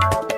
[0.00, 0.37] you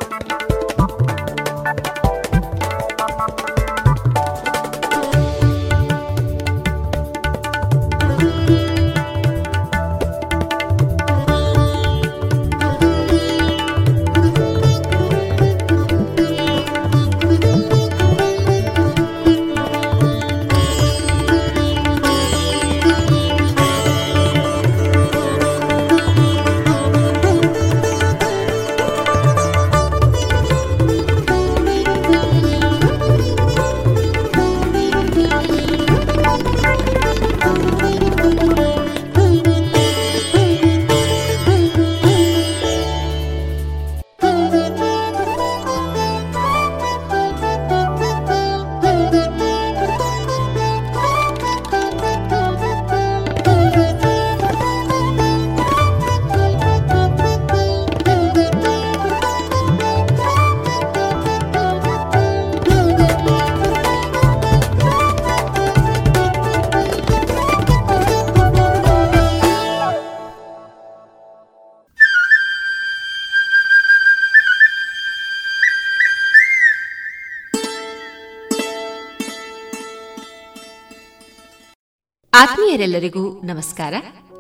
[82.50, 83.94] ಆತ್ಮೀಯರೆಲ್ಲರಿಗೂ ನಮಸ್ಕಾರ.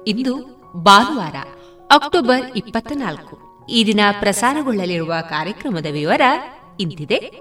[0.06, 0.36] ಇಂದು
[0.76, 1.34] ಭಾನುವಾರ,
[1.90, 6.20] October ಇಪ್ಪತ್ತ ನಾಲ್ಕು ಈ ದಿನ ಪ್ರಸಾರಗೊಳ್ಳಲಿರುವ ಕಾರ್ಯಕ್ರಮದ ವಿವರ
[6.80, 7.40] ಇಂತಿದೆ.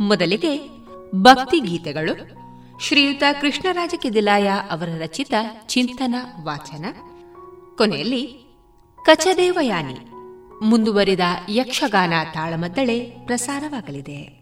[0.00, 0.68] ಮೊದಲಿಗೆ
[1.14, 2.14] ಭಕ್ತಿ ಗೀತೆಗಳು,
[2.80, 5.34] ಶ್ರೀಯುತ ಕೃಷ್ಣರಾಜ ಕೆದಿಲಾಯ ಅವರ ರಚಿತ
[5.66, 6.14] ಚಿಂತನ
[6.44, 6.84] ವಾಚನ.
[7.76, 8.46] ಕೊನೆಯಲ್ಲಿ
[9.04, 9.98] ಕಚದೇವಯಾನಿ,
[10.64, 14.41] ಮುಂದುವರಿದ ಯಕ್ಷಗಾನ ತಾಳಮದ್ದಳೆ ಪ್ರಸಾರವಾಗಲಿದೆ.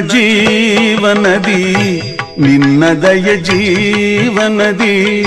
[0.00, 1.62] ಜೀವನದಿ,
[2.38, 5.22] ನಿನ್ನ ದಯ ಜೀವನದಿ,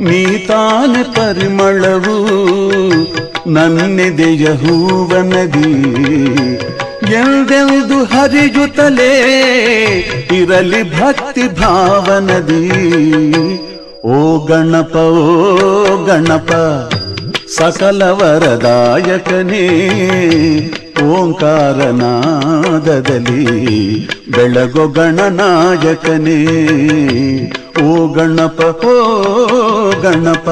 [0.00, 2.16] ನೀ ತಾನೆ ಪರಿಮಳವು
[3.50, 5.74] ನನ್ನೆದೆಯ ಹೂವನದಿ.
[7.12, 9.12] ಎಂದೆಂದು ಹರಿಯುತ್ತಲೇ
[10.32, 12.70] ಇರಲಿ ಭಕ್ತಿ ಭಾವನದಿ.
[14.04, 16.52] ಓ ಗಣಪ ಓ ಗಣಪ
[17.58, 19.66] ಸಕಲ ವರದಾಯಕನೇ
[21.02, 22.08] ಓಂಕಾರನಾದದಲ್ಲಿ
[24.28, 26.38] ಬೆಳಗೊ ಗಣನಾಯಕನೇ
[27.82, 28.94] ಓ ಗಣಪ ಓ
[30.02, 30.48] ಗಣಪ.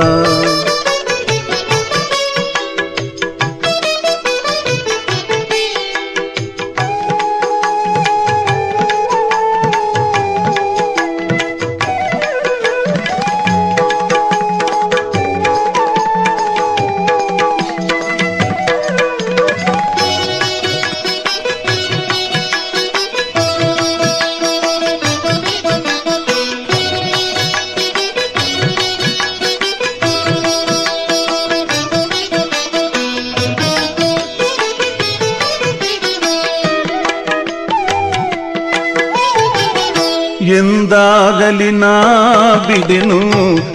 [42.92, 43.18] ಬಿಡೆನು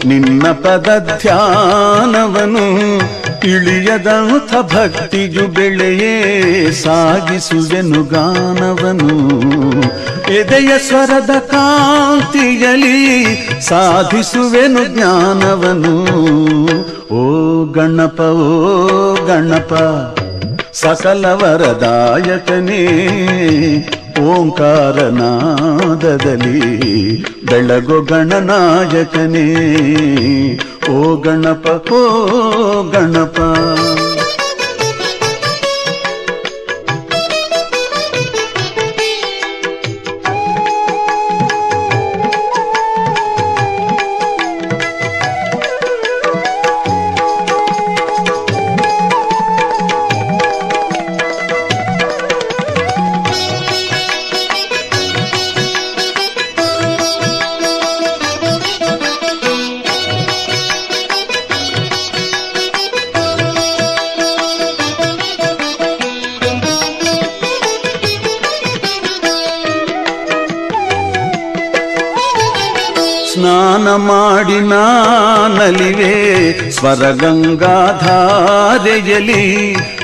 [0.07, 0.87] ನಿನ್ನ ಪದ
[1.21, 2.65] ಧ್ಯಾನವನು,
[3.47, 6.13] ಇಳಿಯದಂಥ ಭಕ್ತಿಯು ಬೆಳೆಯೇ
[6.71, 9.09] ಸಾಗಿಸುವೆನು ಗಾನವನು.
[10.33, 12.97] ಎದೆಯ ಸ್ವರದ ಕಾಂತಿಯಲಿ
[13.61, 15.95] ಸಾಧಿಸುವೆನು ಜ್ಞಾನವನು.
[17.13, 17.23] ಓ
[17.73, 18.51] ಗಣಪ ಓ
[19.25, 19.73] ಗಣಪ,
[20.73, 22.83] ಸಕಲ ವರದಾಯಕನೇ
[24.19, 25.27] ಓಂಕಾರನಾದದಲ್ಲಿ
[27.45, 29.47] ಬೆಳಗು ಗಣನಾಯಕನೇ
[30.89, 32.01] ಓ ಗಣಪ ಓ
[32.91, 33.39] ಗಣಪ.
[75.67, 76.11] ನಾನಲಿವೆ
[76.71, 77.33] ಸ್ವರಗಂಗಾಧಾರೆಯಲಿ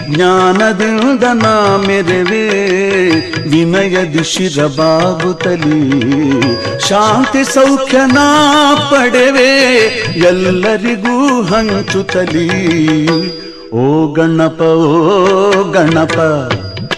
[0.10, 2.42] ಜ್ಞಾನದಿಂದ ನಾ ಮೆರವೆ
[3.46, 5.80] ವಿನಯದಿ ಶಿರಬಾಗುತ್ತಲಿ
[6.88, 8.28] ಶಾಂತಿ ಸೌಖ್ಯ ನಾ
[8.92, 9.52] ಪಡೆವೆ
[10.28, 12.50] ಎಲ್ಲರಿಗೂ ಹಂಚುತ್ತಲಿ.
[13.74, 14.92] ಓ ಗಣಪ ಓ
[15.72, 16.18] ಗಣಪ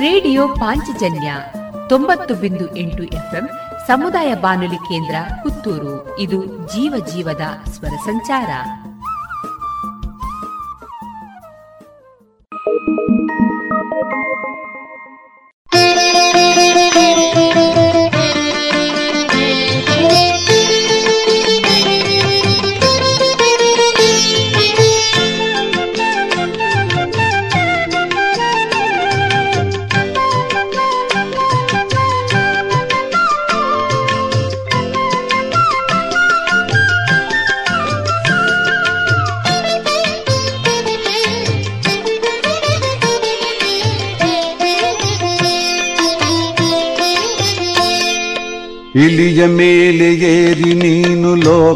[0.00, 1.34] ರೇಡಿಯೋ ಪಾಂಚಜನ್ಯ
[1.88, 3.48] ತೊಂಬತ್ತು ಬಿಂದು ಎಂಟು ಎಫ್ಎಂ
[3.86, 6.18] ಸಮುದಾಯ ಬಾನುಲಿ ಕೇಂದ್ರ ಪುತ್ತೂರು.
[6.18, 8.48] ಇದು ಜೀವ ಜೀವದ ಸ್ವರ ಸಂಚಾರ.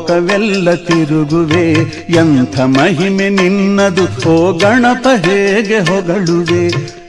[0.03, 1.67] ಲೋಕವೆಲ್ಲ ತಿರುಗುವೆ,
[2.11, 4.31] ಎಂಥ ಮಹಿಮೆ ನಿನ್ನದು?
[4.31, 6.63] ಓ ಗಣಪ, ಹೇಗೆ ಹೊಗಳುವೆ?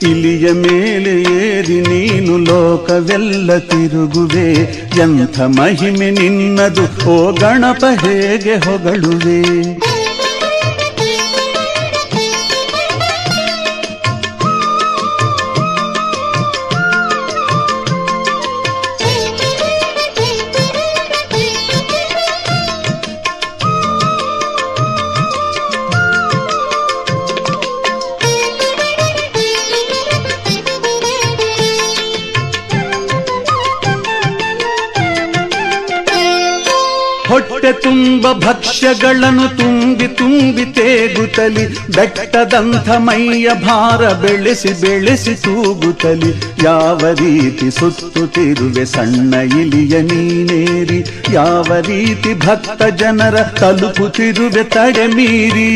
[0.09, 4.47] ಇಲಿಯ ಮೇಲೆ ಏರಿ ನೀನು ಲೋಕವೆಲ್ಲ ತಿರುಗುವೆ,
[5.01, 7.09] ಎಂಥ ಮಹಿಮೆ ನಿನ್ನದು?
[7.09, 9.39] ಓ ಗಣಪ, ಹೇಗೆ ಹೊಗಳುವೆ?
[38.23, 41.63] ತುಂಬ ಭಕ್ಷ್ಯಗಳನ್ನು ತುಂಬಿ ತುಂಬಿ ತೇಗುತ್ತಲಿ
[41.95, 46.31] ಬೆಟ್ಟದಂಥ ಮೈಯ ಭಾರ ಬೆಳೆಸಿ ಬೆಳೆಸಿ ತೂಗುತ್ತಲಿ
[46.63, 50.99] ಯಾವ ರೀತಿ ಸುತ್ತುತ್ತಿರುವೆ ಸಣ್ಣ ಇಲಿಯ ನೀನೇರಿ,
[51.33, 55.69] ಯಾವ ರೀತಿ ಭಕ್ತ ಜನರ ತಲುಪುತ್ತಿರುವೆ ತಡೆ ಮೀರಿ.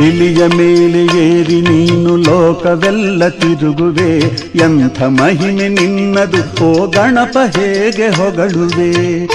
[0.00, 4.18] ಇಲಿಯ ಮೇಲೆ ಏರಿ ನೀನು ಲೋಕವೆಲ್ಲ ತಿರುಗುವೆ.
[4.64, 9.26] ಎಂಥ ಮಹಿಮೆ ನಿನ್ನದು ಓ ಗಣಪ ಹೇಗೆ ಹೊಗಳುವೆ?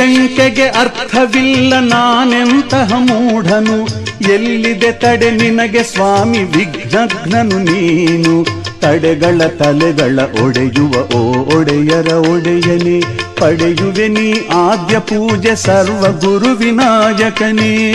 [0.00, 3.88] ಶಂಕೆಗೆ ಅರ್ಥವಿಲ್ಲ ನಾನೆಂತಹ ಮೂಢನು.
[4.32, 8.46] ಎಲ್ಲಿದೆ ತಡೆ ನಿನಗೆ ಸ್ವಾಮಿ ವಿಘ್ನಘ್ನನು ನೀನು.
[8.80, 13.00] ತಡೆಗಳ ತಲೆಗಳ ಒಡೆಯುವ ಓ ಒಡೆಯರ ಒಡೆಯನೆ.
[13.40, 17.94] ಪಡೆಯುವೆ ನೀ ಆದ್ಯ ಪೂಜೆ ಸರ್ವ ಗುರು ವಿನಾಯಕನೇ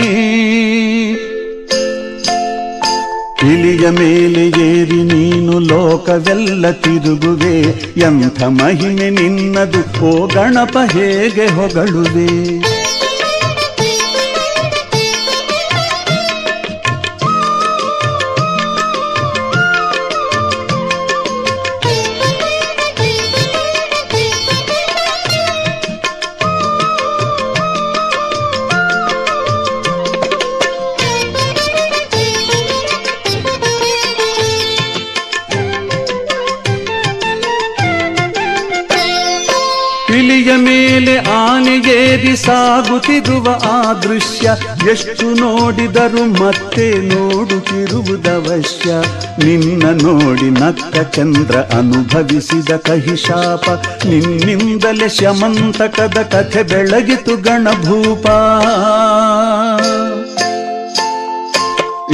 [3.52, 7.62] ಇಲಿಯ ಮೇಲೆ ಏರಿ ನೀನು ಲೋಕವೆಲ್ಲ ತಿರುಗುವೆ.
[7.96, 12.28] ಎಂಥ ಮಹಿಮೆ ನಿನ್ನದು ಓ ಗಣಪ ಹೇಗೆ ಹೊಗಳುವೆ?
[42.16, 44.50] ಆನೆಗೇರಿ ಸಾಗುತ್ತಿರುವ ಆ ದೃಶ್ಯ,
[44.90, 48.90] ಎಷ್ಟು ನೋಡಿದರು ಮತ್ತೆ ನೋಡುತ್ತಿರುವುದವಶ್ಯ.
[49.44, 53.64] ನಿನ್ನ ನೋಡಿ ನಕ್ಕ ಚಂದ್ರ ಅನುಭವಿಸಿದ ಕಹಿಶಾಪ,
[54.06, 58.26] ನಿನ್ನಿಂದಲೇ ಶಮಂತಕದ ಕಥೆ ಬೆಳಗಿತು ಗಣಭೂಪ.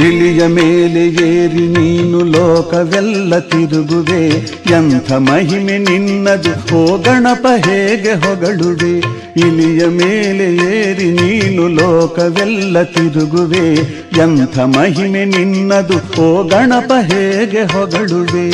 [0.03, 4.27] ಇಲಿಯ ಮೇಲೆ ಏರಿ ನೀನು ಲೋಕವೆಲ್ಲ ತಿರುಗುವೆ.
[4.71, 8.97] ಎಂಥ ಮಹಿಮೆ ನಿನ್ನದು, ಓ ಗಣಪ ಹೇಗೆ ಹೊಗಳುವೆ.
[9.39, 13.73] ಇಲಿಯ ಮೇಲೆ ಏರಿ ನೀನು ಲೋಕವೆಲ್ಲ ತಿರುಗುವೆ.
[14.21, 18.47] ಎಂಥ ಮಹಿಮೆ ನಿನ್ನದು, ಓ ಗಣಪ ಹೇಗೆ ಹೊಗಳುವೆ.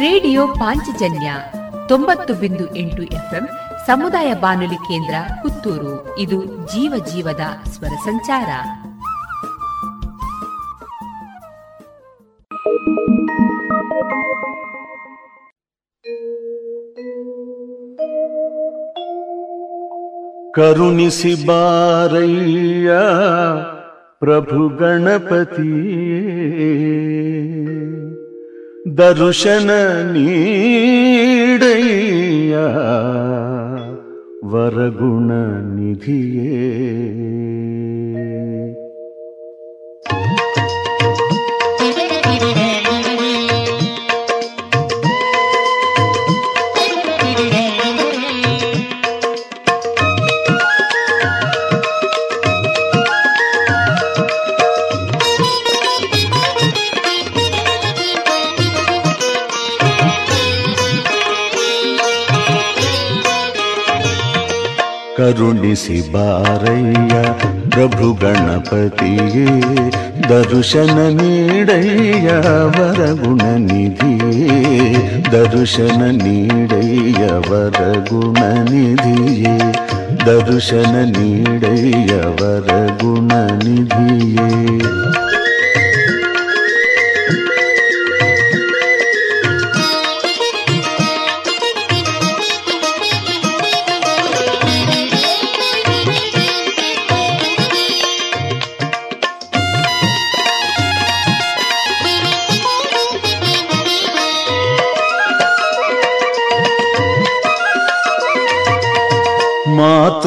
[0.00, 1.32] ರೇಡಿಯೋ ಪಾಂಚಜನ್ಯ
[1.88, 3.48] ತೊಂಬತ್ತು ಬಿಂದು ಎಂಟು ಎಫ್ಎಂ
[3.86, 6.18] ಸಮುದಾಯ ಬಾನುಲಿ ಕೇಂದ್ರ ಪುತ್ತೂರು.
[6.18, 8.48] ಇದು ಜೀವ ಜೀವದ ಸ್ವರ ಸಂಚಾರ.
[20.54, 22.90] ಕರುಣಿಸಿ ಬಾರಯ್ಯ
[24.18, 25.88] ಪ್ರಭು ಗಣಪತಿ.
[28.96, 29.70] ದರ್ಶನ
[30.12, 32.56] ನೀಡಯ್ಯ
[34.44, 35.30] ವರಗುಣ
[35.74, 36.68] ನಿಧಿಯೇ.
[65.18, 67.14] ಕರುಣಿಸಿ ಬಾರಯ್ಯ
[67.68, 69.46] ಪ್ರಭು ಗಣಪತಿಯೇ
[70.30, 72.28] ದರ್ಶನ ನೀಡಯ್ಯ
[72.74, 74.50] ವರಗುಣ ನಿಧಿಯೇ
[75.32, 78.38] ದರ್ಶನ ನೀಡಯ್ಯ ವರಗುಣ
[78.70, 79.56] ನಿಧಿಯೇ
[80.26, 83.30] ದರ್ಶನ ನೀಡಯ್ಯ ವರಗುಣ
[83.64, 84.48] ನಿಧಿಯೇ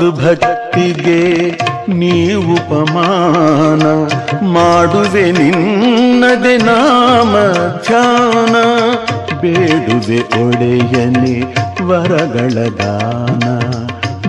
[0.02, 1.50] ಮಾತೃಭಕ್ತಿಗೆ
[1.90, 4.08] ನೀವು ಉಪಮಾನ
[4.46, 7.34] ಮಾಡುವೆ ನಿನ್ನದೆ ನಾಮ
[7.88, 8.56] ಧ್ಯಾನ.
[9.42, 11.42] ಬೇಡುವೆ ಒಡೆಯನೆ
[11.84, 13.60] ವರಗಳ ದಾನ.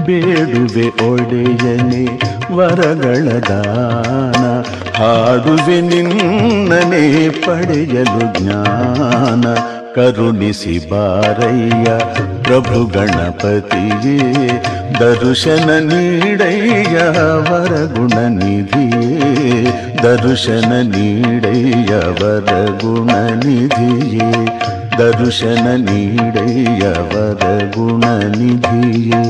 [0.04, 2.20] ಬೇಡುವೆ ಒಡೆಯನೆ
[2.54, 4.62] ವರಗಳ ದಾನ.
[5.02, 9.44] ಹಾಡುವೆ ನಿನ್ನನೆ ಪಡೆಯಲು ಜ್ಞಾನ.
[9.94, 11.84] ಕರುಣಿಸಿ ಬಾರಯ್ಯ,
[12.42, 14.18] ಪ್ರಭು ಗಣಪತಿಯೇ,
[15.00, 16.98] ದರ್ಶನ ನೀಡಯ್ಯ,
[17.50, 19.64] ವರಗುಣ ನಿಧಿಯೇ,
[20.02, 23.10] ದರ್ಶನ ನೀಡಯ್ಯ, ವರಗುಣ
[23.44, 24.46] ನಿಧಿಯೇ,
[24.98, 28.04] ದರ್ಶನ ನೀಡಯ್ಯ, ವರಗುಣ
[28.36, 29.22] ನಿಧಿಯೇ.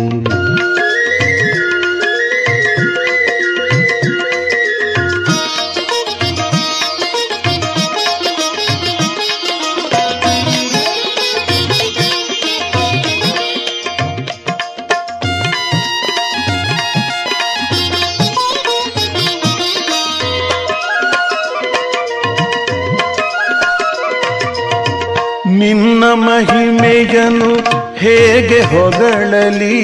[28.53, 29.77] ಹೇಗೆ ಹೊಗಳಲಿ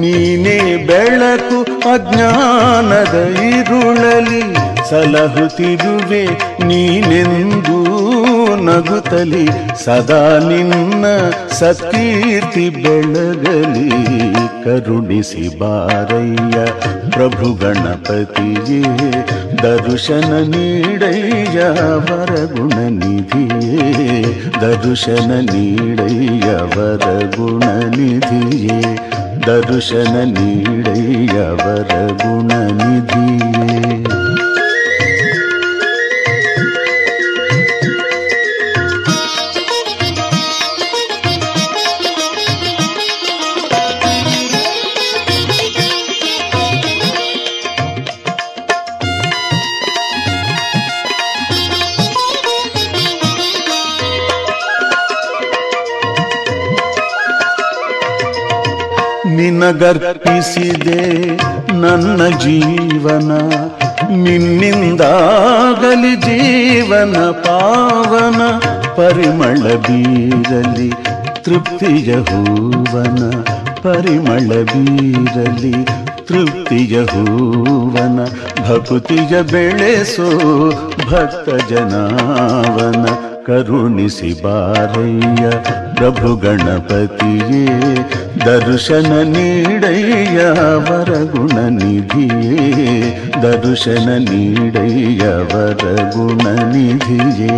[0.00, 3.16] ನೀನೇ ಬೆಳಕು ಅಜ್ಞಾನದ
[3.50, 4.40] ಇರುಳಲಿ
[4.90, 6.22] ಸಲಹುತ್ತಿರುವೆ
[6.66, 7.78] ನೀನೆಂದೂ
[8.64, 9.44] ನಗುತ್ತಲಿ
[9.84, 11.04] ಸದಾ ನಿನ್ನ
[11.58, 13.88] ಸತ್ಕೀರ್ತಿ ಬೆಳಗಲಿ
[14.64, 16.56] ಕರುಣಿಸಿ ಬಾರಯ್ಯ
[17.14, 18.80] ಪ್ರಭು ಗಣಪತಿಯೇ
[19.62, 21.58] ದರ್ಶನ ನೀಡಯ್ಯ
[22.06, 23.80] ವರಗುಣ ನಿಧಿಯೇ
[24.62, 27.64] ದರ್ಶನ ನೀಡಯ್ಯ ವರಗುಣ
[27.96, 28.80] ನಿಧಿಯೇ
[29.46, 33.96] ದರ್ಶನ ನೀಡಯ್ಯವರ ಗುಣನಿಧಿಯೇ
[59.72, 61.02] ನಿನಗರ್ಪಿಸಿದೆ
[61.80, 63.30] ನನ್ನ ಜೀವನ,
[64.24, 68.40] ನಿನ್ನಿಂದಾಗಲಿ ಜೀವನ ಪಾವನ,
[68.96, 70.90] ಪರಿಮಳ ಬೀರಲಿ
[71.44, 73.20] ತೃಪ್ತಿಯ ಹೂವನ,
[73.82, 75.74] ಪರಿಮಳ ಬೀರಲಿ
[76.28, 78.18] ತೃಪ್ತಿಯ ಹೂವನ,
[78.68, 80.30] ಭಕ್ತಿಯ ಬೆಳೆಸೋ
[81.10, 83.04] ಭಕ್ತ ಜನಾವನ,
[83.46, 85.44] ಕರುಣಿಸಿ ಬಾರಯ್ಯ
[85.94, 87.64] ಪ್ರಭು ಗಣಪತಿಯೇ
[88.44, 90.38] ದರ್ಶನ ನೀಡಯ್ಯ
[90.86, 92.56] ವರ ಗುಣನಿಧಿಯೇ
[93.42, 97.54] ದರ್ಶನ ನೀಡಯ್ಯ ವರ ಗುಣನಿಧಿಯೇ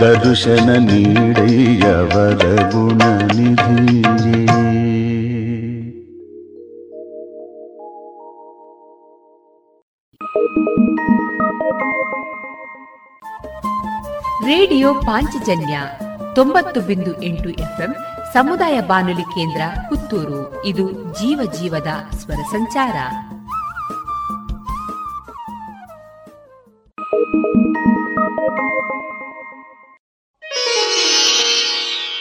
[0.00, 4.42] ದರ್ಶನ ನೀಡಯ್ಯ ವರ ಗುಣನಿಧಿಯೇ
[14.46, 15.76] ರೇಡಿಯೋ ಪಾಂಚಜನ್ಯ
[16.34, 17.92] ತೊಂಬತ್ತು ಬಿಂದು ಎಂಟು ಎಫ್ಎಂ
[18.36, 20.64] ಸಮುದಾಯ ಬಾನುಲಿ ಕೇಂದ್ರ ಪುತ್ತೂರು.
[20.64, 22.96] ಇದು ಜೀವ ಜೀವದ ಸ್ವರ ಸಂಚಾರ.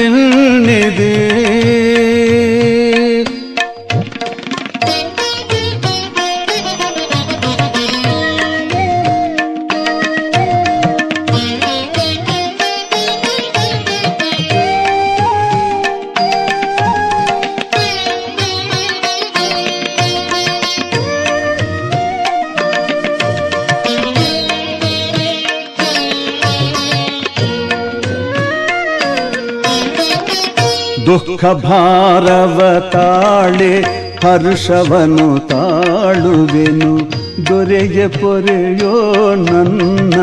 [31.51, 37.11] ಭಾರವ ತಾಳೆ ಹರ್ಷವನು ತಾಳುವೆನು.
[37.49, 40.13] ದೊರೆಯ ಪೊರೆಯೋ ನನ್ನ,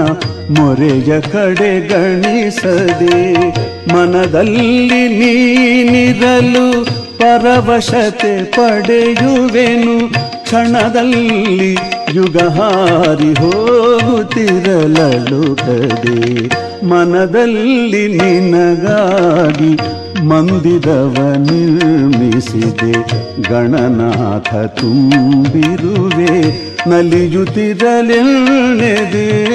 [0.50, 3.52] ಮೊರೆಯ ಕಡೆ ಗಣಿಸದೆ.
[3.94, 6.86] ಮನದಲ್ಲಿ ನೀನಿರಲು
[7.18, 10.12] ಪರವಶತೆ ಪಡೆಯುವೆನು.
[10.42, 11.78] ಕ್ಷಣದಲ್ಲಿ
[12.14, 16.48] ಯುಗಹಾರಿ ಹೋಗುತ್ತಿರಲಲು ಕಡೆ
[16.84, 22.94] ಮನದಲ್ಲಿ ನಿನಗಾಗಿ ಮಂದಿರವ ನಿರ್ಮಿಸಿದೆ.
[23.42, 26.70] ಗಣನಾಥ ತುಂಬಿರುವೆ.
[26.88, 29.50] ನಲಿಯುತ್ತಿರಲೆನ್ನೆದೆ.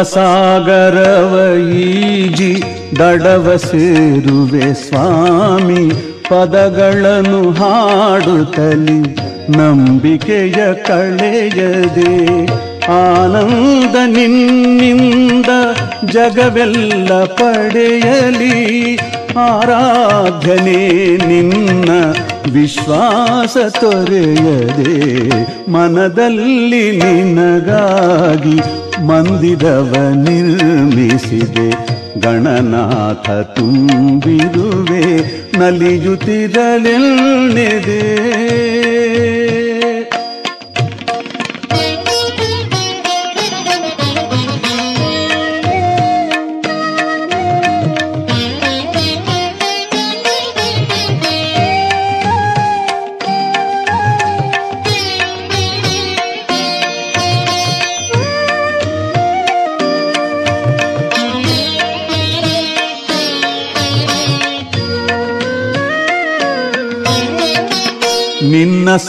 [0.00, 1.34] ಭವಸಾಗರವ
[1.68, 2.62] ಈಜಿ
[2.98, 5.90] ದಡವ ಸೇರುವೆ ಸ್ವಾಮಿ,
[6.28, 9.00] ಪದಗಳನ್ನು ಹಾಡುತ್ತಲಿ
[9.58, 12.46] ನಂಬಿಕೆಯ ಕಳೆಯದೆ.
[12.86, 15.50] ಆನಂದ ನಿನ್ನಿಂದ
[16.10, 18.96] ಜಗವೆಲ್ಲ ಪಡೆಯಲಿ,
[19.36, 20.80] ಆರಾಧನೆ
[21.26, 21.90] ನಿನ್ನ
[22.48, 25.30] ವಿಶ್ವಾಸ ತೊರೆಯದೆ
[25.70, 28.60] ಮನದಲ್ಲಿ ನಿನಗಾಗಿ
[29.06, 31.70] ಮಂದಿರವ ನಿರ್ಮಿಸಿದೆ.
[32.20, 35.04] ಗಣನಾಥ ತುಂಬಿರುವೆ
[35.58, 36.60] ನಲಿಯುತ್ತಿರಲೆಲ್ನೆದೆ.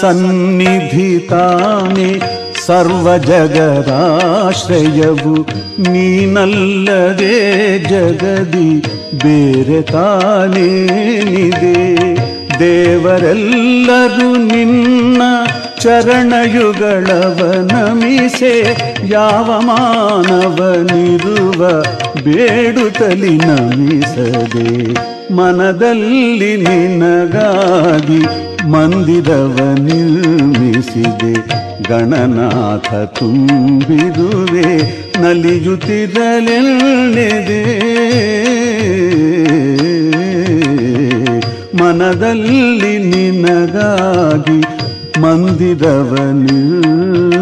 [0.02, 2.20] ನಿನ್ನ ಸನ್ನಿಧಿ ತಾನೆ
[2.66, 5.36] ಸರ್ವ ಜಗದಾಶ್ರಯವು
[5.92, 8.82] ನೀನಲ್ಲದೆ ಜಗದಿ
[9.24, 11.76] ಬೇರೆ ತಾನೇನಿದೆ
[12.60, 15.22] ದೇವರೆಲ್ಲರೂ ನಿನ್ನ
[15.80, 18.76] ಚರಣಯುಗಳವ ನಮಿಸೆ
[19.08, 21.62] ಯಾವ ಮಾನವನಿರುವ
[22.24, 25.21] ಬೇಡುತ್ತಲಿ ನಮಿಸದೆ.
[25.36, 28.22] ಮನದಲ್ಲಿ ನಿನಗಾಗಿ
[28.68, 31.34] ಮಂದಿರವ ನಿರ್ಮಿಸಿದೆ.
[31.90, 34.68] ಗಣನಾಥ ತುಂಬಿರುವೆ
[35.22, 36.12] ನಲಿಯುತ್ತಿರಲೆದೆ
[41.78, 44.62] ಮನದಲ್ಲಿ ನಿನಗಾಗಿ
[45.22, 47.42] ಮಂದಿರವ ನಿರ್ಮಿಸಿದೆ.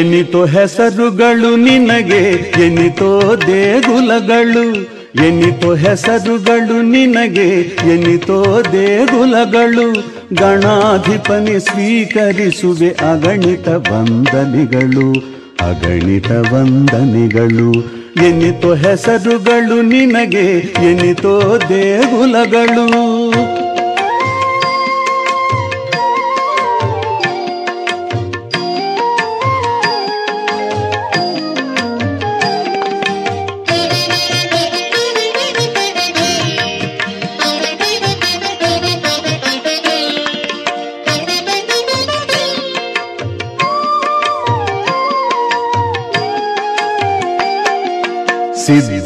[0.00, 4.74] ಎನಿತೋ ಹೆಸರುಗಳು ನಿನಗೆ, ಎನಿತೋ ದೇಗುಲಗಳು,
[5.24, 7.60] ಎನಿತೋ ಹೆಸರುಗಳು ನಿನಗೆ,
[7.94, 9.92] ಎನಿತೋ ದೇಗುಲಗಳು.
[10.34, 15.12] ಗಣಾಧಿಪನಿ ಸ್ವೀಕರಿಸುವೆ ಅಗಣಿತ ವಂದನೆಗಳು
[15.60, 17.72] ಅಗಣಿತ ವಂದನೆಗಳು.
[18.26, 20.50] ಎನಿತೋ ಹೆಸರುಗಳು ನಿನಗೆ,
[20.90, 23.11] ಎನಿತೋ ದೇಗುಲಗಳು.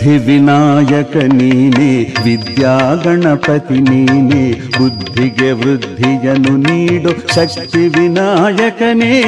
[0.07, 9.23] ವಿನಾಯಕ ನೀನೆ, ವಿದ್ಯಾ ಗಣಪತಿ ನೀನೆ, ಬುದ್ಧಿಗೆ ವೃದ್ಧಿಯನ್ನು ನೀಡು ಶಕ್ತಿ ವಿನಾಯಕನೇ.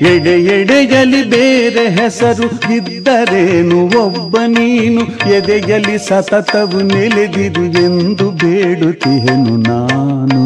[0.00, 10.44] ಎಡೆ ಎಡೆಯಲಿ ಬೇರೆ ಹೆಸರು ಇದ್ದರೇನು, ಒಬ್ಬ ನೀನು ಎದೆಯಲಿ ಸತತವು ನೆಲೆದಿರು ಎಂದು ಬೇಡುತ್ತಿಹೆನು ನಾನು.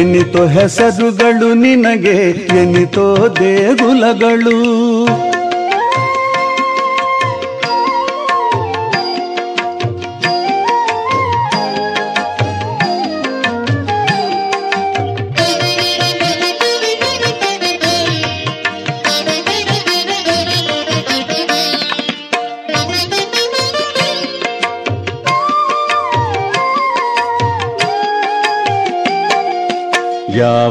[0.00, 4.83] ಎನಿತೋ ಹೆಸರುಗಳು ನಿನಗೆ ಎನಿತೋ ದೇಗುಲಗಳು.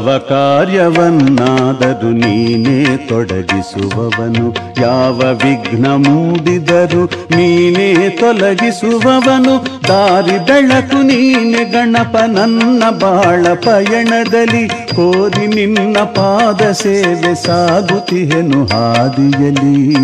[0.04, 4.56] ಯಾವ ಕಾರ್ಯವನ್ನಾದರೂ ನೀನೇ ತೊಡಗಿಸುವವನು.
[4.82, 9.54] ಯಾವ ವಿಘ್ನ ಮೂಡಿದರೂ ನೀನೇ ತೊಲಗಿಸುವವನು.
[9.88, 14.68] ದಾರಿ ಬೆಳಕು ನೀನೆ ಗಣಪ ನನ್ನ ಬಾಳ ಪಯಣದಲ್ಲಿ.
[14.68, 19.94] ಕೋರಿ ನಿನ್ನ ಪಾದ ಸೇವೆ ಸಾಗುತ್ತಿಹೆನು ಹಾದಿಯಲಿ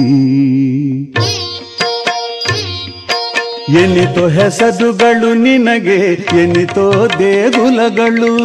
[3.70, 5.98] ಎನಿತೋ ಹೆಸರುಗಳು ನಿನಗೆ,
[6.42, 8.36] ಎನಿತೋ ದೇಗುಲಗಳು.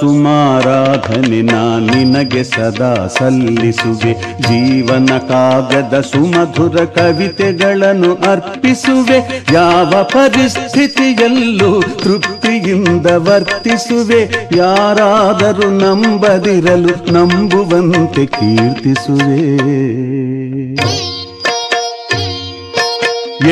[0.00, 4.12] ಸುಮಾರಾಧನೆ ನಾ ನಿನಗೆ ಸದಾ ಸಲ್ಲಿಸುವೆ.
[4.22, 9.44] ಜೀವನ ಕಾವ್ಯದ ಸುಮಧುರ ಕವಿತೆಗಳನ್ನು ಅರ್ಪಿಸುವೆ.
[9.52, 14.48] ಯಾವ ಪರಿಸ್ಥಿತಿಯಲ್ಲೂ ತೃಪ್ತಿಯಿಂದ ವರ್ತಿಸುವೆ.
[14.56, 19.56] ಯಾರಾದರೂ ನಂಬದಿರಲು ನಂಬುವಂತೆ ಕೀರ್ತಿಸುವೆ.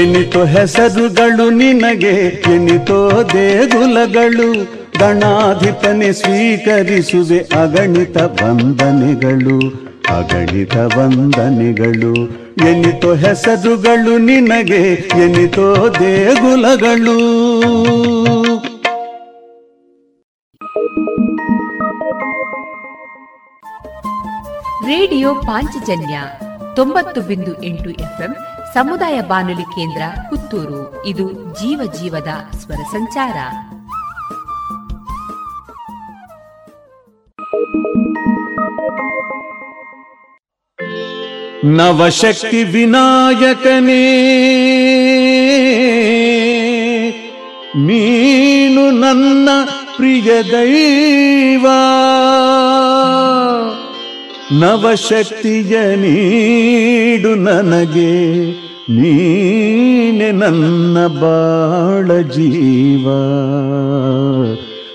[0.03, 12.15] ಎನಿತೋ ಹೆಸರುಗಳು ನಿನಗೆ, ಎನಿತೋ ದೇಗುಲಗಳು ಗಣಾಧಿಪನೆ ಸ್ವೀಕರಿಸುವೆ ಅಗಣಿತ ವಂದನೆಗಳು ಅಗಣಿತ ವಂದನೆಗಳು.
[12.69, 17.19] ಎನಿತೋ ಹೆಸರುಗಳು ನಿನಗೆ, ಎನಿತೋ ದೇಗುಲಗಳು.
[24.87, 26.21] ರೇಡಿಯೋ ಪಾಂಚಜನ್ಯ
[26.77, 28.37] ತೊಂಬತ್ತು ಬಿಂದು ಎಂಟು ಎಫ್ಎಂ,
[28.75, 31.03] ಸಮುದಾಯ ಬಾನುಲಿ ಕೇಂದ್ರ ಪುತ್ತೂರು.
[31.07, 33.35] ಇದು ಜೀವ ಜೀವದ ಸ್ವರ ಸಂಚಾರ.
[41.65, 44.05] ನವಶಕ್ತಿ ವಿನಾಯಕನೇ
[47.77, 49.49] ನೀನು ನನ್ನ
[49.97, 51.67] ಪ್ರಿಯ ದೈವ.
[54.53, 58.51] ನವಶಕ್ತಿಯ ನೀಡು ನನಗೆ
[58.91, 63.09] ನೀನೆ ನನ್ನ ಬಾಳ ಜೀವ.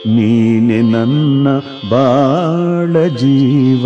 [0.05, 1.47] ನೀನೆ ನನ್ನ
[1.89, 3.85] ಬಾಳ ಜೀವ.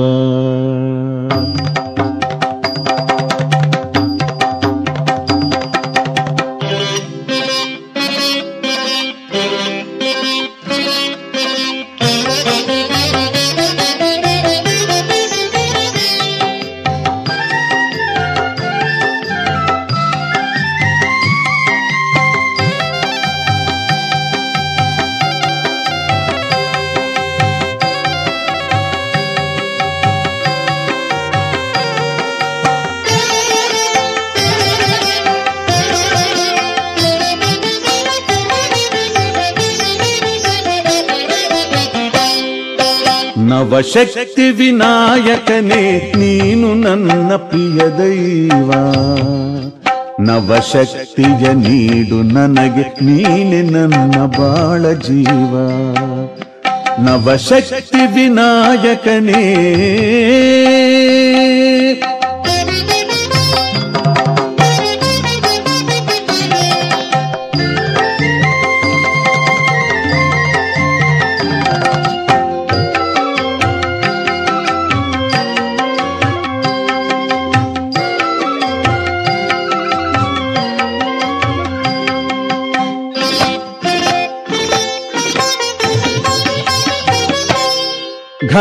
[43.78, 48.72] ನವಶಕ್ತಿ ವಿನಾಯಕನೇ, ನೀನು ನನ್ನ ಪ್ರಿಯ ದೈವ.
[50.20, 55.54] ನವಶಕ್ತಿಯ ನೀಡು ನನಗೆ, ನೀನೆ ನನ್ನ ಬಾಳ ಜೀವ.
[57.04, 59.44] ನವಶಕ್ತಿ ವಿನಾಯಕನೇ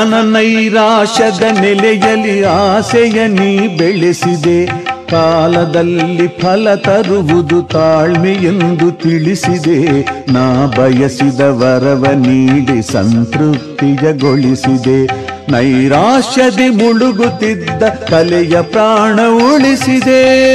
[0.07, 4.87] ಘನ ನೈರಾಶದ ನೆಲೆಯಲ್ಲಿ ಆಸೆಯ ನೀ ಬೆಳೆಸಿದೆ.
[5.11, 10.07] ಕಾಲದಲ್ಲಿ ಫಲ ತರುವುದು ತಾಳ್ಮೆ ಎಂದು ತಿಳಿಸಿದೆ.
[10.33, 15.27] ನಾ ಬಯಸಿದ ವರವ ನೀಡಿ ಸಂತೃಪ್ತಿಯಗೊಳಿಸಿದೆ.
[15.53, 19.21] ನೈರಾಶ್ಯದಿ ಮುಳುಗುತ್ತಿದ್ದ ಕಲೆಯ ಪ್ರಾಣ
[19.55, 20.47] ಉಳಿಸಿದೆ.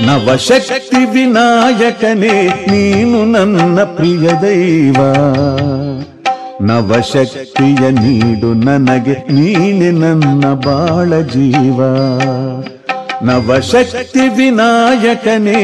[0.00, 4.98] ನವಶಕ್ತಿ ವಿನಾಯಕನೇ ನೀನು ನನ್ನ ಪ್ರಿಯ ದೈವ.
[6.60, 11.80] ನವಶಕ್ತಿಯ ನೀಡು ನನಗೆ ನೀನೆ ನನ್ನ ಬಾಳ ಜೀವ.
[13.22, 15.60] ನವಶಕ್ತಿ ವಿನಾಯಕನೇ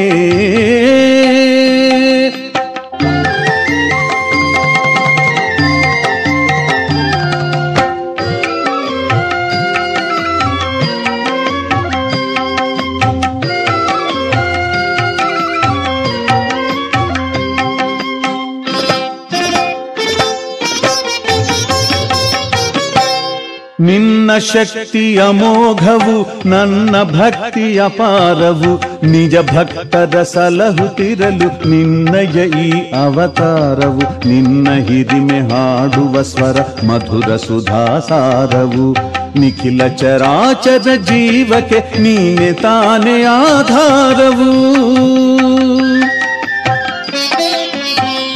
[24.33, 36.21] ನಿನ್ನ ಶಕ್ತಿ ಅಮೋಘವು ನನ್ನ ಭಕ್ತಿ ಪಾರವು, ನಿಜ ಭಕ್ತದ ಸಲಹುತ್ತಿರಲು ನಿನ್ನಯ ಈ ಅವತಾರವು, ನಿನ್ನ ಹಿರಿಮೆ ಹಾಡುವ
[36.21, 38.93] ಸ್ವರ, ಮಧುರ ಸುಧಾಸಾರವು.
[39.39, 44.51] ನಿಖಿಲ ಚರಾಚರ ಜೀವಕ್ಕೆ ನೀನೆ ತಾನೇ ಆಧಾರವು.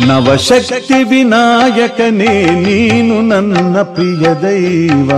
[0.07, 5.11] ನವಶಕ್ತಿ ವಿನಾಯಕನೇ, ನೀನು ನನ್ನ ಪ್ರಿಯ ದೈವ.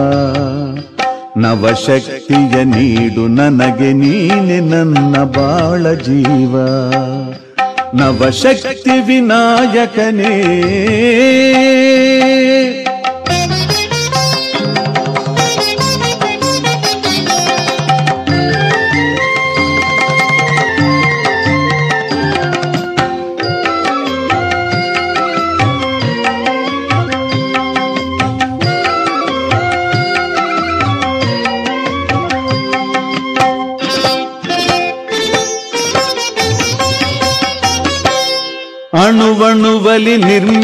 [1.38, 6.56] ನವಶಕ್ತಿಯ ನೀಡು ನನಗೆ, ನೀನೆ ನನ್ನ ಬಾಳ ಜೀವ.
[7.94, 10.36] ನವಶಕ್ತಿ ವಿನಾಯಕನೇ.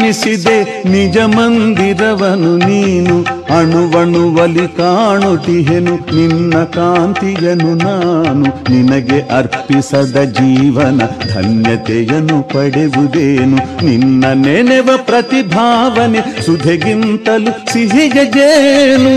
[0.06, 3.24] ನಿರ್ಮಿಸಿದೆ ನಿಜ ಮಂದಿರವನು ನೀನು.
[3.58, 8.72] ಅಣುವಣುವಲಿ ಕಾಣುತಿಹೆನು ನಿನ್ನ ಕಾಂತಿಯನು ನಾನು.
[8.72, 11.02] ನಿನಗೆ ಅರ್ಪಿಸದ ಜೀವನ
[11.34, 13.84] ಧನ್ಯತೆಯನ್ನು ಪಡೆಯುವುದೇನು.
[13.84, 19.16] ನಿನ್ನ ನೆನೆವ ಪ್ರತಿಭಾವನೆ ಸುಧೆಗಿಂತಲೂ ಸಿಹಿಗಜೇನು.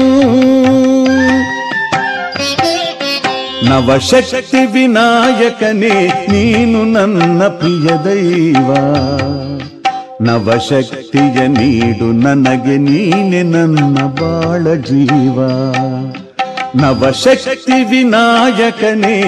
[3.69, 8.75] ನವಶಕ್ತಿ ವಿನಾಯಕನೇ ನೀನು ನನ್ನ ಪ್ರಿಯ ದೈವ.
[10.21, 15.41] ನವಶಕ್ತಿಯ ನೀಡು ನನಗೆ ನೀನೆ ನನ್ನ ಬಾಳ ಜೀವ.
[16.75, 19.21] ನವಶಕ್ತಿ ವಿನಾಯಕನೇ.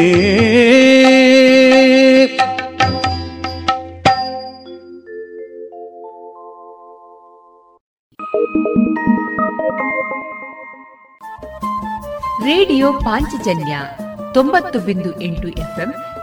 [12.46, 13.78] ರೇಡಿಯೋ ಪಾಂಚಜನ್ಯ
[14.34, 15.94] ತೊಂಬತ್ತು ಬಿಂದು ಎಂಟು ಎಫ್ಎಂ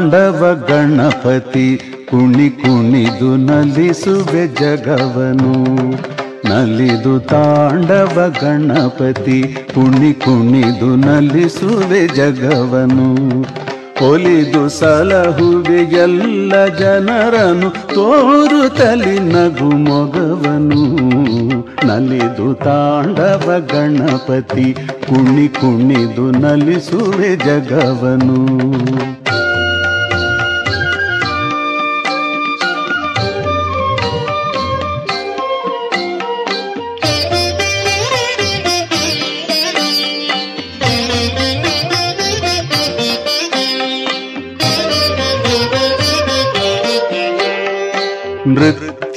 [0.00, 1.76] ತಾಂಡವ ಗಣಪತಿ
[2.10, 5.52] ಕುಣಿ ಕುಣಿದು ನಲಿಸುವೆ ಜಗವನು.
[6.48, 13.40] ನಲಿದು ತಾಂಡವ ಗಣಪತಿ ಕುಣಿ ಕುಣಿದು ನಲಿಸುವೆ ಜಗವನು.
[14.10, 17.70] ಒಲಿದು ಸಲಹುವೆ ಎಲ್ಲ ಜನರನು
[18.68, 20.96] ತಲಿ ನಗು ಮೊಗವನು.
[21.86, 24.72] ನಲಿದು ತಾಂಡವ ಗಣಪತಿ
[25.08, 28.60] ಕುಣಿ ಕುಣಿದು ನಲಿಸುವೆ ಜಗವನು.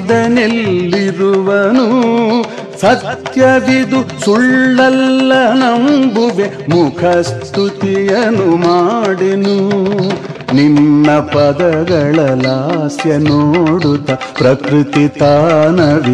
[2.79, 9.57] ಸತ್ಯವಿದು ಸುಳ್ಳಲ್ಲ ನಂಬುವೆ ಮುಖಸ್ತುತಿಯನು ಮಾಡೆನು.
[10.53, 16.09] ನಿನ್ನ ಪದಗಳ ಲಾಸ್ಯ ನೋಡುತ್ತ ಪ್ರಕೃತಿ ತಾನವಿಲಾಗಲು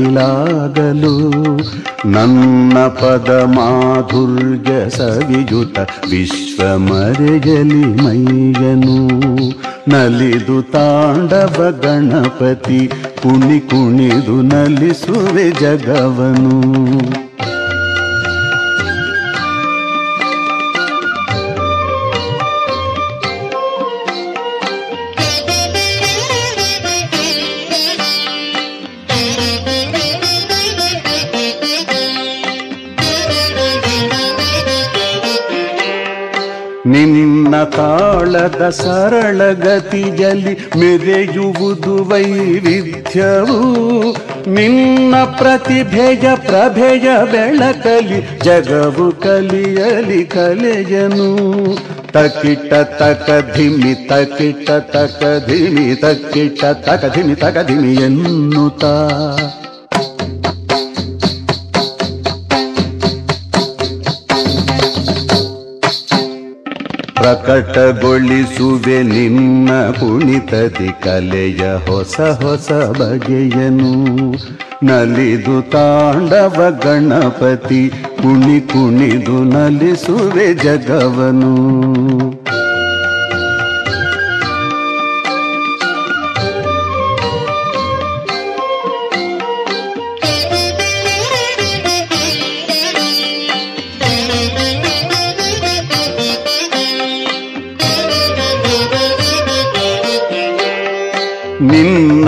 [2.06, 5.80] ನನ್ನ ಪದ ಮಾಧುರ್ಯ ಸವಿಯುತ
[6.10, 9.08] ವಿಶ್ವ ಮರೆಯಲಿ ಮೈಯನು.
[9.88, 12.88] ನಲಿದು ತಾಂಡವ ಗಣಪತಿ,
[13.22, 16.56] ಕುಣಿ ಕುಣಿದು ನಲಿಸುವೆ ಜಗವನು.
[37.64, 38.70] ತಾಳದ
[39.51, 43.76] ಗತಿಯಲ್ಲಿ ಮೆರೆಯುವುದು ವೈವಿಧ್ಯವು.
[44.49, 51.30] ನಿನ್ನ ಪ್ರತಿಭೆಯ ಪ್ರಭೆಯ ಬೆಳಕಲಿ ಜಗವು ಕಲಿಯಲಿ ಕಲೆಯನು.
[52.12, 59.10] ತಕಿಟ ತಕ ಧಿಮಿ ತಕಿಟ ತಕ ಧಿಮಿ ತಕಿಟ ತಕ ಧಿಮಿ ತಕ ಧಿಮಿ ಎನ್ನುತ್ತಾ.
[67.34, 74.06] ಪ್ರಕಟಗೊಳಿಸುವೆ ನಿನ್ನ ಕುಣಿತದಿ ಕಲೆಯ ಹೊಸ ಹೊಸ ಬಗೆಯನು.
[74.86, 81.56] ನಲಿದು ತಾಂಡವ ಗಣಪತಿ ಕುಣಿ ಕುಣಿದು ನಲಿಸುವೆ ಜಗವನು.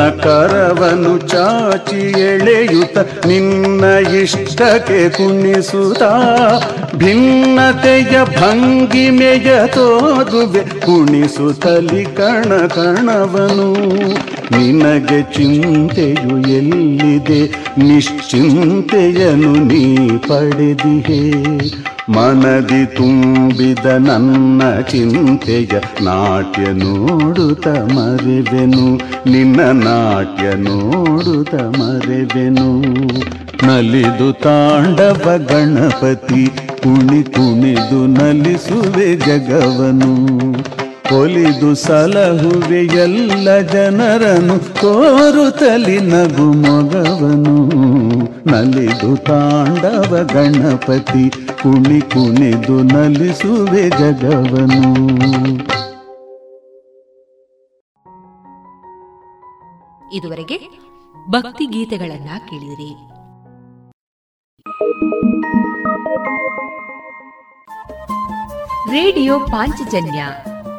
[0.09, 3.83] ಕರವನು ಚಾಚಿ ಎಳೆಯುತ್ತ ನಿನ್ನ
[4.15, 6.03] ಇಷ್ಟಕ್ಕೆ ಕುಣಿಸುತ್ತ
[6.95, 13.73] ಭಿನ್ನತೆಯ ಭಂಗಿಮೆಯ ತೋದುವೆ ಕುಣಿಸುತ್ತಲಿ ಕಣ ಕಣವನು.
[14.57, 17.47] ನಿನಗೆ ಚಿಂತೆಯು ಎಲ್ಲಿದೆ?
[17.77, 21.96] ನಿಶ್ಚಿಂತೆಯನು ನೀ ಪಡೆದಿಹೆ.
[22.09, 28.95] ಮನದಿ ತುಂಬಿದ ನನ್ನ ಚಿಂತೆಯ ನಾಟ್ಯ ನೋಡುತ್ತ ಮರೆವೆನು,
[29.31, 32.81] ನಿನ್ನ ನಾಟ್ಯ ನೋಡುತ್ತ ಮರೆವೆನು.
[33.67, 36.47] ನಲಿದು ತಾಂಡವ ಗಣಪತಿ,
[36.83, 40.37] ಕುಣಿ ಕುಣಿದು ನಲಿಸುವೆ ಜಗವನು.
[41.09, 47.67] ಕೊಲಿದು ಸಲಹುವೆ ಎಲ್ಲ ಜನರನು ತೋರುತ್ತಲಿ ನಗು ಮೊಗವನು
[48.47, 54.93] ನಲಿದು ತಾಂಡವ ಗಣಪತಿ ಕುಣಿ ಕುಣಿದು ನಲಿಸುವೆ ಜಗವನು
[60.13, 60.57] ಇದುವರೆಗೆ
[61.29, 62.95] ಭಕ್ತಿ ಗೀತೆಗಳನ್ನ ಕೇಳಿದಿರಿ.
[68.91, 70.27] ರೇಡಿಯೋ ಪಾಂಚಜನ್ಯ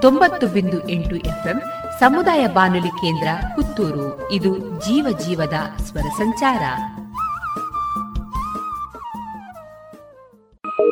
[0.02, 1.62] ತೊಂಬತ್ತು ಬಿಂದು ಎಂಟು ಎಫ್ಎಂ
[2.00, 4.32] ಸಮುದಾಯ ಬಾನುಲಿ ಕೇಂದ್ರ ಪುತ್ತೂರು.
[4.32, 6.60] ಇದು ಜೀವ ಜೀವದ ಸ್ವರ ಸಂಚಾರ.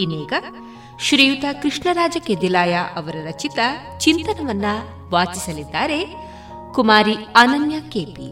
[0.00, 0.32] ಇನ್ನೀಗ
[1.00, 3.58] ಶ್ರೀಯುತ ಕೃಷ್ಣರಾಜ ಕೆದಿಲಾಯ ಅವರ ರಚಿತ
[3.98, 4.64] ಚಿಂತನವನ್ನ
[5.10, 6.04] ವಾಚಿಸಲಿದ್ದಾರೆ
[6.74, 8.30] ಕುಮಾರಿ ಅನನ್ಯ ಕೆಪಿ.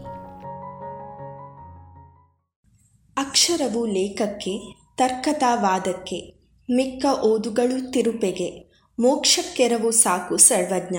[3.17, 10.97] ಅಕ್ಷರವು ಲೇಖಕ್ಕೆ, ತರ್ಕತಾವಾದಕ್ಕೆ, ಮಿಕ್ಕ ಓದುಗಳು ತಿರುಪೆಗೆ, ಮೋಕ್ಷಕ್ಕೆರವು ಸಾಕು ಸರ್ವಜ್ಞ.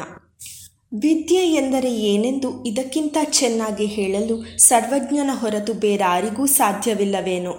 [0.99, 7.51] ವಿದ್ಯೆ ಎಂದರೆ ಏನೆಂದು ಇದಕ್ಕಿಂತ ಚೆನ್ನಾಗಿ ಹೇಳಲು ಸರ್ವಜ್ಞನ ಹೊರತು ಬೇರಾರಿಗೂ ಸಾಧ್ಯವಿಲ್ಲವೇನೋ?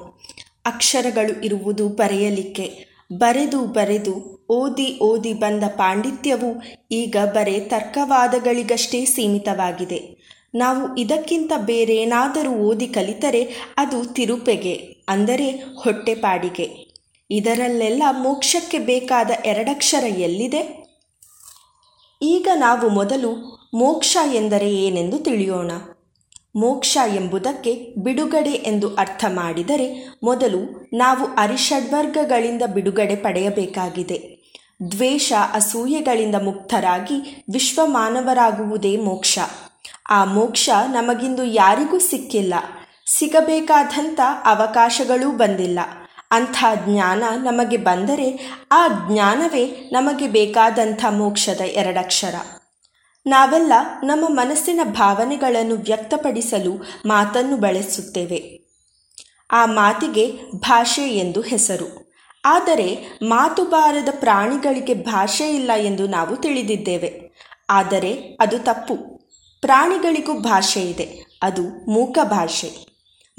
[0.66, 4.14] ಅಕ್ಷರಗಳು ಇರುವುದು ಬರೆಯಲಿಕ್ಕೆ ಬರೆದು ಬರೆದು
[4.50, 6.50] ಓದಿ ಓದಿ ಬಂದ ಪಾಂಡಿತ್ಯವು
[6.92, 10.00] ಈಗ ಬರೆ ತರ್ಕವಾದಗಳಿಗಷ್ಟೇ ಸೀಮಿತವಾಗಿದೆ.
[10.56, 13.42] ನಾವು ಇದಕ್ಕಿಂತ ಬೇರೇನಾದರೂ ಓದಿ ಕಲಿತರೆ
[13.78, 14.76] ಅದು ತಿರುಪೆಗೆ,
[15.10, 16.68] ಅಂದರೆ ಹೊಟ್ಟೆಪಾಡಿಗೆ.
[17.32, 20.62] ಇದರಲ್ಲೆಲ್ಲ ಮೋಕ್ಷಕ್ಕೆ ಬೇಕಾದ ಎರಡಕ್ಷರ ಎಲ್ಲಿದೆ?
[22.22, 23.32] ಈಗ ನಾವು ಮೊದಲು
[23.74, 25.72] ಮೋಕ್ಷ ಎಂದರೆ ಏನೆಂದು ತಿಳಿಯೋಣ.
[26.60, 34.38] ಮೋಕ್ಷ ಎಂಬುದಕ್ಕೆ ಬಿಡುಗಡೆ ಎಂದು ಅರ್ಥ ಮಾಡಿದರೆ ಮೊದಲು ನಾವು ಅರಿಷಡ್ವರ್ಗಗಳಿಂದ ಬಿಡುಗಡೆ ಪಡೆಯಬೇಕಾಗಿದೆ.
[34.92, 39.40] ದ್ವೇಷ ಅಸೂಯೆಗಳಿಂದ ಮುಕ್ತರಾಗಿ ವಿಶ್ವ ಮಾನವರಾಗುವುದೇ ಮೋಕ್ಷ.
[40.10, 42.54] ಆ ಮೋಕ್ಷ ನಮಗಿಂದು ಯಾರಿಗೂ ಸಿಕ್ಕಿಲ್ಲ.
[43.08, 45.80] ಸಿಗಬೇಕಾದಂಥ ಅವಕಾಶಗಳೂ ಬಂದಿಲ್ಲ.
[46.32, 52.57] ಅಂಥ ಜ್ಞಾನ ನಮಗೆ ಬಂದರೆ ಆ ಜ್ಞಾನವೇ ನಮಗೆ ಬೇಕಾದಂಥ ಮೋಕ್ಷದ ಎರಡಕ್ಷರ.
[53.28, 53.74] ನಾವೆಲ್ಲ
[54.04, 58.68] ನಮ್ಮ ಮನಸ್ಸಿನ ಭಾವನೆಗಳನ್ನು ವ್ಯಕ್ತಪಡಿಸಲು ಮಾತನ್ನು ಬಳಸುತ್ತೇವೆ.
[59.52, 62.14] ಆ ಮಾತಿಗೆ ಭಾಷೆ ಎಂದು ಹೆಸರು.
[62.46, 67.32] ಆದರೆ ಮಾತು ಬಾರದ ಪ್ರಾಣಿಗಳಿಗೆ ಭಾಷೆ ಇಲ್ಲ ಎಂದು ನಾವು ತಿಳಿದಿದ್ದೇವೆ.
[67.70, 68.96] ಆದರೆ ಅದು ತಪ್ಪು.
[69.62, 71.40] ಪ್ರಾಣಿಗಳಿಗೂ ಭಾಷೆ ಇದೆ.
[71.44, 72.72] ಅದು ಮೂಕ ಭಾಷೆ.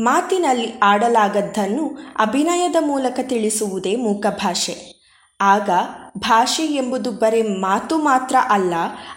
[0.01, 4.98] ಮಾತಿನಲ್ಲಿ ಆಡಲಾಗದ್ದನ್ನು ಅಭಿನಯದ ಮೂಲಕ ತಿಳಿಸುವುದೇ ಮೂಕ ಭಾಷೆ.
[5.41, 5.71] ಆಗ
[6.19, 8.75] ಭಾಷೆ ಎಂಬುದು ಬರೇ ಮಾತು ಮಾತ್ರ ಅಲ್ಲ,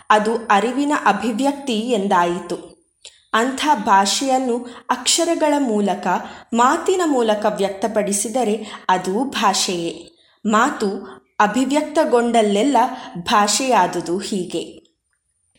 [0.09, 2.71] ಅದು ಅರಿವಿನ ಅಭಿವ್ಯಕ್ತಿ ಎಂದಾಯಿತು.
[3.33, 4.57] ಅಂಥ ಭಾಷೆಯನ್ನು
[4.89, 6.07] ಅಕ್ಷರಗಳ ಮೂಲಕ,
[6.53, 10.11] ಮಾತಿನ ಮೂಲಕ ವ್ಯಕ್ತಪಡಿಸಿದರೆ ಅದು ಭಾಷೆಯೇ.
[10.45, 12.77] ಮಾತು ಅಭಿವ್ಯಕ್ತಗೊಂಡಲ್ಲೆಲ್ಲ
[13.17, 14.81] ಭಾಷೆಯಾದುದು ಹೀಗೆ.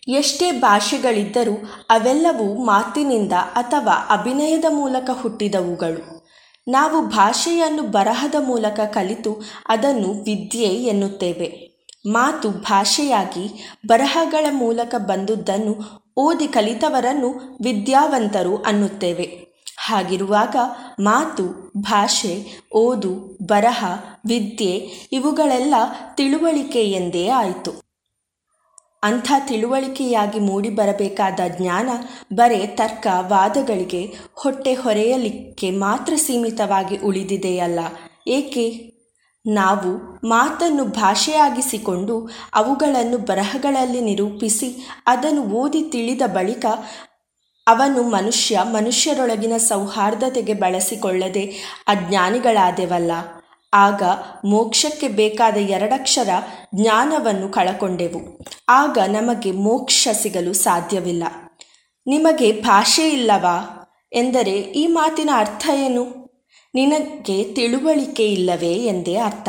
[0.08, 1.54] ಎಷ್ಟೇ ಭಾಷೆಗಳಿದ್ದರೂ
[1.90, 6.21] ಅವೆಲ್ಲವೂ ಮಾತಿನಿಂದ ಅಥವಾ ಅಭಿನಯದ ಮೂಲಕ ಹುಟ್ಟಿದವುಗಳು.
[6.68, 11.72] ನಾವು ಭಾಷೆಯನ್ನು ಬರಹದ ಮೂಲಕ ಕಲಿತು ಅದನ್ನು ವಿದ್ಯೆ ಎನ್ನುತ್ತೇವೆ.
[12.06, 19.52] ಮಾತು ಭಾಷೆಯಾಗಿ ಬರಹಗಳ ಮೂಲಕ ಬಂದುದನ್ನು ಓದಿ ಕಲಿತವರನ್ನು ವಿದ್ಯಾವಂತರು ಅನ್ನುತ್ತೇವೆ.
[19.78, 20.56] ಹಾಗಿರುವಾಗ
[21.00, 23.84] ಮಾತು, ಭಾಷೆ, ಓದು, ಬರಹ,
[24.26, 25.74] ವಿದ್ಯೆ ಇವುಗಳೆಲ್ಲ
[26.14, 27.81] ತಿಳುವಳಿಕೆ ಎಂದೇ ಆಯಿತು.
[29.02, 31.88] ಅಂಥ ತಿಳುವಳಿಕೆಯಾಗಿ ಮೂಡಿಬರಬೇಕಾದ ಜ್ಞಾನ
[32.34, 37.80] ಬರೇ ತರ್ಕ ವಾದಗಳಿಗೆ ಹೊಟ್ಟೆ ಹೊರೆಯಲಿಕ್ಕೆ ಮಾತ್ರ ಸೀಮಿತವಾಗಿ ಉಳಿದಿದೆಯಲ್ಲ.
[38.28, 38.92] ಏಕೆ?
[39.46, 46.66] ನಾವು ಮಾತನ್ನು ಭಾಷೆಯಾಗಿಸಿಕೊಂಡು ಅವುಗಳನ್ನು ಬರಹಗಳಲ್ಲಿ ನಿರೂಪಿಸಿ ಅದನ್ನು ಓದಿ ತಿಳಿದ ಬಳಿಕ
[47.66, 51.44] ಅವನು ಮನುಷ್ಯ ಮನುಷ್ಯರೊಳಗಿನ ಸೌಹಾರ್ದತೆಗೆ ಬಳಸಿಕೊಳ್ಳದೆ
[51.88, 53.12] ಅಜ್ಞಾನಿಗಳಾದೆವಲ್ಲ.
[53.74, 54.02] ಆಗ
[54.44, 56.28] ಮೋಕ್ಷಕ್ಕೆ ಬೇಕಾದ ಎರಡಕ್ಷರ
[56.74, 58.38] ಜ್ಞಾನವನ್ನು ಕಳಕೊಂಡೆವು.
[58.68, 61.24] ಆಗ ನಮಗೆ ಮೋಕ್ಷ ಸಿಗಲು ಸಾಧ್ಯವಿಲ್ಲ.
[62.06, 63.78] ನಿಮಗೆ ಭಾಷೆ ಇಲ್ಲವಾ?
[64.12, 66.22] ಎಂದರೆ ಈ ಮಾತಿನ ಅರ್ಥ ಏನು?
[66.74, 69.48] ನಿನಗೆ ತಿಳುವಳಿಕೆ ಇಲ್ಲವೇ ಎಂದೇ ಅರ್ಥ.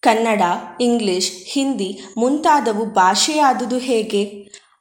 [0.00, 0.42] ಕನ್ನಡ,
[0.80, 4.24] ಇಂಗ್ಲಿಷ್, ಹಿಂದಿ ಮುಂತಾದವು ಭಾಷೆಯಾದುದು ಹೇಗೆ?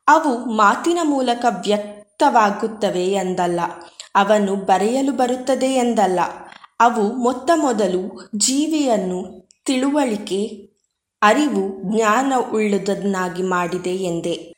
[0.08, 3.60] ಅವು ಮಾತಿನ ಮೂಲಕ ವ್ಯಕ್ತವಾಗುತ್ತವೆ ಎಂದಲ್ಲ.
[4.16, 6.20] ಅವನ್ನು ಬರೆಯಲು ಬರುತ್ತದೆ ಎಂದಲ್ಲ.
[6.84, 10.69] ಅವು ಮೊತ್ತ ಮೊದಲು ಜೀವಿಯನ್ನು ತಿಳುವಳಿಕೆ,
[11.21, 14.53] ಅರಿವು, ಜ್ಞಾನ ಉಳ್ಳದನ್ನಾಗಿ ಮಾಡಿದೆ ಎಂದೆ.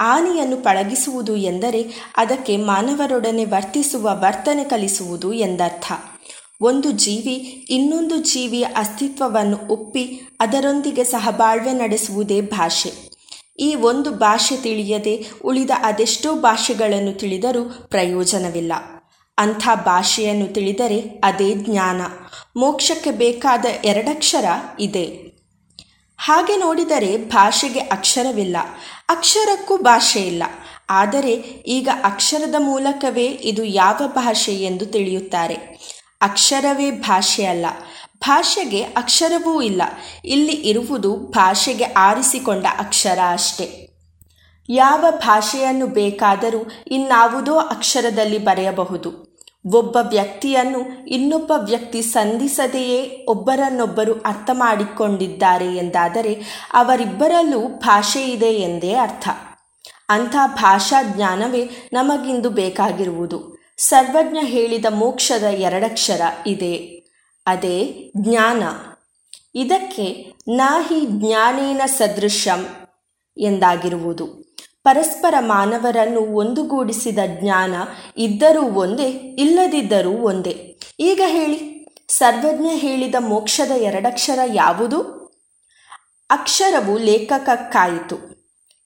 [0.00, 5.92] ಆನೆಯನ್ನು ಪಳಗಿಸುವುದು ಎಂದರೆ ಅದಕ್ಕೆ ಮಾನವರೊಡನೆ ವರ್ತಿಸುವ ವರ್ತನೆ ಕಲಿಸುವುದು ಎಂದರ್ಥ.
[6.60, 12.92] ಒಂದು ಜೀವಿ ಇನ್ನೊಂದು ಜೀವಿಯ ಅಸ್ತಿತ್ವವನ್ನು ಒಪ್ಪಿ ಅದರೊಂದಿಗೆ ಸಹಬಾಳ್ವೆ ನಡೆಸುವುದೇ ಭಾಷೆ.
[13.58, 18.72] ಈ ಒಂದು ಭಾಷೆ ತಿಳಿಯದೆ ಉಳಿದ ಅದೆಷ್ಟೋ ಭಾಷೆಗಳನ್ನು ತಿಳಿದರೂ ಪ್ರಯೋಜನವಿಲ್ಲ.
[19.38, 22.02] ಅಂಥ ಭಾಷೆಯನ್ನು ತಿಳಿದರೆ ಅದೇ ಜ್ಞಾನ.
[22.56, 24.44] ಮೋಕ್ಷಕ್ಕೆ ಬೇಕಾದ ಎರಡಕ್ಷರ
[24.80, 25.34] ಇದೆ.
[26.18, 28.56] ಹಾಗೆ ನೋಡಿದರೆ ಭಾಷೆಗೆ ಅಕ್ಷರವಿಲ್ಲ.
[29.08, 30.42] ಅಕ್ಷರಕ್ಕೂ ಭಾಷೆ ಇಲ್ಲ.
[30.90, 31.32] ಆದರೆ
[31.66, 35.54] ಈಗ ಅಕ್ಷರದ ಮೂಲಕವೇ ಇದು ಯಾವ ಭಾಷೆ ಎಂದು ತಿಳಿಯುತ್ತಾರೆ.
[36.22, 37.66] ಅಕ್ಷರವೇ ಭಾಷೆ ಅಲ್ಲ.
[38.18, 39.82] ಭಾಷೆಗೆ ಅಕ್ಷರವೂ ಇಲ್ಲ.
[40.24, 43.83] ಇಲ್ಲಿ ಇರುವುದು ಭಾಷೆಗೆ ಆರಿಸಿಕೊಂಡ ಅಕ್ಷರ ಅಷ್ಟೆ.
[44.68, 49.34] ಯಾವ ಭಾಷೆಯನ್ನು ಬೇಕಾದರೂ ಇನ್ನಾವುದೋ ಅಕ್ಷರದಲ್ಲಿ ಬರೆಯಬಹುದು.
[49.74, 56.42] ಒಬ್ಬ ವ್ಯಕ್ತಿಯನ್ನು ಇನ್ನೊಬ್ಬ ವ್ಯಕ್ತಿ ಸಂಧಿಸದೆಯೇ ಒಬ್ಬರನ್ನೊಬ್ಬರು ಅರ್ಥ ಮಾಡಿಕೊಂಡಿದ್ದಾರೆ ಎಂದಾದರೆ
[56.72, 59.28] ಅವರಿಬ್ಬರಲ್ಲೂ ಭಾಷೆ ಇದೆ ಎಂದೇ ಅರ್ಥ.
[60.08, 63.58] ಅಂಥ ಭಾಷಾ ಜ್ಞಾನವೇ ನಮಗಿಂದು ಬೇಕಾಗಿರುವುದು.
[63.78, 66.76] ಸರ್ವಜ್ಞ ಹೇಳಿದ ಮೋಕ್ಷದ ಎರಡಕ್ಷರ ಇದೆ.
[67.46, 68.62] ಅದೇ ಜ್ಞಾನ.
[69.54, 72.66] ಇದಕ್ಕೆ ನಾಹಿ ಜ್ಞಾನೇನ ಸದೃಶಂ
[73.38, 74.43] ಎಂದಾಗಿರುವುದು.
[74.84, 77.74] ಪರಸ್ಪರ ಮಾನವರನ್ನು ಒಂದುಗೂಡಿಸಿದ ಜ್ಞಾನ
[78.16, 79.08] ಇದ್ದರೂ ಒಂದೇ,
[79.38, 80.78] ಇಲ್ಲದಿದ್ದರೂ ಒಂದೇ.
[81.00, 85.24] ಈಗ ಹೇಳಿ, ಸರ್ವಜ್ಞ ಹೇಳಿದ ಮೋಕ್ಷದ ಎರಡಕ್ಷರ ಯಾವುದು?
[86.30, 88.16] ಅಕ್ಷರವು ಲೇಖಕಕ್ಕಾಯಿತು.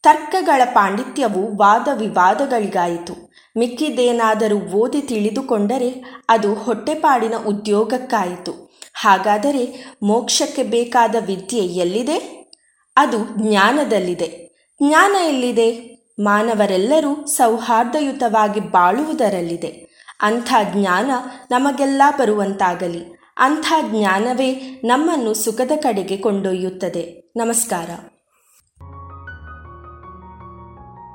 [0.02, 8.78] ತರ್ಕಗಳ ಪಾಂಡಿತ್ಯವು ವಾದ ವಿವಾದಗಳಿಗಾಯಿತು ಮಿಕ್ಕಿದೇನಾದರೂ ಓದಿ ತಿಳಿದುಕೊಂಡರೆ ಅದು ಹೊಟ್ಟೆಪಾಡಿನ ಉದ್ಯೋಗಕ್ಕಾಯಿತು.
[8.94, 12.50] ಹಾಗಾದರೆ ಮೋಕ್ಷಕ್ಕೆ ಬೇಕಾದ ವಿದ್ಯೆ ಎಲ್ಲಿದೆ?
[12.96, 14.47] ಅದು ಜ್ಞಾನದಲ್ಲಿದೆ.
[14.86, 15.98] ಜ್ಞಾನ ಎಲ್ಲಿದೆ?
[16.22, 19.88] ಮಾನವರೆಲ್ಲರೂ ಸೌಹಾರ್ದಯುತವಾಗಿ ಬಾಳುವುದರಲ್ಲಿದೆ.
[20.20, 21.10] ಅಂಥ ಜ್ಞಾನ
[21.50, 23.18] ನಮಗೆಲ್ಲ ಬರುವಂತಾಗಲಿ.
[23.36, 27.32] ಅಂಥ ಜ್ಞಾನವೇ ನಮ್ಮನ್ನು ಸುಖದ ಕಡೆಗೆ ಕೊಂಡೊಯ್ಯುತ್ತದೆ.
[27.36, 27.90] ನಮಸ್ಕಾರ.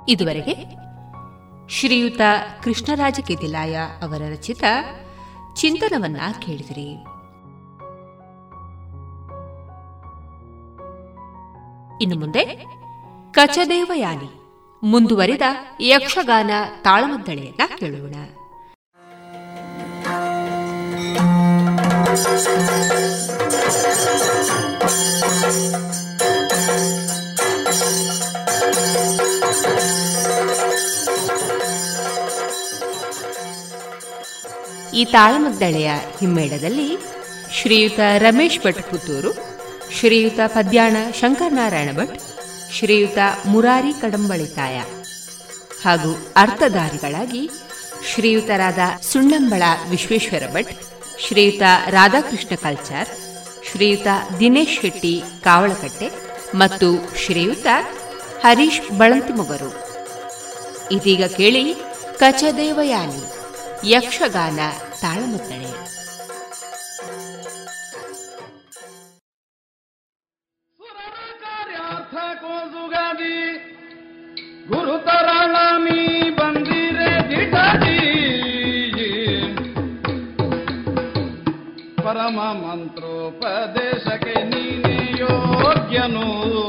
[0.10, 0.56] ಇದುವರೆಗೆ
[1.70, 2.22] ಶ್ರೀಯುತ
[2.64, 4.64] ಕೃಷ್ಣರಾಜ ಕೆದಿಲಾಯ ಅವರ ರಚಿತ
[5.56, 6.92] ಚಿಂತನವನ್ನ ಕೇಳಿದಿರಿ.
[12.04, 12.74] ಇನ್ನು ಮುಂದೆ
[13.34, 14.30] ಕಚದೇವಯಾನಿ.
[14.84, 15.42] ಮುಂದುವರಿದ
[15.82, 18.16] ಯಕ್ಷಗಾನ ತಾಳಮದ್ದಳೆಯನ್ನ ಕೇಳೋಣ.
[34.94, 36.98] ಈ ತಾಳಮದ್ದಳೆಯ ಹಿಮ್ಮೇಳದಲ್ಲಿ
[37.52, 39.34] ಶ್ರೀಯುತ ರಮೇಶ್ ಭಟ್ ಪುತ್ತೂರು,
[39.92, 42.33] ಶ್ರೀಯುತ ಪದ್ಯಾಣ ಶಂಕರನಾರಾಯಣ ಭಟ್
[42.74, 44.78] ಶ್ರೀಯುತ ಮುರಾರಿ ಕಡಂಬಳಿತಾಯ
[45.84, 47.50] ಹಾಗೂ ಅರ್ಥಧಾರಿಗಳಾಗಿ
[48.14, 50.74] ಶ್ರೀಯುತರಾದ ಸುಣ್ಣಂಬಳ ವಿಶ್ವೇಶ್ವರ ಭಟ್,
[51.20, 53.10] ಶ್ರೀಯುತ ರಾಧಾಕೃಷ್ಣ ಕಲ್ಚಾರ್,
[53.72, 54.08] ಶ್ರೀಯುತ
[54.40, 56.10] ದಿನೇಶ್ ಶೆಟ್ಟಿ ಕಾವಳಕಟ್ಟೆ
[56.56, 57.68] ಮತ್ತು ಶ್ರೀಯುತ
[58.44, 59.72] ಹರೀಶ್ ಬಳಂತಿಮೊಗರು.
[60.92, 61.66] ಇದೀಗ ಕೇಳಿ
[62.18, 63.24] ಕಚದೇವಯಾನಿ,
[63.92, 64.60] ಯಕ್ಷಗಾನ
[65.02, 65.93] ತಾಳಮದ್ದಳೆ.
[82.04, 86.63] ಪರಮ ಮಂತ್ರೋಪದೇಶಕ್ಕೆ ನೀನೆ ಯೋಗ್ಯನು.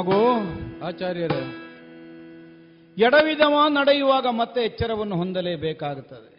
[0.00, 0.18] ಮಗು
[0.86, 1.42] ಆಚಾರ್ಯರೇ
[2.98, 6.30] ಎಡವಿದವ ನಡೆಯುವಾಗ ಮತ್ತೆ ಎಚ್ಚರವನ್ನು ಹೊಂದಲೇಬೇಕಾಗುತ್ತದೆ.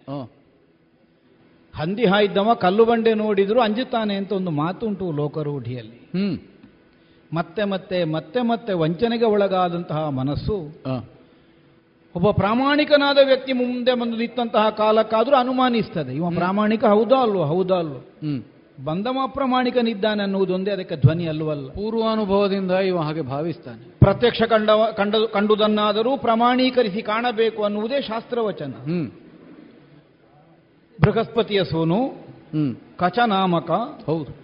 [1.73, 5.95] ಹಂದಿ ಹಾಯ್ದವ ಕಲ್ಲು ಬಂಡೆ ನೋಡಿದ್ರು ಅಂಜುತ್ತಾನೆ ಅಂತ ಒಂದು ಮಾತುಂಟು ಲೋಕರೂಢಿಯಲ್ಲಿ.
[5.95, 6.37] ಹ್ಮ್
[7.33, 10.57] ಮತ್ತೆ ಮತ್ತೆ ಮತ್ತೆ ಮತ್ತೆ ವಂಚನೆಗೆ ಒಳಗಾದಂತಹ ಮನಸ್ಸು
[12.15, 16.15] ಒಬ್ಬ ಪ್ರಾಮಾಣಿಕನಾದ ವ್ಯಕ್ತಿ ಮುಂದೆ ಬಂದು ನಿಂತಹ ಕಾಲಕ್ಕಾದ್ರೂ ಅನುಮಾನಿಸ್ತದೆ.
[16.15, 17.43] ಇವ ಪ್ರಾಮಾಣಿಕ ಹೌದಾ ಅಲ್ವೋ?
[17.43, 17.99] ಹೌದಾ ಅಲ್ವೋ?
[18.79, 21.69] ಹ್ಮ್ ಪ್ರಮಾಣಿಕನಿದ್ದಾನೆ ಪ್ರಾಮಾಣಿಕನಿದ್ದಾನೆ ಅನ್ನುವುದೊಂದೇ ಅದಕ್ಕೆ ಧ್ವನಿ ಅಲ್ಲವಲ್ಲ?
[21.69, 23.99] ಪೂರ್ವಾನುಭವದಿಂದ ಇವ ಹಾಗೆ ಭಾವಿಸ್ತಾನೆ.
[23.99, 28.71] ಪ್ರತ್ಯಕ್ಷ ಕಂಡ ಕಂಡ ಕಂಡುದನ್ನಾದರೂ ಪ್ರಮಾಣೀಕರಿಸಿ ಕಾಣಬೇಕು ಅನ್ನುವುದೇ ಶಾಸ್ತ್ರವಚನ.
[28.83, 29.11] ಹ್ಮ್.
[31.01, 32.75] ಬೃಹಸ್ಪತಿಯ ಸೋನು ಹ್ಮ್.
[32.75, 33.71] ಕಚನಾಮಕ
[34.05, 34.41] ಹೌದು.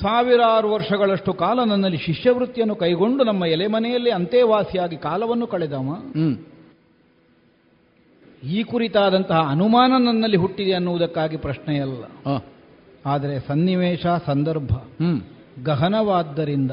[0.00, 5.96] ಸಾವಿರಾರು ವರ್ಷಗಳಷ್ಟು ಕಾಲ ನನ್ನಲ್ಲಿ ಶಿಷ್ಯವೃತ್ತಿಯನ್ನು ಕೈಗೊಂಡು ನಮ್ಮ ಎಲೆಮನೆಯಲ್ಲಿ ಅಂತೇವಾಸಿಯಾಗಿ ಕಾಲವನ್ನು ಕಳೆದವ.
[6.14, 6.36] ಹ್ಮ್.
[8.48, 12.04] ಈ ಕುರಿತಾದಂತಹ ಅನುಮಾನ ನನ್ನಲ್ಲಿ ಹುಟ್ಟಿದೆ ಅನ್ನುವುದಕ್ಕಾಗಿ ಪ್ರಶ್ನೆಯಲ್ಲ.
[13.06, 15.20] ಆದರೆ ಸನ್ನಿವೇಶ ಸಂದರ್ಭ ಹ್ಮ್.
[15.64, 16.70] ಗಹನವಾದ್ದರಿಂದ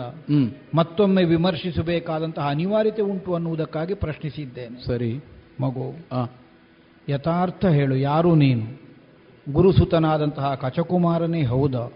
[0.75, 4.85] ಮತ್ತೊಮ್ಮೆ ವಿಮರ್ಶಿಸಬೇಕಾದಂತಹ ಅನಿವಾರ್ಯತೆ ಉಂಟು ಅನ್ನುವುದಕ್ಕಾಗಿ ಪ್ರಶ್ನಿಸಿದ್ದೇನೆ.
[4.85, 5.23] ಸರಿ.
[5.61, 6.07] ಮಗು
[7.09, 8.87] ಯಥಾರ್ಥ ಹೇಳು ಯಾರು ನೀನು?
[9.51, 11.91] ಗುರುಸುತನಾದಂತಹ ಕಚಕುಮಾರನೇ ಹೌದಾ?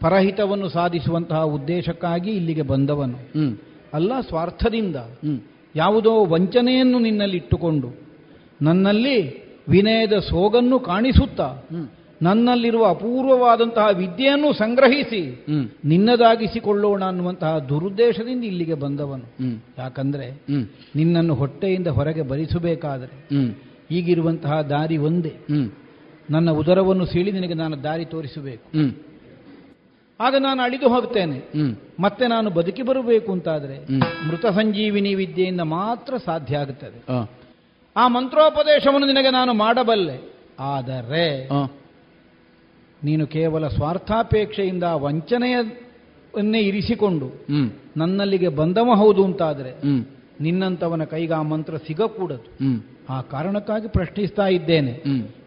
[0.00, 3.18] ಪರಹಿತವನ್ನು ಸಾಧಿಸುವಂತಹ ಉದ್ದೇಶಕ್ಕಾಗಿ ಇಲ್ಲಿಗೆ ಬಂದವನು?
[3.94, 4.96] ಅಲ್ಲ ಸ್ವಾರ್ಥದಿಂದ?
[5.76, 7.88] ಯಾವುದೋ ವಂಚನೆಯನ್ನು ನಿನ್ನಲ್ಲಿ ಇಟ್ಟುಕೊಂಡು
[8.62, 9.16] ನನ್ನಲ್ಲಿ
[9.68, 11.48] ವಿನಯದ ಸೋಗನ್ನು ಕಾಣಿಸುತ್ತಾ?
[12.22, 15.44] ನನ್ನಲ್ಲಿರುವ ಅಪೂರ್ವವಾದಂತಹ ವಿದ್ಯೆಯನ್ನು ಸಂಗ್ರಹಿಸಿ
[15.84, 19.54] ನಿನ್ನದಾಗಿಸಿಕೊಳ್ಳೋಣ ಅನ್ನುವಂತಹ ದುರುದ್ದೇಶದಿಂದ ಇಲ್ಲಿಗೆ ಬಂದವನು.
[19.78, 20.42] ಯಾಕಂದ್ರೆ
[20.96, 23.28] ನಿನ್ನನ್ನು ಹೊಟ್ಟೆಯಿಂದ ಹೊರಗೆ ಬರಿಸಬೇಕಾದರೆ
[23.90, 25.32] ಈಗಿರುವಂತಹ ದಾರಿ ಒಂದೇ.
[26.30, 28.66] ನನ್ನ ಉದರವನ್ನು ಸೀಳಿ ನಿನಗೆ ನಾನು ದಾರಿ ತೋರಿಸಬೇಕು.
[30.20, 31.38] ಆಗ ನಾನು ಅಳಿದು ಹೋಗ್ತೇನೆ.
[32.00, 33.76] ಮತ್ತೆ ನಾನು ಬದುಕಿ ಬರಬೇಕು ಅಂತಾದ್ರೆ.
[34.28, 37.00] ಮೃತ ಸಂಜೀವಿನಿ ವಿದ್ಯೆಯಿಂದ ಮಾತ್ರ ಸಾಧ್ಯ ಆಗುತ್ತದೆ
[37.96, 40.32] ಆ, ಮಂತ್ರೋಪದೇಶವನ್ನು ನಿನಗೆ ನಾನು ಮಾಡಬಲ್ಲೆ.
[40.60, 41.48] ಆದರೆ
[43.04, 47.28] ನೀನು ಕೇವಲ ಸ್ವಾರ್ಥಾಪೇಕ್ಷೆಯಿಂದ ವಂಚನೆಯನ್ನೇ ಇರಿಸಿಕೊಂಡು
[47.96, 49.72] ನನ್ನಲ್ಲಿಗೆ ಬಂದವ ಹೌದು ಅಂತಾದರೆ
[50.40, 52.46] ನಿನ್ನಂತವನ ಕೈಗೆ ಆ ಮಂತ್ರ ಸಿಗಕೂಡದು.
[53.10, 54.92] ಆ ಕಾರಣಕ್ಕಾಗಿ ಪ್ರಶ್ನಿಸ್ತಾ ಇದ್ದೇನೆ.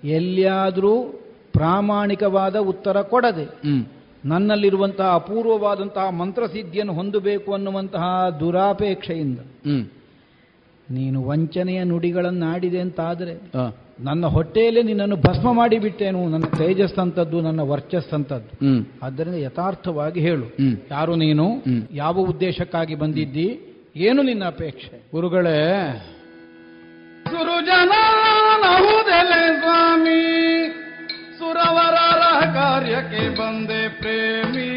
[0.03, 1.03] ಎಲ್ಲಿಯಾದರೂ
[1.53, 3.45] ಪ್ರಾಮಾಣಿಕವಾದ ಉತ್ತರ ಕೊಡದೆ
[4.25, 9.39] ನನ್ನಲ್ಲಿರುವಂತಹ ಅಪೂರ್ವವಾದಂತಹ ಮಂತ್ರಸಿದ್ಧಿಯನ್ನು ಹೊಂದಬೇಕು ಅನ್ನುವಂತಹ ದುರಾಪೇಕ್ಷೆಯಿಂದ
[10.91, 13.33] ನೀನು ವಂಚನೆಯ ನುಡಿಗಳನ್ನಾಡಿದೆ ಅಂತಾದರೆ
[13.99, 18.85] ನನ್ನ ಹೊಟ್ಟೆಯಲ್ಲಿ ನಿನ್ನನ್ನು ಭಸ್ಮ ಮಾಡಿಬಿಟ್ಟೇನು ನನ್ನ ತೇಜಸ್ ಅಂತದ್ದು ನನ್ನ ವರ್ಚಸ್ ಅಂತದ್ದು ಹ್ಮ್.
[19.03, 20.45] ಆದ್ದರಿಂದ ಯಥಾರ್ಥವಾಗಿ ಹೇಳು.
[20.91, 21.63] ಯಾರು ನೀನು?
[21.91, 23.59] ಯಾವ ಉದ್ದೇಶಕ್ಕಾಗಿ ಬಂದಿದ್ದಿ?
[23.95, 25.07] ಏನು ನಿನ್ನ ಅಪೇಕ್ಷೆ?
[25.11, 25.59] ಗುರುಗಳೇ
[29.59, 30.21] ಸ್ವಾಮಿ
[31.37, 31.95] ಸುರವರ
[32.53, 34.69] ಕಾರ್ಯಕ್ಕೆ ಬಂದೆ ಪ್ರೇಮಿ.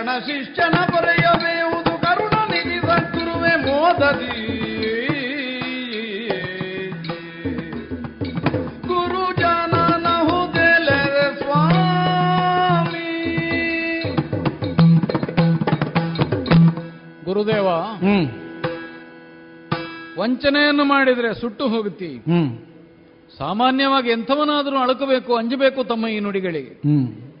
[0.00, 4.36] ಚರಣ ಶಿಷ್ಯನ ಬರೆಯಬೇವುದು ಕರುಣ ನಿಧಿ ಸದ್ಗುರುವೆ ಮೋದದಿ.
[8.86, 13.10] ಗುರು ಜನನ ಹುದೆಲೆರೆ ಸ್ವಾಮಿ.
[17.24, 18.28] ಗುರುದೇವ ಹ್ಮ್.
[20.18, 22.18] ವಂಚನೆಯನ್ನು ಮಾಡಿದ್ರೆ ಸುಟ್ಟು ಹೋಗುತ್ತಿ.
[23.38, 26.80] ಸಾಮಾನ್ಯವಾಗಿ ಎಂಥವನಾದರೂ ಅಳುಕಬೇಕು ಅಂಜಬೇಕು ತಮ್ಮ ಈ ನುಡಿಗಳಿಗೆ.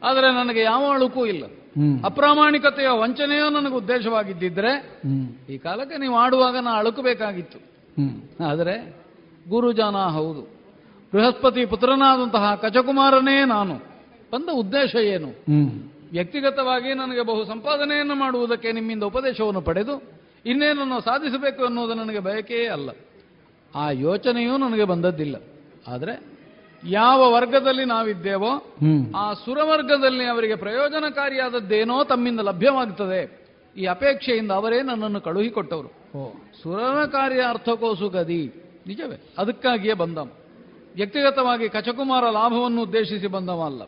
[0.04, 1.42] ಆದರೆ ನನಗೆ ಯಾವ ಅಳುಕೂ ಇಲ್ಲ.
[2.04, 5.02] ಅಪ್ರಾಮಾಣಿಕತೆಯ ವಂಚನೆಯೋ ನನಗೆ ಉದ್ದೇಶವಾಗಿದ್ದಿದ್ರೆ
[5.50, 7.58] ಈ ಕಾಲಕ್ಕೆ ನೀವು ಆಡುವಾಗ ನಾ ಅಳುಕಬೇಕಾಗಿತ್ತು.
[8.44, 8.96] ಆದರೆ
[9.48, 10.42] ಗುರುಜಾನ ಹೌದು.
[11.12, 13.74] ಬೃಹಸ್ಪತಿ ಪುತ್ರನಾದಂತಹ ಕಚಕುಮಾರನೇ ನಾನು.
[14.32, 15.28] ಬಂದ ಉದ್ದೇಶ ಏನು?
[16.12, 20.02] ವ್ಯಕ್ತಿಗತವಾಗಿ ನನಗೆ ಬಹು ಸಂಪಾದನೆಯನ್ನು ಮಾಡುವುದಕ್ಕೆ ನಿಮ್ಮಿಂದ ಉಪದೇಶವನ್ನು ಪಡೆದು
[20.46, 22.90] ಇನ್ನೇನನ್ನು ಸಾಧಿಸಬೇಕು ಅನ್ನೋದು ನನಗೆ ಬಯಕೆಯೇ ಅಲ್ಲ.
[23.74, 25.36] ಆ ಯೋಚನೆಯೂ ನನಗೆ ಬಂದದ್ದಿಲ್ಲ.
[25.88, 26.39] ಆದರೆ
[26.84, 28.74] ಯಾವ ವರ್ಗದಲ್ಲಿ ನಾವಿದ್ದೇವೋ
[29.16, 33.40] ಆ ಸುರವರ್ಗದಲ್ಲಿ ಅವರಿಗೆ ಪ್ರಯೋಜನಕಾರಿಯಾದದ್ದೇನೋ ತಮ್ಮಿಂದ ಲಭ್ಯವಾಗುತ್ತದೆ
[33.76, 35.88] ಈ ಅಪೇಕ್ಷೆಯಿಂದ ಅವರೇ ನನ್ನನ್ನು ಕಳುಹಿಕೊಟ್ಟವರು.
[35.88, 38.52] ಸುರ ಸುರನ ಕಾರ್ಯ ಅರ್ಥಕೋಸು ಗದಿ.
[38.86, 39.34] ನಿಜವೇ.
[39.38, 40.18] ಅದಕ್ಕಾಗಿಯೇ ಬಂದ
[40.94, 43.82] ವ್ಯಕ್ತಿಗತವಾಗಿ ಕಚಕುಮಾರ ಲಾಭವನ್ನು ಉದ್ದೇಶಿಸಿ ಬಂದವ ಅಲ್ಲ.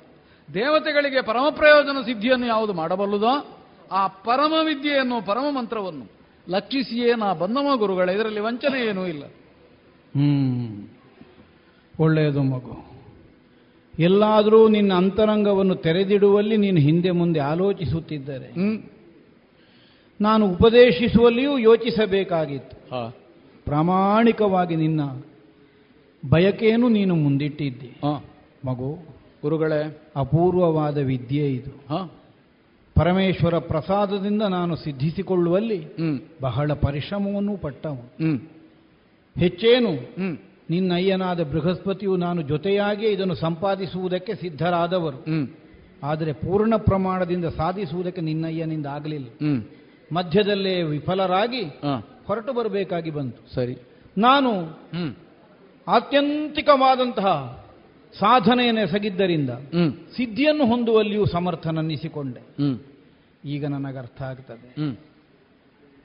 [0.54, 3.60] ದೇವತೆಗಳಿಗೆ ಪರಮ ಪ್ರಯೋಜನ ಸಿದ್ಧಿಯನ್ನು ಯಾವುದು ಮಾಡಬಲ್ಲುದೋ
[3.92, 6.10] ಆ ಪರಮ ವಿದ್ಯೆಯನ್ನು ಪರಮ ಮಂತ್ರವನ್ನು
[6.48, 8.12] ಲಕ್ಷಿಸಿಯೇ ನಾ ಬಂದವ ಗುರುಗಳೇ.
[8.14, 9.24] ಇದರಲ್ಲಿ ವಂಚನೆ ಏನೂ ಇಲ್ಲ.
[10.16, 10.88] ಹ್ಮ್.
[12.02, 12.74] ಒಳ್ಳೆಯದು ಮಗು.
[13.98, 18.48] ಎಲ್ಲಾದರೂ ನಿನ್ನ ಅಂತರಂಗವನ್ನು ತೆರೆದಿಡುವಲ್ಲಿ ನೀನು ಹಿಂದೆ ಮುಂದೆ ಆಲೋಚಿಸುತ್ತಿದ್ದರೆ
[20.20, 22.76] ನಾನು ಉಪದೇಶಿಸುವಲ್ಲಿಯೂ ಯೋಚಿಸಬೇಕಾಗಿತ್ತು.
[23.64, 25.00] ಪ್ರಾಮಾಣಿಕವಾಗಿ ನಿನ್ನ
[26.30, 27.90] ಬಯಕೆಯನ್ನು ನೀನು ಮುಂದಿಟ್ಟಿದ್ದಿ.
[28.64, 28.98] ಮಗು
[29.42, 29.80] ಗುರುಗಳೇ.
[30.16, 31.72] ಅಪೂರ್ವವಾದ ವಿದ್ಯೆ ಇದು.
[32.94, 35.78] ಪರಮೇಶ್ವರ ಪ್ರಸಾದದಿಂದ ನಾನು ಸಿದ್ಧಿಸಿಕೊಳ್ಳುವಲ್ಲಿ
[36.42, 38.02] ಬಹಳ ಪರಿಶ್ರಮವನ್ನು ಪಟ್ಟವು
[39.40, 39.92] ಹೆಚ್ಚೇನು?
[40.72, 45.20] ನಿನ್ನ ಅಯ್ಯನಾದ ಬೃಹಸ್ಪತಿಯು ನಾನು ಜೊತೆಯಾಗಿ ಇದನ್ನು ಸಂಪಾದಿಸುವುದಕ್ಕೆ ಸಿದ್ಧರಾದವರು.
[46.02, 49.28] ಆದರೆ ಪೂರ್ಣ ಪ್ರಮಾಣದಿಂದ ಸಾಧಿಸುವುದಕ್ಕೆ ನಿನ್ನಯ್ಯನಿಂದ ಆಗಲಿಲ್ಲ.
[50.12, 51.62] ಮಧ್ಯದಲ್ಲೇ ವಿಫಲರಾಗಿ
[52.26, 53.54] ಹೊರಟು ಬರಬೇಕಾಗಿ ಬಂತು.
[53.54, 53.76] ಸರಿ.
[54.18, 54.50] ನಾನು
[55.88, 57.28] ಆತ್ಯಂತಿಕವಾದಂತಹ
[58.18, 59.92] ಸಾಧನೆಯನ್ನು ಎಸಗಿದ್ದರಿಂದ ಹ್ಮ್.
[60.16, 62.42] ಸಿದ್ಧಿಯನ್ನು ಹೊಂದುವಲ್ಲಿಯೂ ಸಮರ್ಥನನ್ನಿಸಿಕೊಂಡೆ.
[63.44, 64.68] ಈಗ ನನಗೆ ಅರ್ಥ ಆಗ್ತದೆ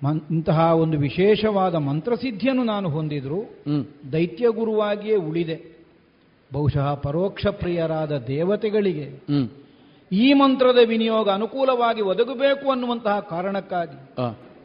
[0.04, 3.40] ಇಂತಹ ಒಂದು ವಿಶೇಷವಾದ ಮಂತ್ರಸಿದ್ಧಿಯನ್ನು ನಾನು ಹೊಂದಿದ್ರು
[4.12, 5.78] ದೈತ್ಯ ಗುರುವಾಗಿಯೇ ಉಳಿದೆ.
[6.54, 9.08] ಬಹುಶಃ ಪರೋಕ್ಷ ಪ್ರಿಯರಾದ ದೇವತೆಗಳಿಗೆ
[10.12, 13.98] ಈ ಮಂತ್ರದ ವಿನಿಯೋಗ ಅನುಕೂಲವಾಗಿ ಒದಗಬೇಕು ಅನ್ನುವಂತಹ ಕಾರಣಕ್ಕಾಗಿ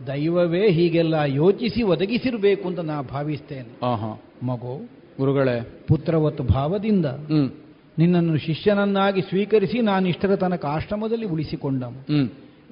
[0.06, 3.80] ದೈವವೇ ಹೀಗೆಲ್ಲ ಯೋಚಿಸಿ ಒದಗಿಸಿರಬೇಕು ಅಂತ ನಾ ಭಾವಿಸ್ತೇನೆ.
[4.46, 5.84] ಮಗು ಗುರುಗಳೇ.
[5.88, 7.06] ಪುತ್ರವತ್ ಭಾವದಿಂದ
[7.98, 12.00] ನಿನ್ನನ್ನು ಶಿಷ್ಯನನ್ನಾಗಿ ಸ್ವೀಕರಿಸಿ ನಾನು ಇಷ್ಟರ ತನಕ ಆಶ್ರಮದಲ್ಲಿ ಉಳಿಸಿಕೊಂಡನು.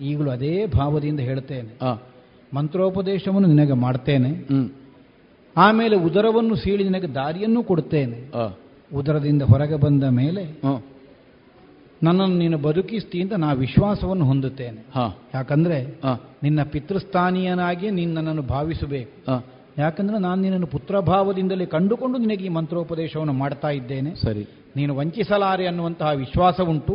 [0.04, 1.72] ಈಗಲೂ ಅದೇ ಭಾವದಿಂದ ಹೇಳ್ತೇನೆ.
[2.54, 4.30] ಮಂತ್ರೋಪದೇಶವನ್ನು ನಿನಗೆ ಮಾಡ್ತೇನೆ.
[5.56, 8.18] ಆಮೇಲೆ ಉದರವನ್ನು ಸೀಳಿ ನಿನಗೆ ದಾರಿಯನ್ನು ಕೊಡ್ತೇನೆ
[8.94, 10.44] ಉದರದಿಂದ ಹೊರಗೆ ಬಂದ ಮೇಲೆ
[12.02, 14.80] ನನ್ನನ್ನು ನೀನು ಬದುಕಿಸ್ತಿ ಅಂತ ನಾ ವಿಶ್ವಾಸವನ್ನು ಹೊಂದುತ್ತೇನೆ.
[15.34, 15.78] ಯಾಕಂದ್ರೆ
[16.42, 19.44] ನಿನ್ನ ಪಿತೃಸ್ಥಾನೀಯನಾಗಿ ನೀನು ನನ್ನನ್ನು ಭಾವಿಸಬೇಕು.
[19.78, 24.14] ಯಾಕಂದ್ರೆ ನಾನು ನಿನ್ನನ್ನು ಪುತ್ರಭಾವದಿಂದಲೇ ಕಂಡುಕೊಂಡು ನಿನಗೆ ಈ ಮಂತ್ರೋಪದೇಶವನ್ನು ಮಾಡ್ತಾ ಇದ್ದೇನೆ.
[24.14, 24.44] ಸರಿ.
[24.76, 26.94] ನೀನು ವಂಚಿಸಲಾರೆ ಅನ್ನುವಂತಹ ವಿಶ್ವಾಸ ಉಂಟು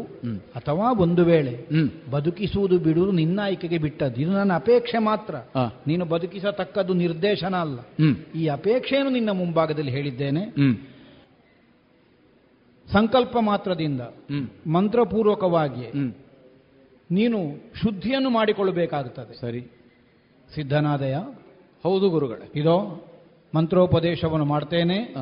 [0.56, 1.66] ಅಥವಾ ಒಂದು ವೇಳೆ
[2.12, 4.22] ಬದುಕಿಸುವುದು ಬಿಡುವುದು ನಿನ್ನ ಆಯ್ಕೆಗೆ ಬಿಟ್ಟದ್ದು.
[4.22, 5.36] ಇದು ನನ್ನ ಅಪೇಕ್ಷೆ ಮಾತ್ರ.
[5.88, 7.80] ನೀನು ಬದುಕಿಸತಕ್ಕದ್ದು ನಿರ್ದೇಶನ ಅಲ್ಲ.
[8.36, 10.46] ಈ ಅಪೇಕ್ಷೆಯನ್ನು ನಿನ್ನ ಮುಂಭಾಗದಲ್ಲಿ ಹೇಳಿದ್ದೇನೆ.
[12.94, 14.02] ಸಂಕಲ್ಪ ಮಾತ್ರದಿಂದ
[14.68, 15.92] ಮಂತ್ರಪೂರ್ವಕವಾಗಿ
[17.12, 17.38] ನೀನು
[17.84, 19.42] ಶುದ್ಧಿಯನ್ನು ಮಾಡಿಕೊಳ್ಳಬೇಕಾಗುತ್ತದೆ.
[19.42, 19.62] ಸರಿ.
[20.56, 21.16] ಸಿದ್ಧನಾದಯ?
[21.84, 22.52] ಹೌದು ಗುರುಗಳೇ.
[22.56, 23.06] ಇದೋ
[23.56, 25.16] ಮಂತ್ರೋಪದೇಶವನ್ನು ಮಾಡ್ತೇನೆ.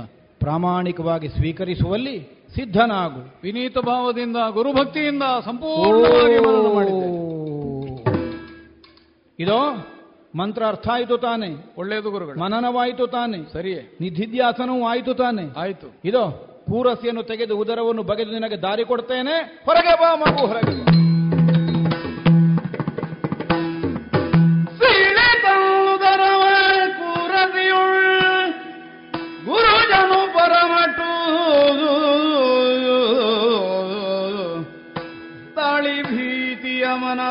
[0.43, 3.35] ಪ್ರಾಮಾಣಿಕವಾಗಿ ಸ್ವೀಕರಿಸುವಲ್ಲಿ ಸಿದ್ಧನಾಗು.
[3.43, 7.33] ವಿನೀತ ಭಾವದಿಂದ ಗುರುಭಕ್ತಿಯಿಂದ ಸಂಪೂರ್ಣವಾಗಿ ಮನನ ಮಾಡಿದ್ದೇನೆ
[9.39, 9.87] ಇದೋ
[10.35, 11.47] ಮಂತ್ರ ಅರ್ಥ ಆಯಿತು ತಾನೆ.
[11.77, 12.39] ಒಳ್ಳೆಯದು ಗುರುಗಳು.
[12.39, 13.53] ಮನನವಾಯಿತು ತಾನೆ.
[13.53, 13.97] ಸರಿಯೇ.
[14.01, 15.59] ನಿಧಿಧ್ಯಾಸನವೂ ಆಯಿತು ತಾನೆ.
[15.59, 15.87] ಆಯಿತು.
[16.05, 19.61] ಇದು ಕೂರಸಿಯನ್ನು ತೆಗೆದು ಉದರವನ್ನು ಬಗೆದು ನಿನಗೆ ದಾರಿ ಕೊಡ್ತೇನೆ.
[19.65, 21.02] ಹೊರಗೆ ಬಾ ಮಗು ಹೊರಗೆ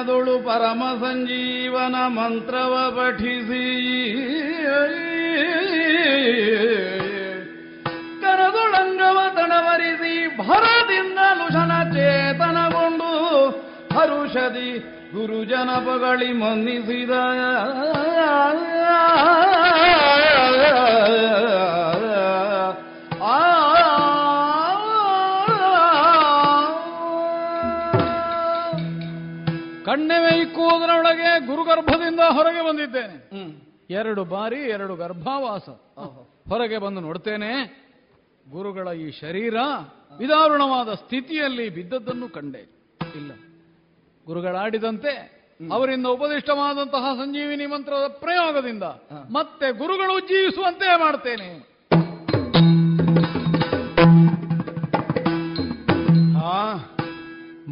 [0.03, 3.67] ಮನದೊಳು ಪರಮ ಸಂಜೀವನ ಮಂತ್ರವ ಪಠಿಸಿ.
[8.23, 13.13] ಕರದೊಳಂಗವ ತಣವರಿಸಿ ಭರದಿಂದ ಲುಷನ ಚೇತನಗೊಂಡು
[13.95, 14.71] ಹರುಷದಿ
[15.15, 17.13] ಗುರುಜನ ಪಗಳಿ ಮನ್ನಿಸಿದ.
[29.93, 33.17] ಕಣ್ಣೆವೆ ಇಕ್ಕುವುದರೊಳಗೆ ಗುರುಗರ್ಭದಿಂದ ಹೊರಗೆ ಬಂದಿದ್ದೇನೆ.
[33.91, 35.69] ಎರಡು ಬಾರಿ ಎರಡು ಗರ್ಭಾವಾಸ.
[36.49, 37.51] ಹೊರಗೆ ಬಂದು ನೋಡ್ತೇನೆ
[38.51, 39.55] ಗುರುಗಳ ಈ ಶರೀರ
[40.19, 42.63] ವಿದಾರುಣವಾದ ಸ್ಥಿತಿಯಲ್ಲಿ ಬಿದ್ದದ್ದನ್ನು ಕಂಡೆ.
[43.17, 43.33] ಇಲ್ಲ.
[44.27, 45.13] ಗುರುಗಳಾಡಿದಂತೆ
[45.73, 48.83] ಅವರಿಂದ ಉಪದಿಷ್ಟವಾದಂತಹ ಸಂಜೀವಿನಿ ಮಂತ್ರದ ಪ್ರಯೋಗದಿಂದ
[49.31, 51.72] ಮತ್ತೆ ಗುರುಗಳು ಜೀವಿಸುವಂತೆ ಮಾಡ್ತೇನೆ.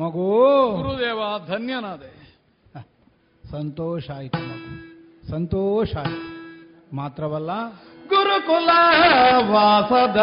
[0.00, 0.82] ಮಗು.
[0.82, 2.20] ಗುರುದೇವ ಧನ್ಯನಾದೆ.
[3.50, 5.30] ಸಂತೋಷ ಆಯಿತು ಮಗು.
[5.30, 6.96] ಸಂತೋಷ ಆಯ್ತು.
[6.96, 7.50] ಮಾತ್ರವಲ್ಲ
[8.08, 8.70] ಗುರುಕುಲ
[9.50, 10.20] ವಾಸದ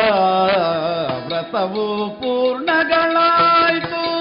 [1.28, 4.17] ವ್ರತವು ಪೂರ್ಣಗಳಾಯಿತು.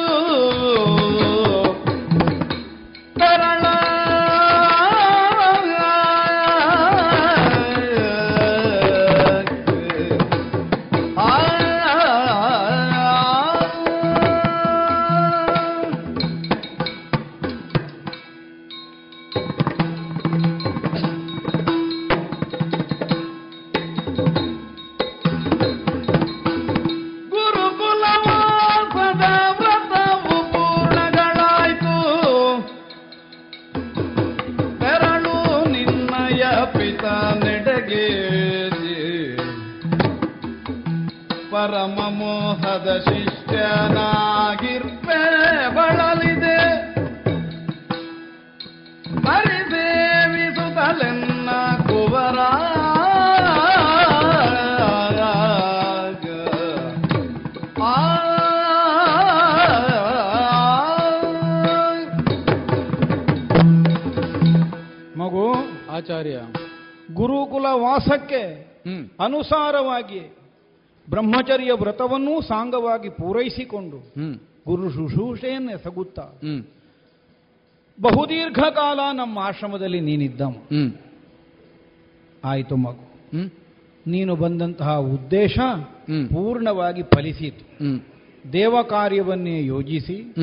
[67.37, 68.67] ಗುರುಕುಲ ವಾಸಕ್ಕೆ
[69.21, 70.37] ಅನುಸಾರವಾಗಿ
[71.11, 73.99] ಬ್ರಹ್ಮಚರ್ಯ ವ್ರತವನ್ನೂ ಸಾಂಗವಾಗಿ ಪೂರೈಸಿಕೊಂಡು
[74.67, 76.21] ಗುರು ಶುಶ್ರೂಷೆಯನ್ನು ಎಸಗುತ್ತ.
[78.01, 80.41] ಬಹುದೀರ್ಘ ಕಾಲ ನಮ್ಮ ಆಶ್ರಮದಲ್ಲಿ ನೀನಿದ್ದ
[82.45, 83.05] ಆಯಿತು ಮಗು.
[84.07, 85.59] ನೀನು ಬಂದಂತಹ ಉದ್ದೇಶ.
[86.07, 87.65] ಪೂರ್ಣವಾಗಿ ಫಲಿಸಿತು.
[88.53, 90.35] ದೇವ ಕಾರ್ಯವನ್ನೇ ಯೋಜಿಸಿ.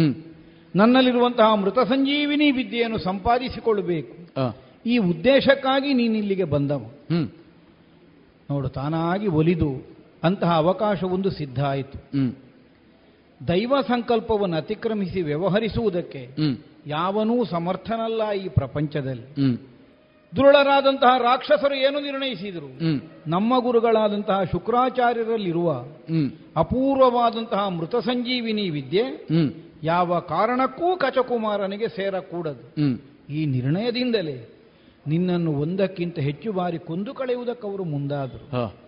[0.76, 4.63] ನನ್ನಲ್ಲಿರುವಂತಹ ಮೃತ ಸಂಜೀವಿನಿ ವಿದ್ಯೆಯನ್ನು ಸಂಪಾದಿಸಿಕೊಳ್ಳಬೇಕು.
[4.86, 6.86] ಈ ಉದ್ದೇಶಕ್ಕಾಗಿ ನೀನಿಲ್ಲಿಗೆ ಬಂದವು.
[6.86, 7.30] ಹ್ಮ್.
[8.52, 9.88] ನೋಡು ತಾನಾಗಿ ಒಲಿದು
[10.24, 11.98] ಅಂತಹ ಅವಕಾಶವೊಂದು ಸಿದ್ಧ ಆಯಿತು.
[11.98, 12.34] ಹ್ಮ್.
[13.48, 16.30] ದೈವ ಸಂಕಲ್ಪವನ್ನು ಅತಿಕ್ರಮಿಸಿ ವ್ಯವಹರಿಸುವುದಕ್ಕೆ
[16.88, 19.24] ಯಾವನೂ ಸಮರ್ಥನಲ್ಲ ಈ ಪ್ರಪಂಚದಲ್ಲಿ.
[19.24, 19.58] ಹ್ಮ್.
[20.36, 22.84] ದುರುಳರಾದಂತಹ ರಾಕ್ಷಸರು ಏನು ನಿರ್ಣಯಿಸಿದರು?
[23.28, 25.86] ನಮ್ಮ ಗುರುಗಳಾದಂತಹ ಶುಕ್ರಾಚಾರ್ಯರಲ್ಲಿರುವ
[26.56, 29.28] ಅಪೂರ್ವವಾದಂತಹ ಮೃತ ಸಂಜೀವಿನಿ ವಿದ್ಯೆ
[29.84, 32.76] ಯಾವ ಕಾರಣಕ್ಕೂ ಕಚಕುಮಾರನಿಗೆ ಸೇರಕೂಡದು.
[33.34, 34.53] ಈ ನಿರ್ಣಯದಿಂದಲೇ
[35.08, 38.84] ನಿನ್ನನ್ನು ಒಂದಕ್ಕಿಂತ ಹೆಚ್ಚು ಬಾರಿ ಕೊಂದು ಕಳೆಯುವುದಕ್ಕೆ ಅವರು ಮುಂದಾದರು.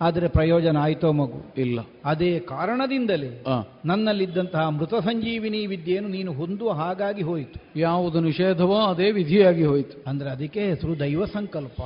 [0.00, 1.60] ಆದರೆ ಪ್ರಯೋಜನ ಆಯ್ತೋ ಮಗು?
[1.60, 1.78] ಇಲ್ಲ.
[2.04, 3.44] ಅದೇ ಕಾರಣದಿಂದಲೇ
[3.84, 7.80] ನನ್ನಲ್ಲಿದ್ದಂತಹ ಮೃತ ಸಂಜೀವಿನಿ ವಿದ್ಯೆಯನ್ನು ನೀನು ಹೊಂದುವ ಹಾಗಾಗಿ ಹೋಯಿತು.
[7.80, 10.10] ಯಾವುದು ನಿಷೇಧವೋ ಅದೇ ವಿಧಿಯಾಗಿ ಹೋಯಿತು.
[10.10, 11.82] ಅಂದ್ರೆ ಅದಕ್ಕೆ ಹೆಸರು ದೈವ ಸಂಕಲ್ಪ.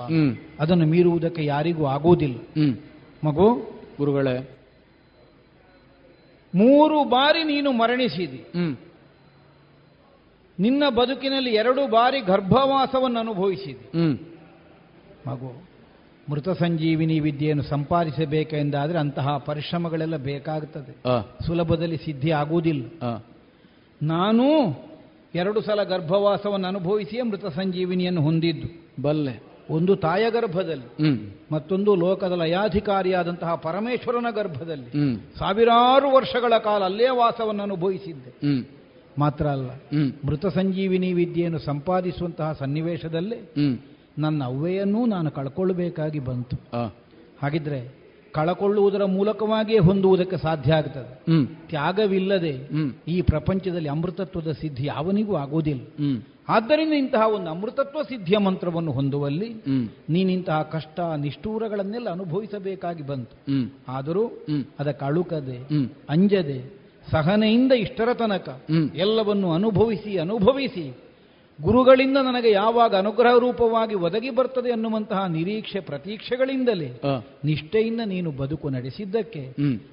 [0.60, 2.38] ಅದನ್ನು ಮೀರುವುದಕ್ಕೆ ಯಾರಿಗೂ ಆಗುವುದಿಲ್ಲ.
[3.24, 3.54] ಮಗು?
[3.98, 4.50] ಗುರುಗಳೇ.
[6.54, 8.44] ಮೂರು ಬಾರಿ ನೀನು ಮರಣಿಸಿದಿ.
[10.60, 13.92] ನಿನ್ನ ಬದುಕಿನಲ್ಲಿ ಎರಡು ಬಾರಿ ಗರ್ಭವಾಸವನ್ನು ಅನುಭವಿಸಿದೆ.
[15.28, 15.70] ಮಗು
[16.30, 20.92] ಮೃತ ಸಂಜೀವಿನಿ ವಿದ್ಯೆಯನ್ನು ಸಂಪಾದಿಸಬೇಕೆಂದಾದರೆ ಅಂತಹ ಪರಿಶ್ರಮಗಳೆಲ್ಲ ಬೇಕಾಗುತ್ತದೆ
[21.46, 23.24] ಸುಲಭದಲ್ಲಿ ಸಿದ್ಧಿ ಆಗುವುದಿಲ್ಲ.
[24.02, 24.44] ನಾನು
[25.34, 29.02] ಎರಡು ಸಲ ಗರ್ಭವಾಸವನ್ನು ಅನುಭವಿಸಿಯೇ ಮೃತ ಸಂಜೀವಿನಿಯನ್ನು ಹೊಂದಿದ್ದು.
[29.02, 29.42] ಬಲ್ಲೆ.
[29.70, 30.88] ಒಂದು ತಾಯ ಗರ್ಭದಲ್ಲಿ
[31.52, 34.90] ಮತ್ತೊಂದು ಲೋಕದ ಲಯಾಧಿಕಾರಿಯಾದಂತಹ ಪರಮೇಶ್ವರನ ಗರ್ಭದಲ್ಲಿ.
[35.38, 38.50] ಸಾವಿರಾರು ವರ್ಷಗಳ ಕಾಲ ಅಲ್ಲೇ ವಾಸವನ್ನು ಅನುಭವಿಸಿದ್ದೆ.
[39.20, 39.70] ಮಾತ್ರ ಅಲ್ಲ.
[40.26, 43.38] ಮೃತ ಸಂಜೀವಿನಿ ವಿದ್ಯೆಯನ್ನು ಸಂಪಾದಿಸುವಂತಹ ಸನ್ನಿವೇಶದಲ್ಲಿ
[44.18, 46.56] ನನ್ನ ಅವ್ವೆಯನ್ನೂ ನಾನು ಕಳ್ಕೊಳ್ಬೇಕಾಗಿ ಬಂತು.
[47.42, 47.80] ಹಾಗಿದ್ರೆ
[48.32, 51.12] ಕಳಕೊಳ್ಳುವುದರ ಮೂಲಕವಾಗಿಯೇ ಹೊಂದುವುದಕ್ಕೆ ಸಾಧ್ಯ ಆಗ್ತದೆ.
[51.68, 52.52] ತ್ಯಾಗವಿಲ್ಲದೆ
[53.08, 55.82] ಈ ಪ್ರಪಂಚದಲ್ಲಿ ಅಮೃತತ್ವದ ಸಿದ್ಧಿ ಯಾವನಿಗೂ ಆಗೋದಿಲ್ಲ.
[56.48, 59.48] ಆದ್ದರಿಂದ ಇಂತಹ ಒಂದು ಅಮೃತತ್ವ ಸಿದ್ಧಿಯ ಮಂತ್ರವನ್ನು ಹೊಂದುವಲ್ಲಿ
[60.10, 63.36] ನೀನಿಂತಹ ಕಷ್ಟ ನಿಷ್ಠೂರಗಳನ್ನೆಲ್ಲ ಅನುಭವಿಸಬೇಕಾಗಿ ಬಂತು.
[63.88, 64.24] ಆದರೂ
[64.78, 65.58] ಅದಕ್ಕೆ ಅಳುಕದೆ
[66.10, 66.79] ಅಂಜದೆ
[67.10, 68.48] ಸಹನೆಯಿಂದ ಇಷ್ಟರ ತನಕ.
[68.94, 70.96] ಎಲ್ಲವನ್ನು ಅನುಭವಿಸಿ ಅನುಭವಿಸಿ.
[71.62, 77.00] ಗುರುಗಳಿಂದ ನನಗೆ ಯಾವಾಗ ಅನುಗ್ರಹ ರೂಪವಾಗಿ ಒದಗಿ ಬರ್ತದೆ ಅನ್ನುವಂತಹ ನಿರೀಕ್ಷೆ ಪ್ರತೀಕ್ಷೆಗಳಿಂದಲೇ
[77.44, 79.42] ನಿಷ್ಠೆಯಿಂದ ನೀನು ಬದುಕು ನಡೆಸಿದ್ದಕ್ಕೆ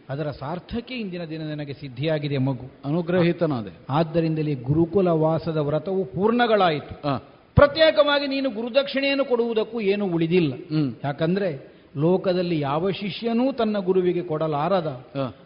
[0.10, 2.72] ಅದರ ಸಾರ್ಥಕ್ಕೆ ಇಂದಿನ ದಿನ ನನಗೆ ಸಿದ್ಧಿಯಾಗಿದೆ ಮಗು.
[2.86, 3.74] ಅನುಗ್ರಹಿತನಾದೆ.
[3.90, 6.96] ಆದ್ದರಿಂದಲೇ ಗುರುಕುಲ ವಾಸದ ವ್ರತವು ಪೂರ್ಣಗಳಾಯಿತು.
[7.56, 10.54] ಪ್ರತ್ಯೇಕವಾಗಿ ನೀನು ಗುರುದಕ್ಷಿಣೆಯನ್ನು ಕೊಡುವುದಕ್ಕೂ ಏನು ಉಳಿದಿಲ್ಲ.
[11.04, 15.06] ಯಾಕಂದ್ರೆ ಲೋಕದಲ್ಲಿ ಯಾವ ಶಿಷ್ಯನೂ ತನ್ನ ಗುರುವಿಗೆ ಕೊಡಲಾರದ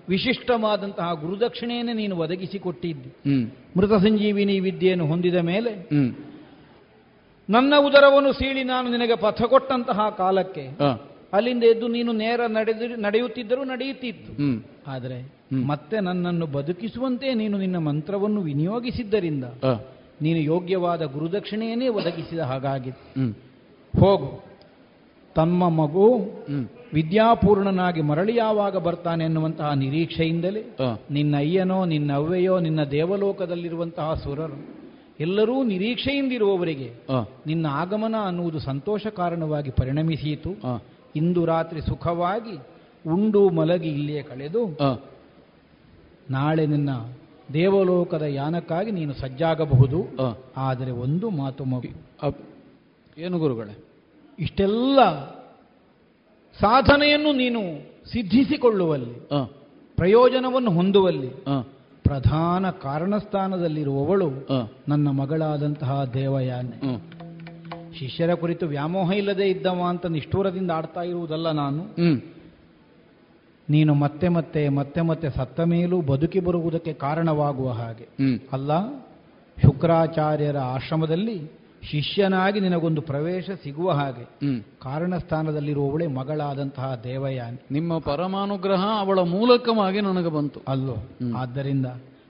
[0.10, 3.14] ವಿಶಿಷ್ಟವಾದಂತಹ ಗುರುದಕ್ಷಿಣೆಯನ್ನೇ ನೀನು ಒದಗಿಸಿಕೊಟ್ಟಿದ್ದಿ.
[3.78, 5.89] ಮೃತ ಸಂಜೀವಿನಿ ವಿದ್ಯೆಯನ್ನು ಹೊಂದಿದ ಮೇಲೆ
[7.49, 10.70] ನನ್ನ ಉದರವನ್ನು ಸೀಳಿ ನಾನು ನಿನಗೆ ಪಥ ಕೊಟ್ಟಂತಹ ಕಾಲಕ್ಕೆ
[11.34, 14.43] ಅಲ್ಲಿಂದ ಎದ್ದು ನೀನು ನೇರ ನಡೆದು ನಡೆಯುತ್ತಿದ್ದರೂ ನಡೆಯುತ್ತಿತ್ತು.
[14.88, 15.34] ಆದರೆ.
[15.66, 19.43] ಮತ್ತೆ ನನ್ನನ್ನು ಬದುಕಿಸುವಂತೆ ನೀನು ನಿನ್ನ ಮಂತ್ರವನ್ನು ವಿನಿಯೋಗಿಸಿದ್ದರಿಂದ
[20.22, 23.30] ನೀನು ಯೋಗ್ಯವಾದ ಗುರುದಕ್ಷಿಣೆಯನ್ನೇ ಒದಗಿಸಿದ ಹಾಗಾಗಿತ್ತು.
[23.99, 24.51] ಹೋಗು.
[25.36, 26.07] ತಮ್ಮ ಮಗು
[26.93, 30.61] ವಿದ್ಯಾಪೂರ್ಣನಾಗಿ ಮರಳಿ ಯಾವಾಗ ಬರ್ತಾನೆ ಎನ್ನುವಂತಹ ನಿರೀಕ್ಷೆಯಿಂದಲೇ
[31.11, 34.57] ನಿನ್ನ ಅಯ್ಯನೋ ನಿನ್ನ ಅವ್ವೆಯೋ ನಿನ್ನ ದೇವಲೋಕದಲ್ಲಿರುವಂತಹ ಸುರರು.
[35.19, 36.89] ಎಲ್ಲರೂ ನಿರೀಕ್ಷೆಯಿಂದಿರುವವರಿಗೆ
[37.47, 40.51] ನಿನ್ನ ಆಗಮನ ಅನ್ನುವುದು ಸಂತೋಷ ಕಾರಣವಾಗಿ ಪರಿಣಮಿಸಿತು.
[41.15, 42.55] ಇಂದು ರಾತ್ರಿ ಸುಖವಾಗಿ
[43.09, 44.61] ಉಂಡು ಮಲಗಿ ಇಲ್ಲಿಯೇ ಕಳೆದು
[46.29, 46.89] ನಾಳೆ ನಿನ್ನ
[47.53, 50.01] ದೇವಲೋಕದ ಯಾನಕ್ಕಾಗಿ ನೀನು ಸಜ್ಜಾಗಬಹುದು.
[50.57, 51.93] ಆದರೆ ಒಂದು ಮಾತು ಮಗು.
[53.17, 53.73] ಏನು ಗುರುಗಳೇ?
[54.42, 55.00] ಇಷ್ಟೆಲ್ಲ
[56.60, 57.62] ಸಾಧನೆಯನ್ನು ನೀನು
[58.12, 59.44] ಸಿದ್ಧಿಸಿಕೊಳ್ಳುವಲ್ಲಿ ಆ,
[59.98, 61.62] ಪ್ರಯೋಜನವನ್ನು ಹೊಂದುವಲ್ಲಿ ಆ,
[62.04, 64.30] ಪ್ರಧಾನ ಕಾರಣಸ್ಥಾನದಲ್ಲಿರುವವಳು
[64.88, 66.78] ನನ್ನ ಮಗಳಾದಂತಹ ದೇವಯಾನೆ.
[68.00, 71.84] ಶಿಷ್ಯರ ಕುರಿತು ವ್ಯಾಮೋಹ ಇಲ್ಲದೆ ಇದ್ದವ ಅಂತ ನಿಷ್ಠೂರದಿಂದ ಆಡ್ತಾ ಇರುವುದಲ್ಲ ನಾನು.
[73.70, 78.38] ನೀನು ಮತ್ತೆ ಮತ್ತೆ ಮತ್ತೆ ಮತ್ತೆ ಸತ್ತ ಮೇಲೂ ಬದುಕಿ ಬರುವುದಕ್ಕೆ ಕಾರಣವಾಗುವ ಹಾಗೆ.
[78.52, 78.72] ಅಲ್ಲ
[79.58, 81.38] ಶುಕ್ರಾಚಾರ್ಯರ ಆಶ್ರಮದಲ್ಲಿ
[81.89, 84.25] ಶಿಷ್ಯನಾಗಿ ನಿನಗೊಂದು ಪ್ರವೇಶ ಸಿಗುವ ಹಾಗೆ
[84.82, 87.59] ಕಾರಣಸ್ಥಾನದಲ್ಲಿರುವವಳೆ ಮಗಳಾದಂತಹ ದೇವಯಾನಿ.
[87.71, 90.59] ನಿಮ್ಮ ಪರಮಾನುಗ್ರಹ ಅವಳ ಮೂಲಕವಾಗಿ ನನಗೆ ಬಂತು.
[90.67, 90.97] ಅಲ್ಲೋ
[91.38, 91.86] ಆದ್ದರಿಂದ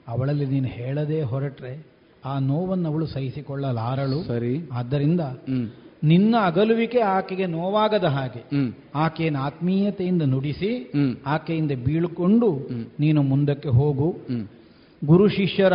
[0.08, 1.86] ಅವಳಲ್ಲಿ ನೀನು ಹೇಳದೆ ಹೊರಟ್ರೆ
[2.26, 4.28] ಆ ನೋವನ್ನು ಅವಳು ಸಹಿಸಿಕೊಳ್ಳಲಾರಳು.
[4.28, 4.70] ಸರಿ.
[4.74, 5.22] ಆದ್ದರಿಂದ
[6.04, 8.42] ನಿನ್ನ ಅಗಲುವಿಕೆ ಆಕೆಗೆ ನೋವಾಗದ ಹಾಗೆ
[8.96, 10.92] ಆಕೆಯನ್ನು ಆತ್ಮೀಯತೆಯಿಂದ ನುಡಿಸಿ
[11.26, 12.50] ಆಕೆಯಿಂದ ಬೀಳ್ಕೊಂಡು
[13.00, 14.18] ನೀನು ಮುಂದಕ್ಕೆ ಹೋಗು.
[15.06, 15.74] ಗುರು ಶಿಷ್ಯರ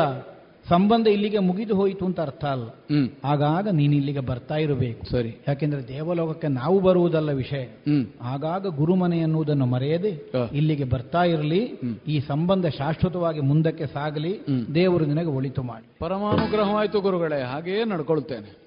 [0.69, 2.67] ಸಂಬಂಧ ಇಲ್ಲಿಗೆ ಮುಗಿದು ಹೋಯಿತು ಅಂತ ಅರ್ಥ ಅಲ್ಲ.
[2.67, 3.09] ಹ್ಮ್.
[3.25, 5.11] ಆಗಾಗ ನೀನು ಇಲ್ಲಿಗೆ ಬರ್ತಾ ಇರಬೇಕು.
[5.11, 5.37] ಸರಿ.
[5.49, 7.63] ಯಾಕೆಂದ್ರೆ ದೇವಲೋಕಕ್ಕೆ ನಾವು ಬರುವುದಲ್ಲ ವಿಷಯ.
[7.63, 8.07] ಹ್ಮ್.
[8.23, 11.81] ಆಗಾಗ ಗುರುಮನೆ ಎನ್ನುವುದನ್ನು ಮರೆಯದೆ ಇಲ್ಲಿಗೆ ಬರ್ತಾ ಇರಲಿ.
[12.09, 14.41] ಈ ಸಂಬಂಧ ಶಾಶ್ವತವಾಗಿ ಮುಂದಕ್ಕೆ ಸಾಗಲಿ.
[14.75, 15.89] ದೇವರು ನಿನಗೆ ಒಳಿತು ಮಾಡಿ.
[15.99, 18.67] ಪರಮಾನುಗ್ರಹವಾಯಿತು ಗುರುಗಳೇ ಹಾಗೆಯೇ ನಡ್ಕೊಳ್ತೇನೆ.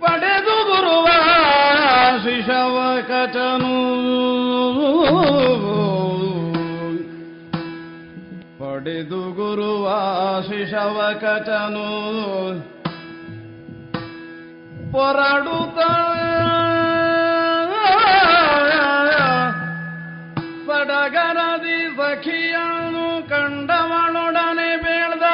[0.00, 1.06] ಪಡೆದು ಗುರುವ
[2.24, 3.94] ಶಿಶವ ಕಟನು
[8.84, 9.86] ಪಡೆದು ಗುರುವ
[10.46, 11.84] ಶಿಶವ ಕಟನು
[14.92, 15.78] ಪೊರಡುತ್ತ
[20.68, 25.24] ಪಡಗರದಿ ಸಖಿಯನು ಕಂಡವಳೊಡನೆ ಬೇಳ್ದ.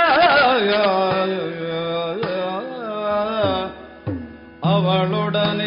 [4.70, 5.59] ಅವಳೊಡನೆ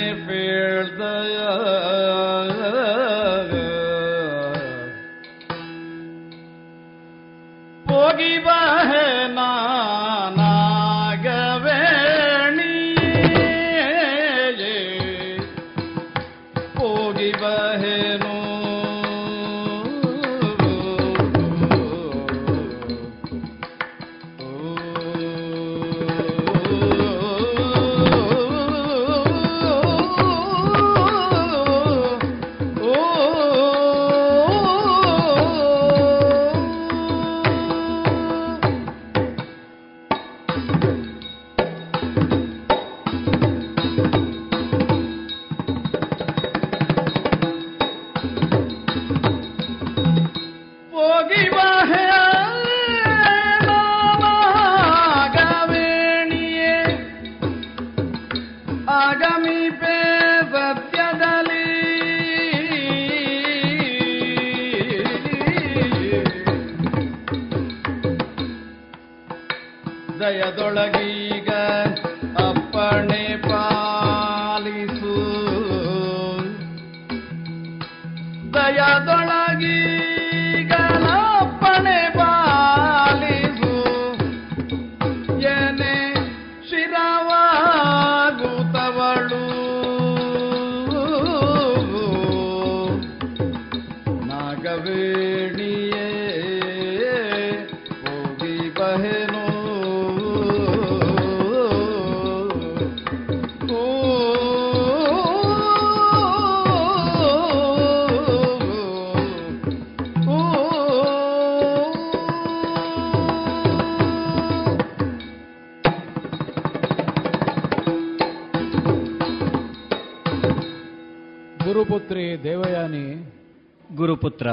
[124.24, 124.49] ಗುರುಪುತ್ರ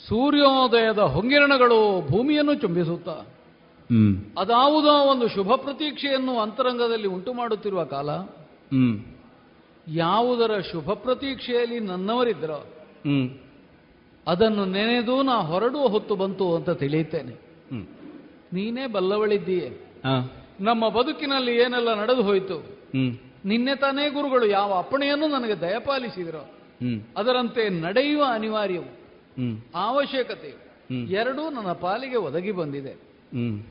[0.00, 1.78] ಸೂರ್ಯೋದಯದ ಹೊಂಗಿರಣಗಳು
[2.08, 3.16] ಭೂಮಿಯನ್ನು ಚುಂಬಿಸುತ್ತಾ
[4.38, 8.08] ಅದಾವುದೋ ಒಂದು ಶುಭ ಪ್ರತೀಕ್ಷೆಯನ್ನು ಅಂತರಂಗದಲ್ಲಿ ಉಂಟು ಮಾಡುತ್ತಿರುವ ಕಾಲ
[9.86, 12.58] ಯಾವುದರ ಶುಭ ಪ್ರತೀಕ್ಷೆಯಲ್ಲಿ ನನ್ನವರಿದ್ದರೋ
[13.04, 13.28] ಹ್ಮ್.
[14.26, 17.34] ಅದನ್ನು ನೆನೆದು ನಾ ಹೊರಡುವ ಹೊತ್ತು ಬಂತು ಅಂತ ತಿಳಿಯುತ್ತೇನೆ.
[18.52, 19.68] ನೀನೇ ಬಲ್ಲವಳಿದ್ದೀಯೆ.
[20.60, 22.58] ನಮ್ಮ ಬದುಕಿನಲ್ಲಿ ಏನೆಲ್ಲ ನಡೆದು ಹೋಯಿತು
[23.44, 26.44] ನಿನ್ನೆ ತಾನೇ ಗುರುಗಳು ಯಾವ ಅಪ್ಪಣೆಯನ್ನು ನನಗೆ ದಯಪಾಲಿಸಿದರೋ
[27.16, 28.90] ಅದರಂತೆ ನಡೆಯುವ ಅನಿವಾರ್ಯವು
[29.74, 30.58] ಅವಶ್ಯಕತೆ ಅವಶ್ಯಕತೆಯು.
[31.10, 32.94] ಎರಡೂ ನನ್ನ ಪಾಲಿಗೆ ಒದಗಿ ಬಂದಿದೆ.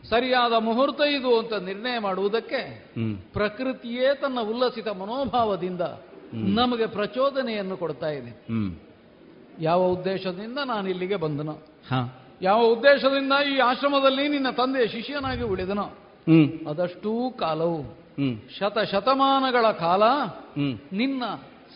[0.09, 2.61] ಸರಿಯಾದ ಮುಹೂರ್ತ ಇದು ಅಂತ ನಿರ್ಣಯ ಮಾಡುವುದಕ್ಕೆ
[3.33, 5.81] ಪ್ರಕೃತಿಯೇ ತನ್ನ ಉಲ್ಲಸಿತ ಮನೋಭಾವದಿಂದ
[6.33, 8.31] ನಮಗೆ ಪ್ರಚೋದನೆಯನ್ನು ಕೊಡ್ತಾ ಇದೆ.
[9.59, 11.55] ಯಾವ ಉದ್ದೇಶದಿಂದ ನಾನು ಇಲ್ಲಿಗೆ ಬಂದನೋ
[12.41, 15.87] ಯಾವ ಉದ್ದೇಶದಿಂದ ಈ ಆಶ್ರಮದಲ್ಲಿ ನಿನ್ನ ತಂದೆಯ ಶಿಷ್ಯನಾಗಿ ಉಳಿದನೋ
[16.69, 17.79] ಅದಷ್ಟೂ ಕಾಲವು.
[18.59, 20.03] ಶತ ಶತಮಾನಗಳ ಕಾಲ
[20.91, 21.23] ನಿನ್ನ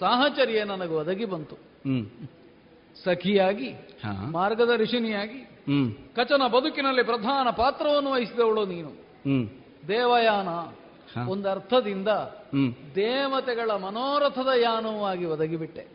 [0.02, 1.56] ಸಾಹಚರ್ಯ ನನಗೆ ಒದಗಿ ಬಂತು.
[3.04, 5.39] ಸಖಿಯಾಗಿ ಮಾರ್ಗದ ಮಾರ್ಗದರ್ಶಿನಿಯಾಗಿ
[6.16, 8.91] ಕಚನ ಬದುಕಿನಲ್ಲಿ ಪ್ರಧಾನ ಪಾತ್ರವನ್ನು ವಹಿಸಿದವಳು ನೀನು.
[9.88, 10.47] ದೇವಯಾನ
[11.28, 12.08] ಒಂದು ಅರ್ಥದಿಂದ
[12.95, 15.88] ದೇವತೆಗಳ ಮನೋರಥದ ಯಾನವಾಗಿ ಒದಗಿಬಿಟ್ಟೆ.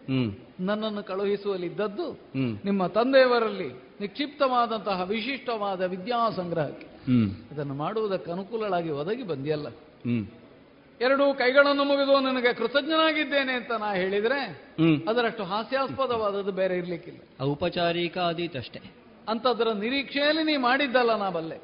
[0.60, 2.20] ನನ್ನನ್ನು ಕಳುಹಿಸುವಲ್ಲಿದ್ದದ್ದು
[2.64, 3.68] ನಿಮ್ಮ ತಂದೆಯವರಲ್ಲಿ
[4.00, 7.30] ನಿಕ್ಷಿಪ್ತವಾದಂತಹ ವಿಶಿಷ್ಟವಾದ ವಿದ್ಯಾ ಸಂಗ್ರಹಕ್ಕೆ ಹ್ಮ್.
[7.52, 9.66] ಇದನ್ನು ಮಾಡುವುದಕ್ಕೆ ಅನುಕೂಲಳಾಗಿ ಒದಗಿ ಬಂದಿಯಲ್ಲ.
[11.00, 14.64] ಎರಡೂ ಕೈಗಳನ್ನು ಮುಗಿದು ನನಗೆ ಕೃತಜ್ಞನಾಗಿದ್ದೇನೆ ಅಂತ ನಾ ಹೇಳಿದ್ರೆ
[15.08, 17.18] ಅದರಷ್ಟು ಹಾಸ್ಯಾಸ್ಪದವಾದದ್ದು ಬೇರೆ ಇರ್ಲಿಕ್ಕಿಲ್ಲ.
[17.40, 18.80] ಔಪಚಾರಿಕ ಆದೀತಷ್ಟೇ
[19.28, 21.56] ಅಂತದ್ರ ನಿರೀಕ್ಷೆಯಲ್ಲಿ ನೀ ಮಾಡಿದ್ದಲ್ಲ ನಾ ಬಲ್ಲೆ.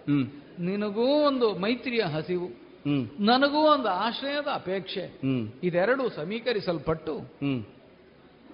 [0.59, 2.49] ನಿನಗೂ ಒಂದು ಮೈತ್ರಿಯ ಹಸಿವು.
[3.21, 5.21] ನನಗೂ ಒಂದು ಆಶ್ರಯದ ಅಪೇಕ್ಷೆ.
[5.63, 7.21] ಇದೆರಡು ಸಮೀಕರಿಸಲ್ಪಟ್ಟು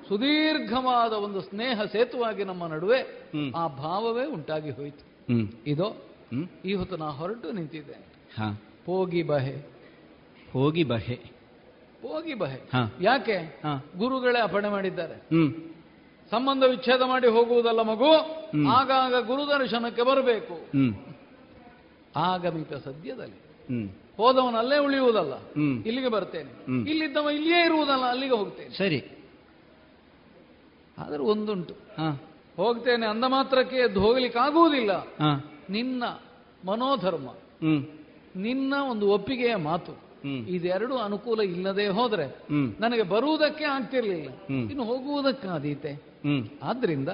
[0.09, 3.03] ಸುದೀರ್ಘವಾದ ಒಂದು ಸ್ನೇಹ ಸೇತುವಾಗಿ ನಮ್ಮ ನಡುವೆ
[3.57, 5.33] ಆ ಭಾವವೇ ಉಂಟಾಗಿ ಹೋಯಿತು.
[5.67, 6.03] ಇದು
[6.65, 8.07] ಈ ಹೊತ್ತು ನಾ ಹೊರಟು ನಿಂತಿದ್ದೇನೆ.
[8.39, 8.63] ಹಾ.
[8.87, 9.78] ಹೋಗಿ ಬಹೆ.
[10.53, 11.15] ಹೋಗಿ ಬಹೆ.
[12.03, 12.61] ಹೋಗಿ ಬಹೆ.
[13.01, 13.61] ಯಾಕೆ.
[13.99, 15.15] ಗುರುಗಳೇ ಅಪಣೆ ಮಾಡಿದ್ದಾರೆ.
[16.31, 18.13] ಸಂಬಂಧ ವಿಚ್ಛೇದ ಮಾಡಿ ಹೋಗುವುದಲ್ಲ ಮಗು
[18.69, 20.55] ಆಗಾಗ ಆಗಾಗ ಗುರುದರ್ಶನಕ್ಕೆ ಬರಬೇಕು.
[22.17, 23.49] ಆಗಮಿತ ಸದ್ಯದಲ್ಲಿ.
[24.17, 25.33] ಹೋದವನಲ್ಲೇ ಹೋದವನು ಅಲ್ಲೇ ಉಳಿಯುವುದಲ್ಲ
[25.83, 26.51] ಇಲ್ಲಿಗೆ ಬರ್ತೇನೆ.
[26.91, 28.79] ಇಲ್ಲಿದ್ದವ ಇಲ್ಲಿಯೇ ಇರುವುದಲ್ಲ ಅಲ್ಲಿಗೆ ಹೋಗ್ತೇನೆ.
[28.79, 29.27] ಸರಿ.
[30.99, 31.75] ಆದ್ರೆ ಒಂದುಂಟು.
[32.57, 34.91] ಹೋಗ್ತೇನೆ ಅಂದ ಮಾತ್ರಕ್ಕೆ ಎದ್ದು ಹೋಗ್ಲಿಕ್ಕಾಗುವುದಿಲ್ಲ.
[35.71, 36.05] ನಿನ್ನ
[36.67, 37.29] ಮನೋಧರ್ಮ
[38.37, 40.08] ನಿನ್ನ ಒಂದು ಒಪ್ಪಿಗೆಯ ಮಾತು.
[40.25, 42.37] ಇದೆರಡು ಅನುಕೂಲ ಇಲ್ಲದೆ ಹೋದ್ರೆ
[42.81, 44.29] ನನಗೆ ಬರುವುದಕ್ಕೆ ಆಗ್ತಿರ್ಲಿಲ್ಲ.
[44.71, 45.93] ಇನ್ನು ಹೋಗುವುದಕ್ಕಾದೀತೆ.
[45.93, 46.45] ಹ್ಮ್.
[46.63, 47.09] ಆದ್ರಿಂದ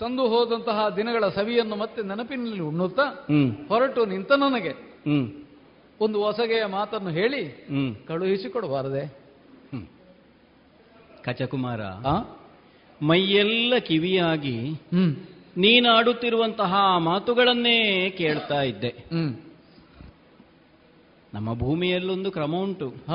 [0.00, 3.68] ಸಂದು ಹೋದಂತಹ ದಿನಗಳ ಸವಿಯನ್ನು ಮತ್ತೆ ನೆನಪಿನಲ್ಲಿ ಉಣ್ಣುತ್ತಾ ಹ್ಮ್.
[3.68, 5.30] ಹೊರಟು ನಿಂತ ನನಗೆ ಹ್ಮ್.
[6.00, 7.94] ಒಂದು ಹೊಸಗೆಯ ಮಾತನ್ನು ಹೇಳಿ ಹ್ಮ್.
[8.08, 9.22] ಕಳುಹಿಸಿಕೊಡಬಾರದೆ.
[11.24, 11.80] ಕಚಕುಮಾರ?
[13.02, 14.80] ಮೈಯೆಲ್ಲ ಕಿವಿಯಾಗಿ
[15.56, 18.88] ನೀನಾಡುತ್ತಿರುವಂತಹ ಮಾತುಗಳನ್ನೇ ಕೇಳ್ತಾ ಇದ್ದೆ.
[18.88, 19.34] ಹ್ಮ್.
[21.34, 22.88] ನಮ್ಮ ಭೂಮಿಯಲ್ಲೊಂದು ಕ್ರಮ ಉಂಟು.
[22.88, 23.12] ಹ?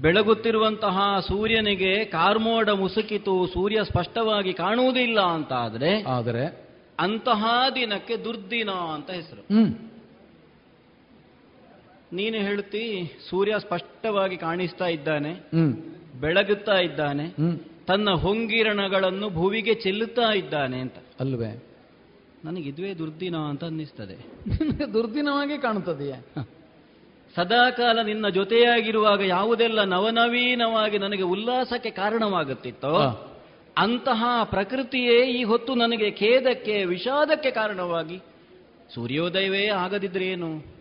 [0.00, 6.44] ಬೆಳಗುತ್ತಿರುವಂತಹ ಸೂರ್ಯನಿಗೆ ಕಾರ್ಮೋಡ ಮುಸುಕಿತು ಸೂರ್ಯ ಸ್ಪಷ್ಟವಾಗಿ ಕಾಣುವುದಿಲ್ಲ ಅಂತ ಆದ್ರೆ ಆದರೆ
[6.98, 7.44] ಅಂತಹ
[7.74, 9.42] ದಿನಕ್ಕೆ ದುರ್ದಿನ ಅಂತ ಹೆಸರು.
[12.12, 15.32] ನೀನು ಹೇಳ್ತಿ ಸೂರ್ಯ ಸ್ಪಷ್ಟವಾಗಿ ಕಾಣಿಸ್ತಾ ಇದ್ದಾನೆ
[16.20, 17.26] ಬೆಳಗುತ್ತಾ ಇದ್ದಾನೆ
[17.86, 20.94] ತನ್ನ ಹೊಂಗಿರಣಗಳನ್ನು ಭೂವಿಗೆ ಚೆಲ್ಲುತ್ತಾ ಇದ್ದಾನೆ ಅಂತ.
[21.20, 21.67] ಅಲ್ವೇ
[22.44, 24.14] ನನಗಿದುವೇ ದುರ್ದಿನ ಅಂತ ಅನ್ನಿಸ್ತದೆ.
[24.46, 26.46] ನಿನಗೆ ದುರ್ದಿನವಾಗಿ ಕಾಣುತ್ತದೆಯೇ?
[27.36, 33.24] ಸದಾಕಾಲ ನಿನ್ನ ಜೊತೆಯಾಗಿರುವಾಗ ಯಾವುದೆಲ್ಲ ನವನವೀನವಾಗಿ ನನಗೆ ಉಲ್ಲಾಸಕ್ಕೆ ಕಾರಣವಾಗುತ್ತಿತ್ತೋ
[33.78, 38.20] ಅಂತಹ ಪ್ರಕೃತಿಯೇ ಈ ಹೊತ್ತು ನನಗೆ ಖೇದಕ್ಕೆ ವಿಷಾದಕ್ಕೆ ಕಾರಣವಾಗಿ
[38.94, 40.78] ಸೂರ್ಯೋದಯವೇ ಆಗದಿದ್ರೆ ಏನು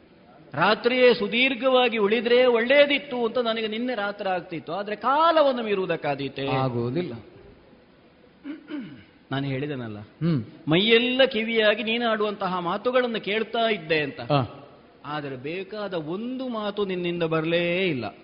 [0.54, 4.74] ರಾತ್ರಿಯೇ ಸುದೀರ್ಘವಾಗಿ ಉಳಿದ್ರೆ ಒಳ್ಳೇದಿತ್ತು ಅಂತ ನನಗೆ ನಿನ್ನೆ ರಾತ್ರಿ ಆಗ್ತಿತ್ತು.
[4.74, 6.48] ಆದ್ರೆ ಕಾಲವನ್ನು ಮೀರುವುದಕ್ಕಾದೀತೆ?
[6.48, 7.14] ಆಗುವುದಿಲ್ಲ.
[9.32, 10.00] ನಾನು ಹೇಳಿದನಲ್ಲ.
[10.00, 10.44] ಹ್ಮ್.
[10.68, 14.22] ಮೈಯೆಲ್ಲ ಕಿವಿಯಾಗಿ ನೀನಾಡುವಂತಹ ಮಾತುಗಳನ್ನು ಕೇಳ್ತಾ ಇದ್ದೆ ಅಂತ.
[15.06, 18.16] ಆದರೆ ಬೇಕಾದ ಒಂದು ಮಾತು ನಿನ್ನಿಂದ ಬರಲೇ ಇಲ್ಲ.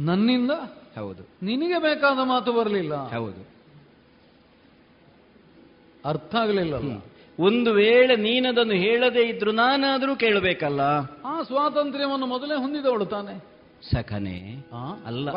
[0.00, 0.50] ನನ್ನಿಂದ?
[0.98, 1.28] ಹೌದು.
[1.42, 3.10] ನಿನಗೆ ಬೇಕಾದ ಮಾತು ಬರಲಿಲ್ಲ.
[3.10, 3.48] ಹೌದು.
[6.04, 6.74] ಅರ್ಥ ಆಗಲಿಲ್ಲ.
[7.40, 10.80] ಒಂದು ವೇಳೆ ನೀನದನ್ನು ಹೇಳದೇ ಇದ್ರು ನಾನಾದ್ರೂ ಕೇಳಬೇಕಲ್ಲ.
[11.24, 13.58] ಆ ಸ್ವಾತಂತ್ರ್ಯವನ್ನು ಮೊದಲೇ ಹೊಂದಿದವಳು ತಾನೆ.
[13.92, 14.54] ಸಖನೆ.
[15.06, 15.30] ಅಲ್ಲ.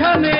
[0.00, 0.36] ಸಖನೆ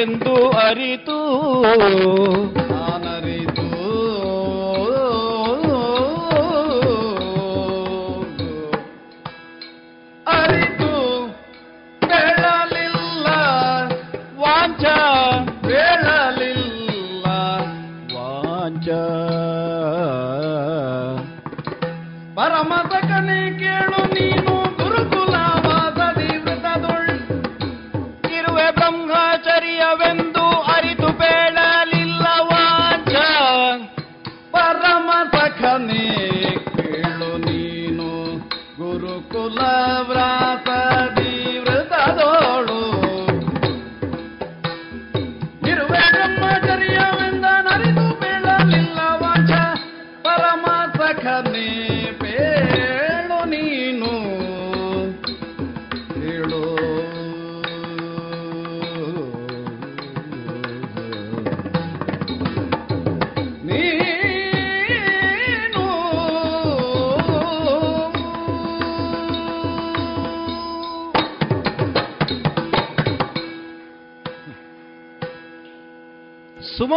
[0.00, 0.34] ಎಂದು
[0.66, 1.18] ಅರಿತು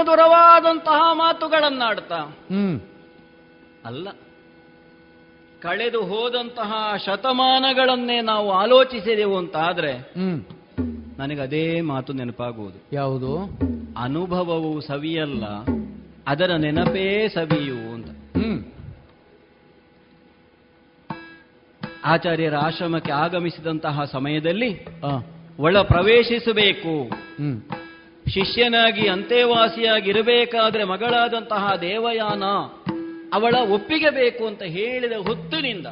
[0.01, 2.79] ಸುಮಧುರವಾದಂತಹ ಮಾತುಗಳನ್ನಾಡ್ತಾ ಹ್ಮ್.
[3.85, 4.09] ಅಲ್ಲ.
[5.61, 6.73] ಕಳೆದು ಹೋದಂತಹ
[7.05, 10.45] ಶತಮಾನಗಳನ್ನೇ ನಾವು ಆಲೋಚಿಸಿದೆವು ಅಂತ ಆದ್ರೆ ಹ್ಮ್.
[11.19, 12.95] ನನಗೆ ಅದೇ ಮಾತು ನೆನಪಾಗುವುದು.
[12.95, 13.37] ಯಾವುದು?
[13.97, 15.45] ಅನುಭವವು ಸವಿಯಲ್ಲ
[16.27, 18.07] ಅದರ ನೆನಪೇ ಸವಿಯು ಅಂತ.
[18.37, 18.63] ಹ್ಮ್.
[22.05, 24.85] ಆಚಾರ್ಯರ ಆಶ್ರಮಕ್ಕೆ ಆಗಮಿಸಿದಂತಹ ಸಮಯದಲ್ಲಿ
[25.59, 27.09] ಒಳ ಪ್ರವೇಶಿಸಬೇಕು.
[28.27, 32.43] ಶಿಷ್ಯನಾಗಿ ಅಂತೆವಾಸಿಯಾಗಿ ಇರಬೇಕಾದ್ರೆ ಮಗಳಾದಂತಹ ದೇವಯಾನ
[33.33, 35.87] ಅವಳ ಒಪ್ಪಿಗೆ ಬೇಕು ಅಂತ ಹೇಳಿದ ಹೊತ್ತಿನಿಂದ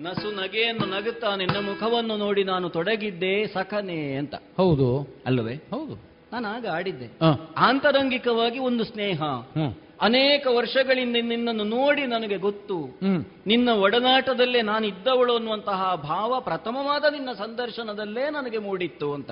[0.00, 4.34] ನಸು ನಗೆಯನ್ನು ನಗುತ್ತಾ ನಿನ್ನ ಮುಖವನ್ನು ನೋಡಿ ನಾನು ತೊಡಗಿದ್ದೆ ಸಖನೆ ಅಂತ.
[4.34, 5.16] ಹೌದು.
[5.26, 5.54] ಅಲ್ಲವೇ?
[5.54, 6.02] ಹೌದು.
[6.32, 7.18] ನಾನು ಆಗ ಆಡಿದ್ದೆ
[7.56, 9.22] ಆಂತರಂಗಿಕವಾಗಿ ಒಂದು ಸ್ನೇಹ.
[10.00, 12.98] ಅನೇಕ ವರ್ಷಗಳಿಂದ ನಿನ್ನನ್ನು ನೋಡಿ ನನಗೆ ಗೊತ್ತು.
[13.46, 19.30] ನಿನ್ನ ಒಡನಾಟದಲ್ಲೇ ನಾನು ಇದ್ದವಳು ಅನ್ನುವಂತಹ ಭಾವ ಪ್ರಥಮವಾದ ನಿನ್ನ ಸಂದರ್ಶನದಲ್ಲೇ ನನಗೆ ಮೂಡಿತ್ತು ಅಂತ.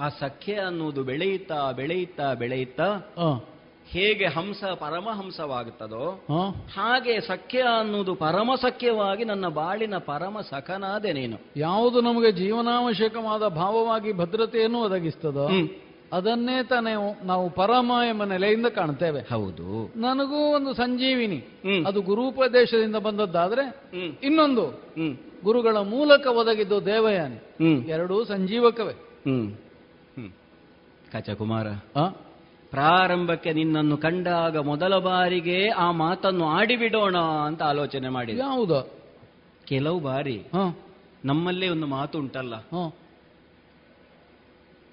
[0.00, 2.84] ಆ ಸಖ್ಯ ಅನ್ನುವುದು ಬೆಳೆಯುತ್ತಾ ಬೆಳೆಯುತ್ತಾ ಬೆಳೆಯುತ್ತಾ
[3.88, 6.24] ಹೇಗೆ ಹಂಸ ಪರಮಹಂಸವಾಗುತ್ತದೋ
[6.74, 11.36] ಹಾಗೆ ಸಖ್ಯ ಅನ್ನುವುದು ಪರಮ ಸಖ್ಯವಾಗಿ ನನ್ನ ಬಾಳಿನ ಪರಮ ಸಖನಾದೆ ನೀನು.
[11.56, 15.48] ಯಾವುದು ನಮಗೆ ಜೀವನಾವಶ್ಯಕವಾದ ಭಾವವಾಗಿ ಭದ್ರತೆಯನ್ನು ಒದಗಿಸ್ತದೋ
[16.12, 19.20] ಅದನ್ನೇ ತಾನೇ ನಾವು ಪರಮ ಎಂಬ ನೆಲೆಯಿಂದ ಕಾಣ್ತೇವೆ.
[19.20, 19.92] ಹೌದು.
[19.96, 21.44] ನನಗೂ ಒಂದು ಸಂಜೀವಿನಿ.
[21.86, 23.90] ಅದು ಗುರುಪದೇಶದಿಂದ ಬಂದದ್ದಾದ್ರೆ
[24.22, 24.66] ಇನ್ನೊಂದು.
[25.44, 27.66] ಗುರುಗಳ ಮೂಲಕ ಒದಗಿದ್ದು ದೇವಯಾನಿ.
[27.88, 28.92] ಎರಡೂ ಸಂಜೀವಕವೇ.
[31.14, 31.66] ಕಚಕುಮಾರ
[31.96, 32.08] ಆ?
[32.70, 38.40] ಪ್ರಾರಂಭಕ್ಕೆ ನಿನ್ನನ್ನು ಕಂಡಾಗ ಮೊದಲ ಬಾರಿಗೆ ಆ ಮಾತನ್ನು ಆಡಿಬಿಡೋಣ ಅಂತ ಆಲೋಚನೆ ಮಾಡಿದ.
[38.40, 38.92] ಹೌದು
[39.64, 40.76] ಕೆಲವು ಬಾರಿ ಹ.
[41.24, 42.54] ನಮ್ಮಲ್ಲೇ ಒಂದು ಮಾತು ಉಂಟಲ್ಲ.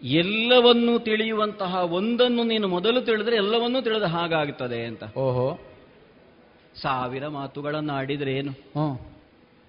[0.04, 5.04] ಎಲ್ಲವನ್ನೂ ತಿಳಿಯುವಂತಹ ಒಂದನ್ನು ನೀನು ಮೊದಲು ತಿಳಿದ್ರೆ ಎಲ್ಲವನ್ನೂ ತಿಳಿದ ಹಾಗಾಗುತ್ತದೆ ಅಂತ.
[5.18, 5.60] ಓಹೋ.
[6.82, 9.11] ಸಾವಿರ ಮಾತುಗಳನ್ನು ಆಡಿದ್ರೆ ಏನು ಹ.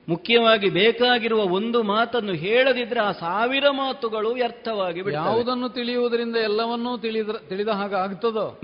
[0.09, 5.01] ಮುಖ್ಯವಾಗಿ ಬೇಕಾಗಿರುವ ಒಂದು ಮಾತನ್ನು ಹೇಳದಿದ್ರೆ ಆ ಸಾವಿರ ಮಾತುಗಳು ವ್ಯರ್ಥವಾಗಿ.
[5.13, 8.61] ಯಾವುದನ್ನು ತಿಳಿಯುವುದರಿಂದ ಎಲ್ಲವನ್ನೂ ತಿಳಿದ ತಿಳಿದ ಹಾಗೆ ಆಗ್ತದೋ?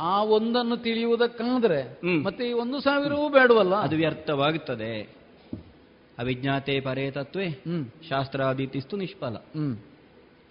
[0.00, 3.74] ಆ ಒಂದನ್ನು ತಿಳಿಯುವುದಕ್ಕಾದ್ರೆ ಮತ್ತೆ ಈ ಒಂದು ಸಾವಿರವೂ ಬೇಡವಲ್ಲ?
[3.74, 5.18] ಅದು ವ್ಯರ್ಥವಾಗುತ್ತದೆ.
[6.18, 7.86] ಅವಿಜ್ಞಾತೆ ಪರೇ ತತ್ವೇ ಹ್ಮ್.
[8.08, 9.34] ಶಾಸ್ತ್ರಾದಿತಿಸ್ತು ನಿಷ್ಫಲ.
[9.34, 9.76] ಹ್ಮ್.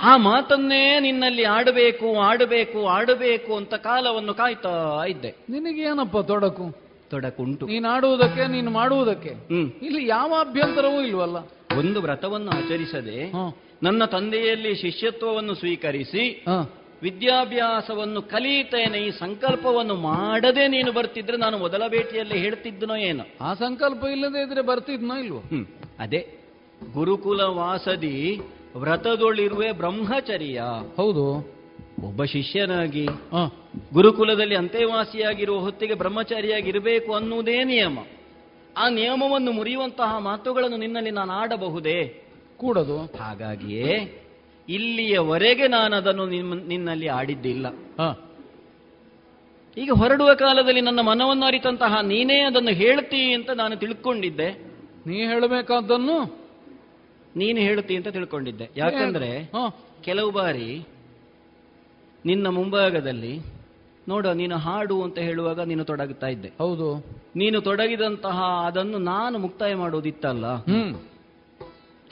[0.02, 5.36] ಆ ಮಾತನ್ನೇ ನಿನ್ನಲ್ಲಿ ಆಡಬೇಕು ಆಡಬೇಕು ಆಡಬೇಕು ಅಂತ ಕಾಲವನ್ನು ಕಾಯ್ತಾ ಇದ್ದೆ.
[5.50, 6.87] ನಿನಗೇನಪ್ಪ ತೊಡಕು?
[7.10, 7.66] ತೊಡಕುಂಟು.
[7.66, 9.30] ನೀನು ಆಡುವುದಕ್ಕೆ ನೀನು ಮಾಡುವುದಕ್ಕೆ.
[9.86, 11.38] ಇಲ್ಲಿ ಯಾವ ಅಭ್ಯಂತರವೂ ಇಲ್ವಲ್ಲ.
[11.78, 13.32] ಒಂದು ವ್ರತವನ್ನು ಆಚರಿಸದೆ
[13.84, 16.46] ನನ್ನ ತಂದೆಯಲ್ಲಿ ಶಿಷ್ಯತ್ವವನ್ನು ಸ್ವೀಕರಿಸಿ.
[17.02, 23.24] ವಿದ್ಯಾಭ್ಯಾಸವನ್ನು ಕಲಿಯುತ್ತೇನೆ ಈ ಸಂಕಲ್ಪವನ್ನು ಮಾಡದೆ ನೀನು ಬರ್ತಿದ್ರೆ ನಾನು ಮೊದಲ ಭೇಟಿಯಲ್ಲಿ ಹೇಳ್ತಿದ್ದನೋ ಏನೋ.
[23.42, 25.40] ಆ ಸಂಕಲ್ಪ ಇಲ್ಲದೆ ಇದ್ರೆ ಬರ್ತಿದ್ನೋ ಇಲ್ವೋ?
[25.40, 25.66] ಹ್ಮ್
[26.00, 26.28] ಅದೇ.
[26.94, 28.40] ಗುರುಕುಲ ವಾಸದಿ
[28.76, 30.62] ವ್ರತದೊಳಿರುವೆ ಬ್ರಹ್ಮಚರ್ಯ.
[30.98, 31.57] ಹೌದು.
[32.04, 33.08] ಒಬ್ಬ ಶಿಷ್ಯನಾಗಿ.
[33.94, 38.00] ಗುರುಕುಲದಲ್ಲಿ ಅಂತೆವಾಸಿಯಾಗಿರುವ ಹೊತ್ತಿಗೆ ಬ್ರಹ್ಮಚಾರಿಯಾಗಿರಬೇಕು ಅನ್ನುವುದೇ ನಿಯಮ.
[38.78, 42.24] ಆ ನಿಯಮವನ್ನು ಮುರಿಯುವಂತಹ ಮಾತುಗಳನ್ನು ನಿನ್ನಲ್ಲಿ ನಾನು ಆಡಬಹುದೇ?
[42.58, 42.98] ಕೂಡದು.
[43.00, 44.24] ಹಾಗಾಗಿಯೇ
[44.70, 47.68] ಇಲ್ಲಿಯವರೆಗೆ ನಾನು ಅದನ್ನು ನಿಮ್ಮ- ನಿನ್ನಲ್ಲಿ ಆಡಿದ್ದಿಲ್ಲ.
[49.78, 54.52] ಈಗ ಹೊರಡುವ ಕಾಲದಲ್ಲಿ ನನ್ನ ಮನವನ್ನು ಅರಿತಂತಹ ನೀನೇ ಅದನ್ನು ಹೇಳ್ತೀ ಅಂತ ನಾನು ತಿಳ್ಕೊಂಡಿದ್ದೆ.
[55.08, 56.40] ನೀ ಹೇಳಬೇಕಾದ್ದನ್ನು?
[57.36, 58.70] ನೀನು ಹೇಳ್ತಿ ಅಂತ ತಿಳ್ಕೊಂಡಿದ್ದೆ.
[58.78, 59.44] ಯಾಕಂದ್ರೆ.
[60.02, 60.84] ಕೆಲವು ಬಾರಿ
[62.26, 63.40] ನಿನ್ನ ಮುಂಭಾಗದಲ್ಲಿ
[64.10, 66.48] ನೋಡ ನೀನು ಹಾಡು ಅಂತ ಹೇಳುವಾಗ ನೀನು ತೊಡಗುತ್ತಾ ಇದ್ದೆ.
[66.48, 67.06] ಹೌದು.
[67.36, 70.46] ನೀನು ತೊಡಗಿದಂತಹ ಅದನ್ನು ನಾನು ಮುಕ್ತಾಯ ಮಾಡುವುದಿತ್ತಲ್ಲ?
[70.56, 70.96] ಹ್ಮ್.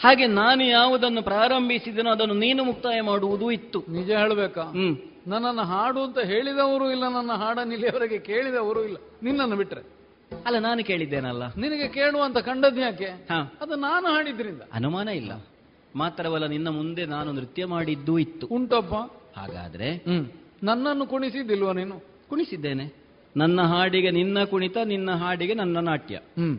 [0.04, 3.84] ಹಾಗೆ ನಾನು ಯಾವುದನ್ನು ಪ್ರಾರಂಭಿಸಿದನೋ ಅದನ್ನು ನೀನು ಮುಕ್ತಾಯ ಮಾಡುವುದು ಇತ್ತು.
[3.90, 4.62] ನಿಜ ಹೇಳಬೇಕಾ?
[4.62, 4.98] ಹ್ಮ್.
[5.28, 8.98] ನನ್ನನ್ನು ಹಾಡು ಅಂತ ಹೇಳಿದವರು ಇಲ್ಲ ನನ್ನ ಹಾಡ ಇಲ್ಲಿಯವರೆಗೆ ಕೇಳಿದವರು ಇಲ್ಲ.
[9.24, 9.82] ನಿನ್ನನ್ನು ಬಿಟ್ರೆ.
[10.46, 11.48] ಅಲ್ಲ ನಾನು ಕೇಳಿದ್ದೇನಲ್ಲ?
[11.48, 13.28] ನಿನಗೆ ಕೇಳುವಂತ ಕಂಡದ್ ಯಾಕೆ?
[13.62, 14.62] ಅದು ನಾನು ಹಾಡಿದ್ರಿಂದ.
[14.74, 15.32] ಅನುಮಾನ ಇಲ್ಲ.
[15.96, 18.48] ಮಾತ್ರವಲ್ಲ ನಿನ್ನ ಮುಂದೆ ನಾನು ನೃತ್ಯ ಮಾಡಿದ್ದು ಇತ್ತು.
[18.48, 19.25] ಉಂಟಪ್ಪ.
[19.36, 20.26] ಹಾಗಾದ್ರೆ ಹ್ಮ್.
[20.64, 22.02] ನನ್ನನ್ನು ಕುಣಿಸಿದ್ದಿಲ್ವ ನೀನು?
[22.30, 22.94] ಕುಣಿಸಿದ್ದೇನೆ.
[23.38, 26.16] ನನ್ನ ಹಾಡಿಗೆ ನಿನ್ನ ಕುಣಿತ ನಿನ್ನ ಹಾಡಿಗೆ ನನ್ನ ನಾಟ್ಯ.
[26.16, 26.58] ಹ್ಮ್.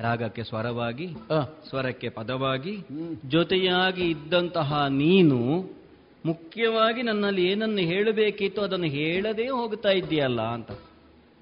[0.00, 1.08] ರಾಗಕ್ಕೆ ಸ್ವರವಾಗಿ
[1.68, 2.78] ಸ್ವರಕ್ಕೆ ಪದವಾಗಿ
[3.24, 5.70] ಜೊತೆಯಾಗಿ ಇದ್ದಂತಹ ನೀನು
[6.26, 10.70] ಮುಖ್ಯವಾಗಿ ನನ್ನಲ್ಲಿ ಏನನ್ನು ಹೇಳಬೇಕಿತ್ತು ಅದನ್ನು ಹೇಳದೇ ಹೋಗ್ತಾ ಇದ್ದೀಯಲ್ಲ ಅಂತ.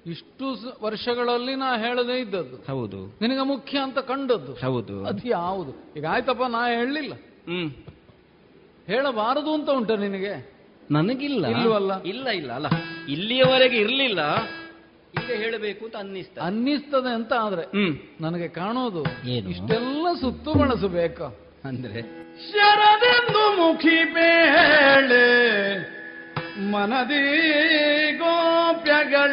[0.05, 2.71] ಇಷ್ಟು ವರ್ಷಗಳಲ್ಲಿ ನಾ ಹೇಳದೇ ಇದ್ದದ್ದು.
[2.71, 3.17] ಹೌದು.
[3.21, 4.53] ನಿನಗೆ ಮುಖ್ಯ ಅಂತ ಕಂಡದ್ದು.
[4.53, 5.05] ಹೌದು.
[5.05, 5.93] ಅದು ಯಾವುದು?
[5.97, 7.13] ಈಗ ಆಯ್ತಪ್ಪ ನಾ ಹೇಳಲಿಲ್ಲ.
[7.47, 7.71] ಹ್ಮ್.
[8.87, 10.55] ಹೇಳಬಾರದು ಅಂತ ಉಂಟ ನಿನಗೆ?
[10.91, 11.47] ನನಗಿಲ್ಲ.
[11.47, 12.03] ಇಲ್ವಲ್ಲ?
[12.03, 12.67] ಇಲ್ಲ ಇಲ್ಲ ಅಲ್ಲ.
[13.09, 14.19] ಇಲ್ಲಿಯವರೆಗೆ ಇರ್ಲಿಲ್ಲ.
[15.23, 16.39] ಈಗ ಹೇಳಬೇಕು ಅಂತ ಅನ್ನಿಸ್ತ.
[16.39, 17.97] ಅನ್ನಿಸ್ತದೆ ಅಂತ ಆದ್ರೆ ಹ್ಮ್.
[18.21, 19.03] ನನಗೆ ಕಾಣೋದು?
[19.49, 22.01] ಇಷ್ಟೆಲ್ಲ ಸುತ್ತು ಬಳಸಬೇಕು ಅಂದ್ರೆ?
[22.51, 25.75] ಶರದೆಂದು ಮುಖಿ ಬೇಳೆ
[26.71, 27.37] ಮನದಿ
[28.17, 29.25] ಗೋಪ್ಯಗಳೇನು?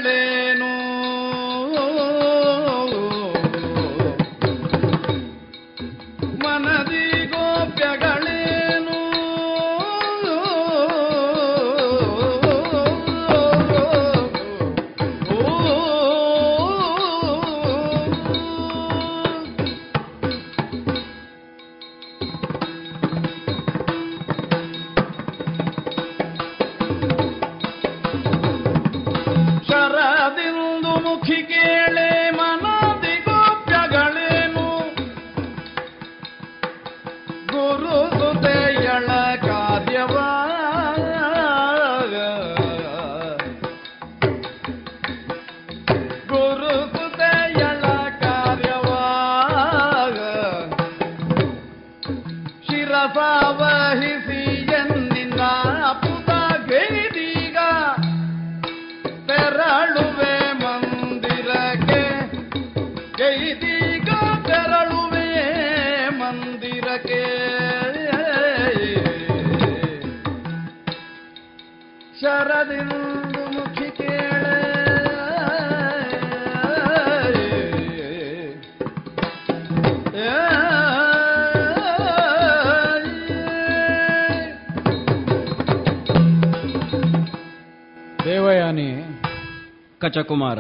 [90.03, 90.59] ಕಚಕುಮಾರ.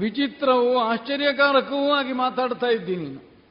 [0.00, 3.06] ವಿಚಿತ್ರವೂ ಆಶ್ಚರ್ಯಕಾರಕವೂ ಆಗಿ ಮಾತಾಡ್ತಾ ಇದ್ದೀನಿ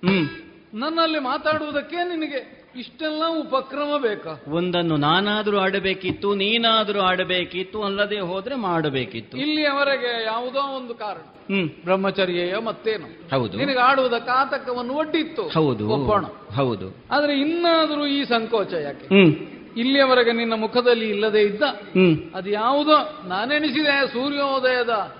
[0.07, 0.27] ಹ್ಮ್.
[0.73, 4.43] ನನ್ನಲ್ಲಿ ಮಾತಾಡುವುದಕ್ಕೆ ನಿನಗೆ ಇಷ್ಟೆಲ್ಲ ಉಪಕ್ರಮ ಬೇಕಾ?
[4.51, 9.37] ಒಂದನ್ನು ನಾನಾದ್ರೂ ಆಡಬೇಕಿತ್ತು ನೀನಾದ್ರೂ ಆಡಬೇಕಿತ್ತು ಅಲ್ಲದೆ ಹೋದ್ರೆ ಮಾಡಬೇಕಿತ್ತು.
[9.37, 11.21] ಇಲ್ಲಿಯವರೆಗೆ ಯಾವುದೋ ಒಂದು ಕಾರಣ.
[11.21, 11.69] ಹ್ಮ್.
[11.83, 13.37] ಬ್ರಹ್ಮಚರ್ಯ ಮತ್ತೇನು.
[13.39, 13.57] ಹೌದು.
[13.57, 15.47] ನಿನಗೆ ಆಡುವುದಕ್ಕೆ ಆತಕವನ್ನು ಒಡ್ಡಿತ್ತು.
[15.47, 15.89] ಹೌದು.
[15.89, 16.25] ಒಪ್ಪೋಣ.
[16.55, 16.95] ಹೌದು.
[17.11, 19.07] ಆದ್ರೆ ಇನ್ನಾದ್ರೂ ಈ ಸಂಕೋಚ ಯಾಕೆ?
[19.07, 19.35] ಹ್ಮ್.
[19.77, 22.15] ಇಲ್ಲಿಯವರೆಗೆ ನಿನ್ನ ಮುಖದಲ್ಲಿ ಇಲ್ಲದೆ ಇದ್ದ ಹ್ಮ್.
[22.35, 25.18] ಅದು ಯಾವುದೋ ನಾನೆಣಿಸಿದೆ ಸೂರ್ಯೋದಯದ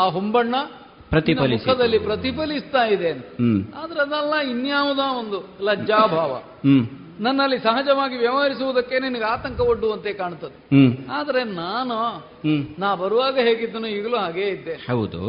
[0.00, 0.54] ಆ ಹುಂಬಣ್ಣ
[1.08, 3.10] ಪ್ರತಿಫಲಿಸಿ ಮುಖದಲ್ಲಿ ಪ್ರತಿಫಲಿಸ್ತಾ ಇದೆ
[3.74, 6.32] ಆದ್ರೆ ಅದಲ್ಲ ಇನ್ಯಾವುದೋ ಒಂದು ಲಜ್ಜಾಭಾವ.
[7.20, 10.56] ನನ್ನಲ್ಲಿ ಸಹಜವಾಗಿ ವ್ಯವಹರಿಸುವುದಕ್ಕೆ ನಿನಗೆ ಆತಂಕ ಒಡ್ಡುವಂತೆ ಕಾಣುತ್ತದೆ
[11.10, 11.96] ಆದ್ರೆ ನಾನು
[12.78, 14.74] ನಾ ಬರುವಾಗ ಹೇಗಿದ್ದನೋ ಈಗಲೂ ಹಾಗೇ ಇದ್ದೆ.
[14.74, 15.22] ಹೌದು.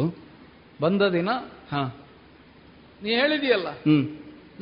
[0.82, 1.28] ಬಂದ ದಿನ
[1.72, 1.82] ಹಾ.
[3.02, 3.68] ನೀ ಹೇಳಿದೆಯಲ್ಲ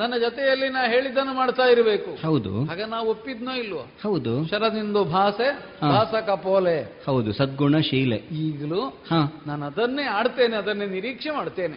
[0.01, 2.27] ನನ್ನ ಜೊತೆಯಲ್ಲಿ ನಾ ಹೇಳಿದ್ದನ್ನು ಮಾಡ್ತಾ ಇರಬೇಕು.
[2.27, 2.65] ಹೌದು.
[2.65, 3.87] ಹಾಗೆ ನಾವು ಒಪ್ಪಿದ್ನೋ ಇಲ್ವೋ?
[4.03, 4.49] ಹೌದು.
[4.49, 7.03] ಶರದಿಂದು ಭಾಷೆ ಭಾಸ ಕಪೋಲೆ.
[7.07, 8.17] ಹೌದು ಸದ್ಗುಣ ಶೀಲೆ.
[8.17, 8.99] ಈಗಲೂ
[9.47, 11.77] ನಾನು ಅದನ್ನೇ ಆಡ್ತೇನೆ ಅದನ್ನೇ ನಿರೀಕ್ಷೆ ಮಾಡ್ತೇನೆ.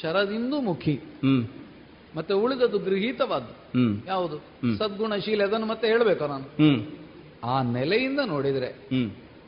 [0.00, 0.94] ಶರದಿಂದು ಮುಖಿ.
[0.94, 1.48] ಹ್ಮ್.
[2.16, 3.78] ಮತ್ತೆ ಉಳಿದದ್ದು ಗೃಹೀತವಾದ್ದು.
[3.78, 4.02] ಹ್ಮ್.
[4.06, 4.36] ಯಾವುದು?
[4.78, 6.44] ಸದ್ಗುಣ ಶೀಲೆ ಅದನ್ನು ಮತ್ತೆ ಹೇಳಬೇಕು ನಾನು?
[7.44, 8.88] ಆ ನೆಲೆಯಿಂದ ನೋಡಿದ್ರೆ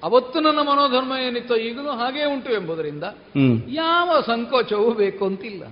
[0.02, 3.04] ಅವತ್ತು ನನ್ನ ಮನೋಧರ್ಮ ಏನಿತ್ತೋ ಈಗಲೂ ಹಾಗೇ ಉಂಟು ಎಂಬುದರಿಂದ
[3.68, 5.62] ಯಾವ ಸಂಕೋಚವೂ ಬೇಕು ಅಂತಿಲ್ಲ.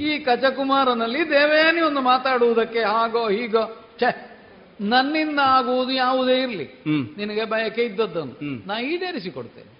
[0.00, 4.32] ಈ ಕಚಕುಮಾರನಲ್ಲಿ ದೇವೇನಿ ಒಂದು ಮಾತಾಡುವುದಕ್ಕೆ ಹಾಗೋ ಹೀಗೋ ಛೆ
[4.80, 6.82] ನನ್ನಿಂದ ಆಗುವುದು ಯಾವುದೇ ಇರಲಿ.
[7.16, 8.66] ನಿನಗೆ ಬಯಕೆ ಇದ್ದದ್ದನ್ನು.
[8.66, 9.72] ನಾ ಈಡೇರಿಸಿಕೊಡ್ತೇನೆ.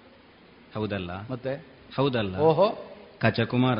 [0.75, 1.11] ಹೌದಲ್ಲ?
[1.31, 1.65] ಮತ್ತೆ?
[1.95, 2.37] ಹೌದಲ್ಲ?
[2.37, 2.95] ಓಹೋ.
[3.19, 3.77] ಕಚಕುಮಾರ?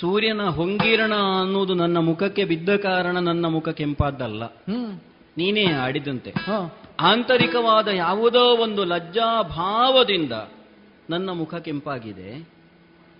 [0.00, 4.44] ಸೂರ್ಯನ ಹೊಂಗಿರಣ ಅನ್ನೋದು ನನ್ನ ಮುಖಕ್ಕೆ ಬಿದ್ದ ಕಾರಣ ನನ್ನ ಮುಖ ಕೆಂಪಾದ್ದಲ್ಲ.
[4.44, 5.00] ಹ್ಮ್.
[5.38, 6.30] ನೀನೇ ಆಡಿದಂತೆ.
[6.30, 6.50] ಹ.
[7.00, 10.32] ಆಂತರಿಕವಾದ ಯಾವುದೋ ಒಂದು ಲಜ್ಜಾಭಾವದಿಂದ
[11.10, 12.48] ನನ್ನ ಮುಖ ಕೆಂಪಾಗಿದೆ.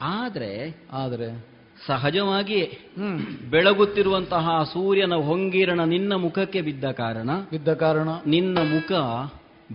[0.03, 1.53] ಆದರೆ ಆದರೆ
[1.87, 2.79] ಸಹಜವಾಗಿಯೇ
[3.51, 8.09] ಬೆಳಗುತ್ತಿರುವಂತಹ ಸೂರ್ಯನ ಹೊಂಗಿರಣ ನಿನ್ನ ಮುಖಕ್ಕೆ ಬಿದ್ದ ಕಾರಣ ಬಿದ್ದ ಕಾರಣ?
[8.27, 8.93] ನಿನ್ನ ಮುಖ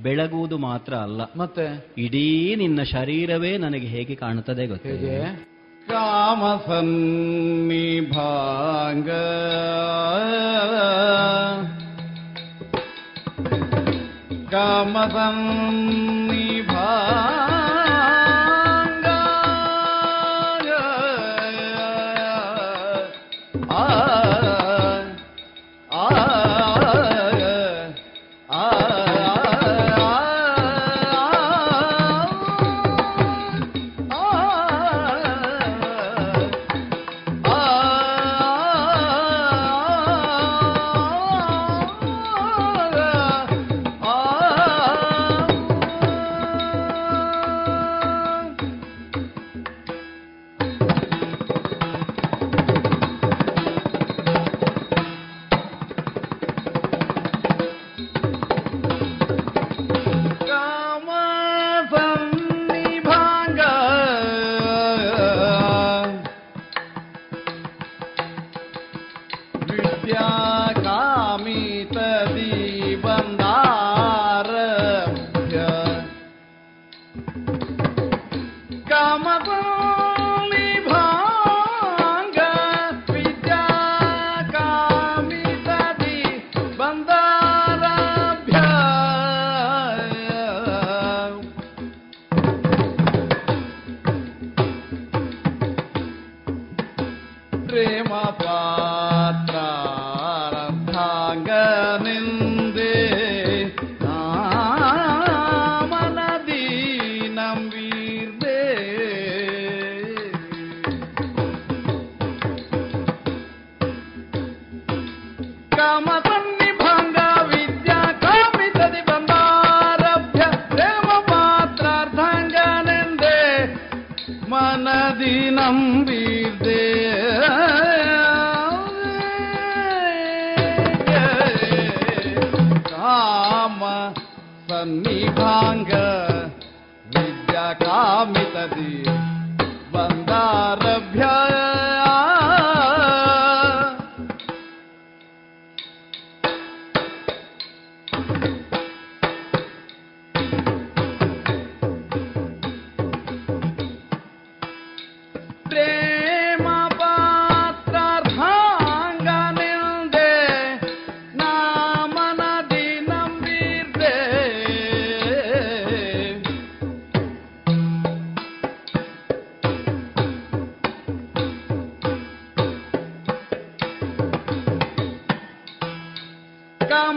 [0.03, 1.21] ಬೆಳಗುವುದು ಮಾತ್ರ ಅಲ್ಲ.
[1.37, 1.85] ಮತ್ತೆ?
[1.97, 4.89] ಇಡೀ ನಿನ್ನ ಶರೀರವೇ ನನಗೆ ಹೇಗೆ ಕಾಣುತ್ತದೆ ಗೊತ್ತೇ?
[4.89, 5.57] ಹೇಗೆ?
[14.57, 15.37] kamatam
[16.29, 16.46] ni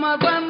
[0.00, 0.49] Ramadan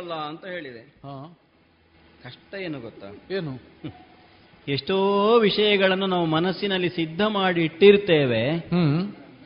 [0.00, 0.82] ಆಡಬೇಕಲ್ಲ ಅಂತ ಹೇಳಿದೆ.
[2.22, 3.08] ಕಷ್ಟ ಏನು ಗೊತ್ತಾ?
[3.30, 3.52] ಏನು?
[4.68, 4.96] ಎಷ್ಟೋ
[5.38, 8.42] ವಿಷಯಗಳನ್ನು ನಾವು ಮನಸ್ಸಿನಲ್ಲಿ ಸಿದ್ಧ ಮಾಡಿ ಇಟ್ಟಿರ್ತೇವೆ.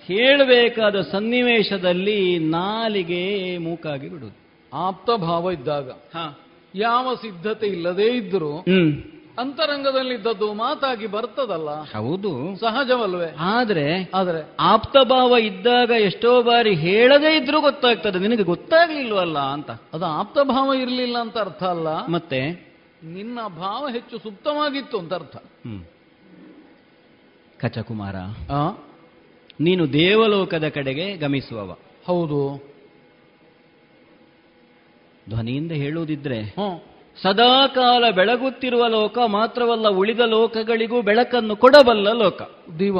[0.06, 3.22] ಹೇಳಬೇಕಾದ ಸನ್ನಿವೇಶದಲ್ಲಿ ನಾಲಿಗೆ
[3.58, 4.36] ಮೂಕಾಗಿ ಬಿಡುದು
[4.72, 5.88] ಆಪ್ತ ಭಾವ ಇದ್ದಾಗ.
[6.14, 6.24] ಹಾ.
[6.74, 8.90] ಯಾವ ಸಿದ್ಧತೆ ಇಲ್ಲದೇ ಇದ್ದರೂ ಹ್ಮ್.
[9.38, 11.70] ಅಂತರಂಗದಲ್ಲಿದ್ದದ್ದು ಮಾತಾಗಿ ಬರ್ತದಲ್ಲ?
[11.70, 12.56] ಹೌದು.
[12.60, 13.36] ಸಹಜವಲ್ವೇ?
[13.38, 14.48] ಆದ್ರೆ ಆದ್ರೆ?
[14.60, 18.18] ಆಪ್ತಭಾವ ಇದ್ದಾಗ ಎಷ್ಟೋ ಬಾರಿ ಹೇಳದೇ ಇದ್ರೂ ಗೊತ್ತಾಗ್ತದೆ.
[18.18, 19.70] ನಿನಗೆ ಗೊತ್ತಾಗ್ಲಿಲ್ವಲ್ಲ ಅಂತ.
[19.70, 22.06] ಅದು ಆಪ್ತ ಭಾವ ಇರಲಿಲ್ಲ ಅಂತ ಅರ್ಥ ಅಲ್ಲ.
[22.06, 22.74] ಮತ್ತೆ?
[23.04, 25.36] ನಿನ್ನ ಭಾವ ಹೆಚ್ಚು ಸುಪ್ತವಾಗಿತ್ತು ಅಂತ ಅರ್ಥ.
[27.60, 28.16] ಕಚಕುಮಾರ
[28.52, 28.84] ಆ?
[29.60, 31.76] ನೀನು ದೇವಲೋಕದ ಕಡೆಗೆ ಗಮಿಸುವವ.
[32.06, 32.74] ಹೌದು.
[35.28, 36.54] ಧ್ವನಿಯಿಂದ ಹೇಳುವುದಿದ್ರೆ
[37.22, 42.42] ಸದಾಕಾಲ ಬೆಳಗುತ್ತಿರುವ ಲೋಕ ಮಾತ್ರವಲ್ಲ ಉಳಿದ ಲೋಕಗಳಿಗೂ ಬೆಳಕನ್ನು ಕೊಡಬಲ್ಲ ಲೋಕ.
[42.78, 42.98] ದೀವ.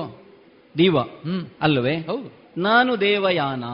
[0.79, 0.99] ದೀವ.
[0.99, 1.47] ಹ್ಮ್.
[1.61, 2.45] ಅಲ್ವೇ ಹೌದು.
[2.57, 3.65] ನಾನು ದೇವಯಾನ.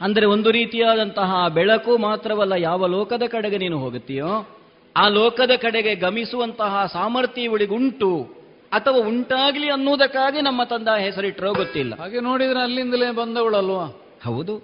[0.00, 4.48] ಅಂದರೆ ಒಂದು ರೀತಿಯಾದಂತಹ ಬೆಳಕು ಮಾತ್ರವಲ್ಲ ಯಾವ ಲೋಕದ ಕಡೆಗೆ ನೀನು ಹೋಗುತ್ತೀಯೋ
[4.96, 8.28] ಆ ಲೋಕದ ಕಡೆಗೆ ಗಮಿಸುವಂತಹ ಸಾಮರ್ಥ್ಯ ಇವಳಿಗುಂಟು
[8.72, 11.96] ಅಥವಾ ಉಂಟಾಗ್ಲಿ ಅನ್ನುವುದಕ್ಕಾಗಿ ನಮ್ಮ ತಂದ ಹೆಸರಿಟ್ಟರೋ ಗೊತ್ತಿಲ್ಲ.
[11.96, 14.02] ಹಾಗೆ ನೋಡಿದ್ರೆ ಅಲ್ಲಿಂದಲೇ ಬಂದವಳಲ್ವಾ?
[14.24, 14.56] ಹೌದು.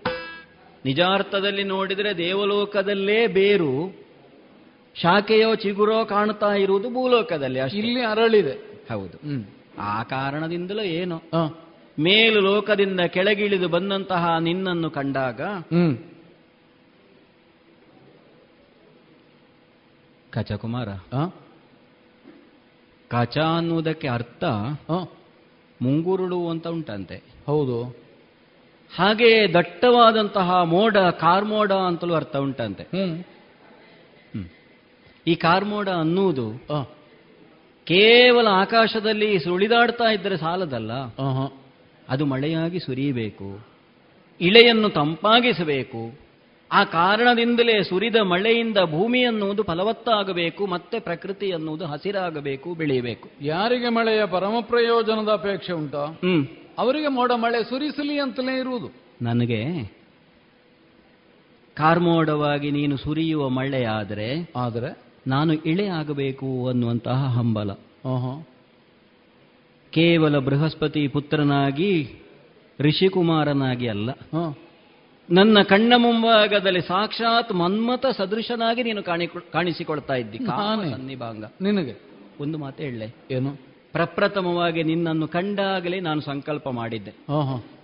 [0.84, 4.05] ನಿಜಾರ್ಥದಲ್ಲಿ ನೋಡಿದರೆ ದೇವಲೋಕದಲ್ಲೇ ಬೇರು
[5.02, 7.78] ಶಾಖೆಯೋ ಚಿಗುರೋ ಕಾಣ್ತಾ ಇರುವುದು ಭೂಲೋಕದಲ್ಲಿ ಅಷ್ಟೇ.
[7.78, 8.86] ಇಲ್ಲಿ ಅರಳಿದೆ.
[8.90, 9.16] ಹೌದು.
[9.16, 9.44] ಹ್ಮ್.
[9.78, 11.23] ಆ ಕಾರಣದಿಂದಲೂ ಏನು.
[12.01, 15.98] ಮೇಲು ಲೋಕದಿಂದ ಕೆಳಗಿಳಿದು ಬಂದಂತಹ ನಿನ್ನನ್ನು ಕಂಡಾಗ ಹ್ಮ್.
[20.31, 20.89] ಕಚಕುಮಾರ.
[23.09, 24.44] ಕಚ ಅನ್ನುವುದಕ್ಕೆ ಅರ್ಥ
[25.82, 27.23] ಮುಂಗುರುಳು ಅಂತ ಉಂಟಂತೆ.
[27.47, 27.85] ಹೌದು.
[28.97, 32.82] ಹಾಗೆ ದಟ್ಟವಾದಂತಹ ಮೋಡ ಕಾರ್ಮೋಡ ಅಂತಲೂ ಅರ್ಥ ಉಂಟಂತೆ.
[32.82, 33.24] ಹ್ಮ್.
[35.27, 36.51] ಈ ಕಾರ್ಮೋಡ ಅನ್ನುವುದು
[37.85, 40.93] ಕೇವಲ ಆಕಾಶದಲ್ಲಿ ಸುಳಿದಾಡ್ತಾ ಇದ್ದರೆ ಸಾಲದಲ್ಲ.
[42.09, 43.66] ಅದು ಮಳೆಯಾಗಿ ಸುರಿಯಬೇಕು
[44.40, 46.19] ಇಳೆಯನ್ನು ತಂಪಾಗಿಸಬೇಕು
[46.73, 53.28] ಆ ಕಾರಣದಿಂದಲೇ ಸುರಿದ ಮಳೆಯಿಂದ ಭೂಮಿ ಅನ್ನುವುದು ಫಲವತ್ತಾಗಬೇಕು ಮತ್ತೆ ಪ್ರಕೃತಿ ಅನ್ನುವುದು ಹಸಿರಾಗಬೇಕು ಬೆಳೆಯಬೇಕು.
[53.40, 56.05] ಯಾರಿಗೆ ಮಳೆಯ ಪರಮ ಪ್ರಯೋಜನದ ಅಪೇಕ್ಷೆ ಉಂಟಾ?
[56.05, 56.47] ಹ್ಮ್.
[56.78, 58.93] ಅವರಿಗೆ ಮೋಡ ಮಳೆ ಸುರಿಸಲಿ ಅಂತಲೇ ಇರುವುದು.
[59.23, 59.85] ನನಗೆ
[61.74, 67.73] ಕಾರ್ಮೋಡವಾಗಿ ನೀನು ಸುರಿಯುವ ಮಳೆಯಾದರೆ ಆದರೆ ನಾನು ಇಳೆ ಆಗಬೇಕು ಅನ್ನುವಂತಹ ಹಂಬಲ.
[69.93, 71.93] ಕೇವಲ ಬೃಹಸ್ಪತಿ ಪುತ್ರನಾಗಿ
[72.81, 74.11] ಋಷಿಕುಮಾರನಾಗಿ ಅಲ್ಲ.
[75.31, 80.39] ನನ್ನ ಕಣ್ಣ ಮುಂಭಾಗದಲ್ಲಿ ಸಾಕ್ಷಾತ್ ಮನ್ಮತ ಸದೃಶನಾಗಿ ನೀನು ಕಾಣಿ ಕಾಣಿಸಿಕೊಳ್ತಾ ಇದ್ದಿ?
[80.39, 81.94] ಸನ್ನಿಭಾಂಗ ನಿನಗೆ
[82.40, 83.53] ಒಂದು ಮಾತು ಹೇಳಲೆ ಏನು
[83.93, 87.12] ಪ್ರಪ್ರಥಮವಾಗಿ ನಿನ್ನನ್ನು ಕಂಡಾಗಲೇ ನಾನು ಸಂಕಲ್ಪ ಮಾಡಿದ್ದೆ.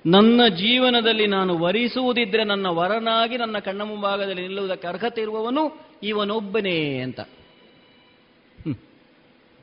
[0.06, 7.20] ನನ್ನ ಜೀವನದಲ್ಲಿ ನಾನು ವರಿಸುವುದಿದ್ರೆ ನನ್ನ ವರನಾಗಿ ನನ್ನ ಕಣ್ಣ ಮುಂಭಾಗದಲ್ಲಿ ನಿಲ್ಲುವುದಕ್ಕೆ ಅರ್ಹತೆ ಇರುವವನು ಇವನೊಬ್ಬನೇ ಅಂತ.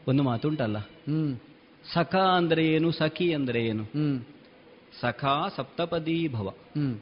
[0.08, 0.78] ಒಂದು ಮಾತುಂಟಲ್ಲ.
[0.78, 1.38] ಹ್ಮ್.
[1.94, 3.84] ಸಖ ಅಂದ್ರೆ ಏನು ಸಖಿ ಅಂದ್ರೆ ಏನು?
[5.02, 5.26] ಸಖ
[5.56, 6.48] ಸಪ್ತಪದಿ ಭವ.
[6.50, 7.00] ಹ್ಮ್.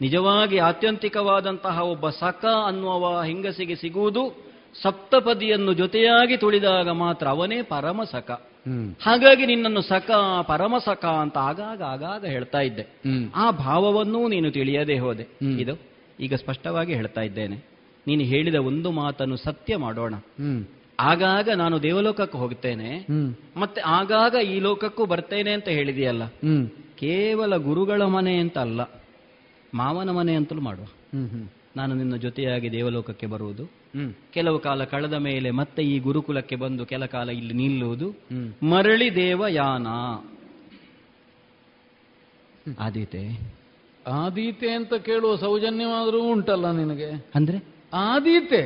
[0.00, 4.46] ನಿಜವಾಗಿ ಆತ್ಯಂತಿಕವಾದಂತಹ ಒಬ್ಬ ಸಖ ಅನ್ನುವ ಹೆಂಗಸಿಗೆ ಸಿಗುವುದು
[4.82, 8.30] ಸಪ್ತಪದಿಯನ್ನು ಜೊತೆಯಾಗಿ ತುಳಿದಾಗ ಮಾತ್ರ ಅವನೇ ಪರಮ ಸಖ.
[9.02, 10.10] ಹಾಗಾಗಿ ನಿನ್ನನ್ನು ಸಖ
[10.42, 12.82] ಪರಮ ಸಖ ಅಂತ ಆಗಾಗ ಆಗಾಗ ಹೇಳ್ತಾ ಇದ್ದೆ.
[13.34, 15.26] ಆ ಭಾವವನ್ನೂ ನೀನು ತಿಳಿಯದೆ ಹೋದೆ.
[15.60, 15.80] ಇದು
[16.20, 17.75] ಈಗ ಸ್ಪಷ್ಟವಾಗಿ ಹೇಳ್ತಾ ಇದ್ದೇನೆ.
[18.06, 20.14] ನೀನು ಹೇಳಿದ ಒಂದು ಮಾತನ್ನು ಸತ್ಯ ಮಾಡೋಣ.
[20.14, 20.64] ಹ್ಮ್.
[21.00, 23.06] ಆಗಾಗ ನಾನು ದೇವಲೋಕಕ್ಕೆ ಹೋಗ್ತೇನೆ
[23.56, 26.24] ಮತ್ತೆ ಆಗಾಗ ಈ ಲೋಕಕ್ಕೂ ಬರ್ತೇನೆ ಅಂತ ಹೇಳಿದೆಯಲ್ಲ?
[26.24, 26.68] ಹ್ಮ್.
[26.96, 28.80] ಕೇವಲ ಗುರುಗಳ ಮನೆ ಅಂತ ಅಲ್ಲ
[29.74, 30.84] ಮಾವನ ಮನೆ ಅಂತಲೂ ಮಾಡುವ.
[30.84, 31.48] ಹ್ಮ್ ಹ್ಮ್.
[31.76, 33.64] ನಾನು ನಿನ್ನ ಜೊತೆಯಾಗಿ ದೇವಲೋಕಕ್ಕೆ ಬರುವುದು.
[33.64, 34.14] ಹ್ಮ್.
[34.32, 38.14] ಕೆಲವು ಕಾಲ ಕಳೆದ ಮೇಲೆ ಮತ್ತೆ ಈ ಗುರುಕುಲಕ್ಕೆ ಬಂದು ಕೆಲ ಕಾಲ ಇಲ್ಲಿ ನಿಲ್ಲುವುದು.
[38.66, 39.86] ಮರಳಿ ದೇವಯಾನ.
[42.78, 43.52] ಆದೀತೆ
[44.06, 47.26] ಆದೀತೆ ಅಂತ ಕೇಳುವ ಸೌಜನ್ಯವಾದರೂ ಉಂಟಲ್ಲ ನಿನಗೆ?
[47.34, 47.75] ಅಂದ್ರೆ?
[47.98, 48.64] ಆದೀತೆ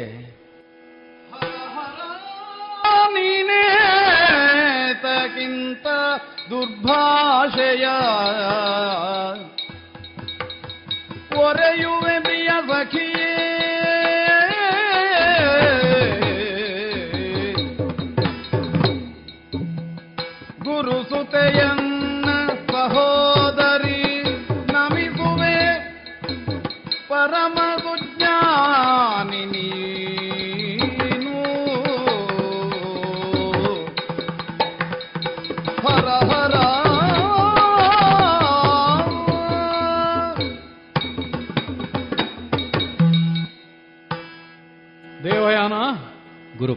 [3.14, 3.64] ನೀನೇ
[5.02, 5.86] ತಕ್ಕಿಂತ
[6.50, 7.86] ದುರ್ಭಾಷೆಯ
[11.40, 12.16] ಒರೆಯುವೆ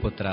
[0.04, 0.28] ಗುರುಪುತ್ರ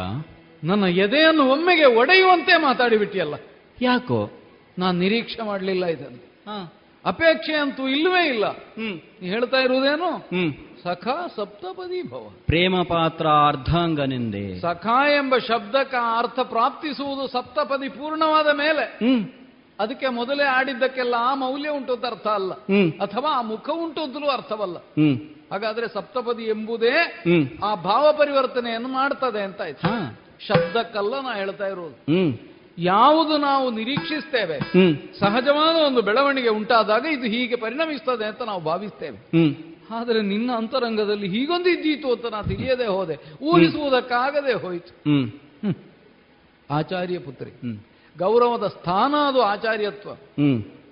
[0.65, 3.35] ನನ್ನ ಎದೆಯನ್ನು ಒಮ್ಮೆಗೆ ಒಡೆಯುವಂತೆ ಮಾತಾಡಿಬಿಟ್ಟಿಯಲ್ಲ.
[3.83, 4.31] ಯಾಕೋ?
[4.79, 6.73] ನಾನು ನಿರೀಕ್ಷೆ ಮಾಡಲಿಲ್ಲ ಇದನ್ನು.
[7.05, 8.47] ಅಪೇಕ್ಷೆ ಅಂತೂ ಇಲ್ಲವೇ ಇಲ್ಲ.
[8.47, 9.01] ಹ್ಮ್.
[9.21, 10.17] ಹೇಳ್ತಾ ಇರುವುದೇನು?
[10.17, 10.53] ಹ್ಮ್.
[10.83, 14.61] ಸಖ ಸಪ್ತಪದಿ ಭವ ಪ್ರೇಮ ಪಾತ್ರ ಅರ್ಧಾಂಗನೆಂದೆ.
[14.61, 18.83] ಸಖ ಎಂಬ ಶಬ್ದಕ್ಕೆ ಅರ್ಥ ಪ್ರಾಪ್ತಿಸುವುದು ಸಪ್ತಪದಿ ಪೂರ್ಣವಾದ ಮೇಲೆ.
[18.83, 19.29] ಹ್ಮ್.
[19.81, 22.53] ಅದಕ್ಕೆ ಮೊದಲೇ ಆಡಿದ್ದಕ್ಕೆಲ್ಲ ಆ ಮೌಲ್ಯ ಉಂಟು ಅರ್ಥ ಅಲ್ಲ.
[23.01, 24.77] ಅಥವಾ ಆ ಮುಖ ಉಂಟು ಅರ್ಥವಲ್ಲ.
[24.77, 25.40] ಹ್ಮ್.
[25.51, 27.23] ಹಾಗಾದ್ರೆ ಸಪ್ತಪದಿ ಎಂಬುದೇ
[27.63, 29.89] ಆ ಭಾವ ಪರಿವರ್ತನೆಯನ್ನು ಮಾಡ್ತದೆ ಅಂತ ಆಯ್ತು.
[30.47, 32.13] ಶಬ್ದಕ್ಕಲ್ಲ ನಾ ಹೇಳ್ತಾ ಇರೋದು.
[32.79, 34.59] ಯಾವುದು ನಾವು ನಿರೀಕ್ಷಿಸ್ತೇವೆ
[35.19, 39.19] ಸಹಜವಾದ ಒಂದು ಬೆಳವಣಿಗೆ ಉಂಟಾದಾಗ ಇದು ಹೀಗೆ ಪರಿಣಮಿಸ್ತದೆ ಅಂತ ನಾವು ಭಾವಿಸ್ತೇವೆ.
[39.91, 43.17] ಆದರೆ ನಿನ್ನ ಅಂತರಂಗದಲ್ಲಿ ಹೀಗೊಂದು ಇದ್ದೀತು ಅಂತ ನಾ ತಿಳಿಯದೆ ಹೋದೆ.
[43.43, 45.05] ಊಹಿಸುವುದಕ್ಕಾಗದೆ ಹೋಯಿತು.
[46.71, 47.51] ಆಚಾರ್ಯ ಪುತ್ರಿ.
[48.19, 50.11] ಗೌರವದ ಸ್ಥಾನ ಅದು ಆಚಾರ್ಯತ್ವ.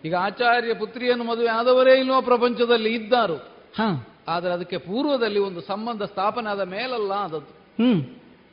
[0.05, 2.95] ಈಗ ಆಚಾರ್ಯ ಪುತ್ರಿಯನ್ನು ಮದುವೆ ಆದವರೇ ಇಲ್ವೋ ಪ್ರಪಂಚದಲ್ಲಿ?
[2.95, 3.35] ಇದ್ದಾರು.
[3.77, 4.18] ಹಾ.
[4.29, 8.01] ಆದರೆ ಅದಕ್ಕೆ ಪೂರ್ವದಲ್ಲಿ ಒಂದು ಸಂಬಂಧ ಸ್ಥಾಪನೆ ಆದ ಮೇಲಲ್ಲ ಅದದ್ದು ಹ್ಮ್.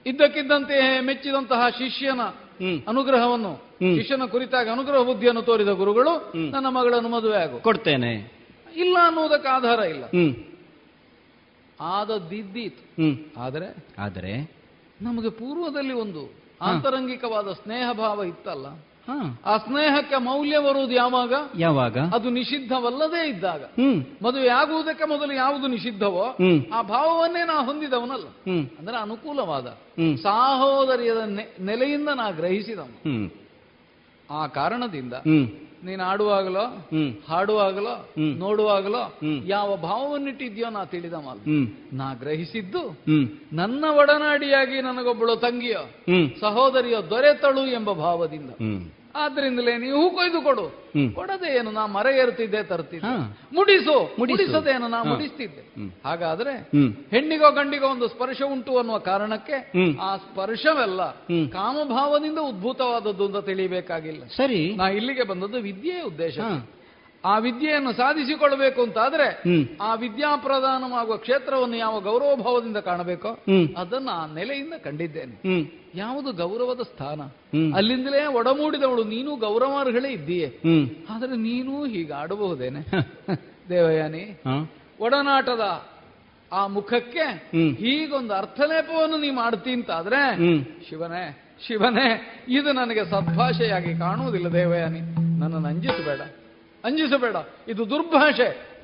[0.06, 2.22] ಇದ್ದಕ್ಕಿದ್ದಂತೆ ಮೆಚ್ಚಿದಂತಹ ಶಿಷ್ಯನ
[2.88, 3.53] ಅನುಗ್ರಹವನ್ನು
[3.95, 6.31] ಶಿಷ್ಯನ ಕುರಿತಾಗಿ ಅನುಗ್ರಹ ಬುದ್ಧಿಯನ್ನು ತೋರಿದ ಗುರುಗಳು.
[6.52, 7.60] ನನ್ನ ಮಗಳನ್ನು ಮದುವೆ ಆಗು.
[7.60, 8.11] ಕೊಡ್ತೇನೆ.
[8.76, 10.03] ಇಲ್ಲ ಅನ್ನುವುದಕ್ಕೆ ಆಧಾರ ಇಲ್ಲ.
[11.80, 12.84] ಆದದ್ದಿದ್ದೀತು.
[13.41, 14.34] ಆದರೆ ಆದರೆ
[15.02, 16.22] ನಮಗೆ ಪೂರ್ವದಲ್ಲಿ ಒಂದು
[16.61, 18.65] ಆಂತರಂಗಿಕವಾದ ಸ್ನೇಹ ಭಾವ ಇತ್ತಲ್ಲ.
[19.45, 21.34] ಆ ಸ್ನೇಹಕ್ಕೆ ಮೌಲ್ಯ ಬರುವುದು ಯಾವಾಗ?
[21.57, 21.98] ಯಾವಾಗ?
[21.98, 23.64] ಅದು ನಿಷಿದ್ಧವಲ್ಲದೇ ಇದ್ದಾಗ.
[24.23, 26.38] ಮದುವೆ ಆಗುವುದಕ್ಕೆ ಮೊದಲು ಯಾವುದು ನಿಷಿದ್ಧವೋ
[26.73, 28.27] ಆ ಭಾವವನ್ನೇ ನಾ ಹೊಂದಿದವನಲ್ಲ.
[28.80, 29.68] ಅಂದ್ರೆ ಅನುಕೂಲವಾದ.
[30.23, 33.34] ಸಾಹೋದರ್ಯದ ನೆಲೆಯಿಂದ ನಾ ಗ್ರಹಿಸಿದವನು.
[34.32, 35.14] ಆ ಕಾರಣದಿಂದ
[35.85, 36.65] ನೀನು ಆಡುವಾಗಲೋ
[37.29, 38.09] ಹಾಡುವಾಗಲೋ.
[38.37, 39.03] ನೋಡುವಾಗಲೋ.
[39.45, 41.41] ಯಾವ ಭಾವವನ್ನಿಟ್ಟಿದ್ಯೋ ನಾ ತಿಳಿದ ಮಾಲ್.
[41.93, 42.83] ನಾ ಗ್ರಹಿಸಿದ್ದು
[43.53, 45.83] ನನ್ನ ಒಡನಾಡಿಯಾಗಿ ನನಗೊಬ್ಬಳು ತಂಗಿಯೋ
[46.39, 48.49] ಸಹೋದರಿಯೋ ದೊರೆತಳು ಎಂಬ ಭಾವದಿಂದ.
[49.15, 50.65] ಆದ್ರಿಂದಲೇ ನೀವು ಕೊಯ್ದು ಕೊಡು.
[51.15, 53.11] ಕೊಡದೆ ಏನು ನಾ ಮರ ಏರುತ್ತಿದ್ದೆ ತರ್ತಿದ್ದೆ.
[53.55, 55.63] ಮುಡಿಸು ಮುಡಿಸದೆ ಮುಡಿಸದೇನು ನಾ ಮುಡಿಸ್ತಿದ್ದೆ.
[56.05, 56.53] ಹಾಗಾದ್ರೆ
[57.09, 59.57] ಹೆಣ್ಣಿಗೋ ಗಂಡಿಗೋ ಒಂದು ಸ್ಪರ್ಶ ಉಂಟು ಅನ್ನುವ ಕಾರಣಕ್ಕೆ.
[60.01, 61.01] ಆ ಸ್ಪರ್ಶವೆಲ್ಲ.
[61.49, 64.61] ಕಾಮಭಾವದಿಂದ ಉದ್ಭೂತವಾದದ್ದು ಅಂತ ತಿಳಿಬೇಕಾಗಿಲ್ಲ ಸರಿ.
[64.75, 66.37] ನಾ ಇಲ್ಲಿಗೆ ಬಂದದ್ದು ವಿದ್ಯೆಯ ಉದ್ದೇಶ.
[67.26, 69.27] ಆ ವಿದ್ಯೆಯನ್ನು ಸಾಧಿಸಿಕೊಳ್ಳಬೇಕು ಅಂತಾದ್ರೆ
[69.81, 73.31] ಆ ಆ ವಿದ್ಯಾಪ್ರದಾನವಾಗುವ ಕ್ಷೇತ್ರವನ್ನು ಯಾವ ಗೌರವ ಭಾವದಿಂದ ಕಾಣಬೇಕೋ
[73.77, 75.35] ಅದನ್ನು ಆ ನೆಲೆಯಿಂದ ಕಂಡಿದ್ದೇನೆ.
[75.95, 77.22] ಯಾವುದು ಗೌರವದ ಸ್ಥಾನ?
[77.76, 80.47] ಅಲ್ಲಿಂದಲೇ ಒಡಮೂಡಿದವಳು ನೀನು ಗೌರವಾರ್ಹಳೇ ಇದ್ದೀಯೇ?
[81.10, 82.81] ಆದರೆ ನೀನು ಹೀಗೆ ಆಡಬಹುದೇನೆ?
[83.69, 84.41] ದೇವಯಾನಿ
[84.99, 85.85] ಒಡನಾಟದ
[86.52, 87.26] ಆ ಮುಖಕ್ಕೆ.
[87.73, 90.38] ಹೀಗೊಂದು ಅರ್ಥಲೇಪವನ್ನು ನೀ ಮಾಡ್ತಿ ಅಂತಾದ್ರೆ
[90.89, 91.26] ಶಿವನೇ
[91.68, 92.07] ಶಿವನೇ
[92.49, 94.99] ಇದು ನನಗೆ ಸದ್ಭಾಷೆಯಾಗಿ ಕಾಣುವುದಿಲ್ಲ ದೇವಯಾನಿ.
[95.39, 96.22] ನನ್ನನ್ನು ಅಂಜಿಸಬೇಡ
[96.85, 97.35] ಅಂಜಿಸಬೇಡ.
[97.67, 98.75] ಇದು ದುರ್ಭಾಷೆ.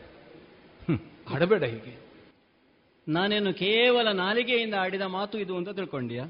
[1.35, 2.01] ಆಡಬೇಡ ಹೀಗೆ.
[3.07, 6.25] ನಾನೇನು ಕೇವಲ ನಾಲಿಗೆಯಿಂದ ಆಡಿದ ಮಾತು ಇದು ಅಂತ ತಿಳ್ಕೊಂಡಿಯಾ?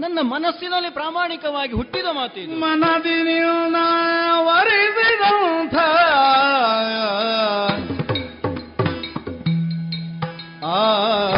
[0.00, 2.52] ನನ್ನ ಮನಸ್ಸಿನಲ್ಲಿ ಪ್ರಾಮಾಣಿಕವಾಗಿ ಹುಟ್ಟಿದ ಮಾತು ಇದು.
[2.52, 3.40] ಮನದಿ
[4.38, 5.74] ವರಿಸಿದಂಥ
[10.64, 11.37] ಆ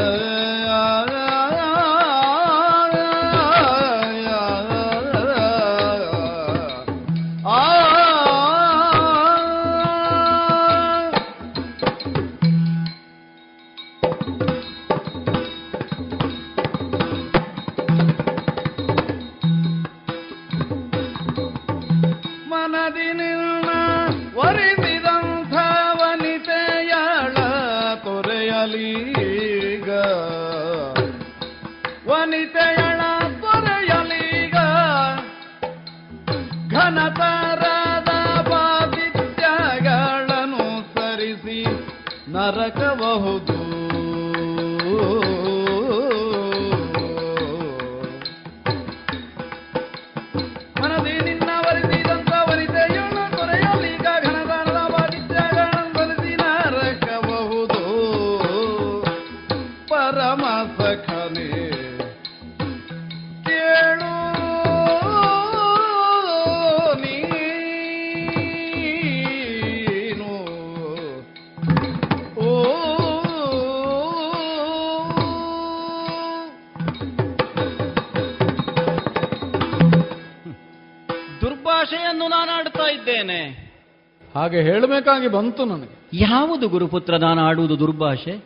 [84.40, 85.96] ಹಾಗೆ ಹೇಳಬೇಕಾಗಿ ಬಂತು ನನಗೆ.
[86.12, 88.38] ಯಾವುದು ಗುರುಪುತ್ರ ನಾನು ಆಡುವುದು ದುರ್ಭಾಷೆ?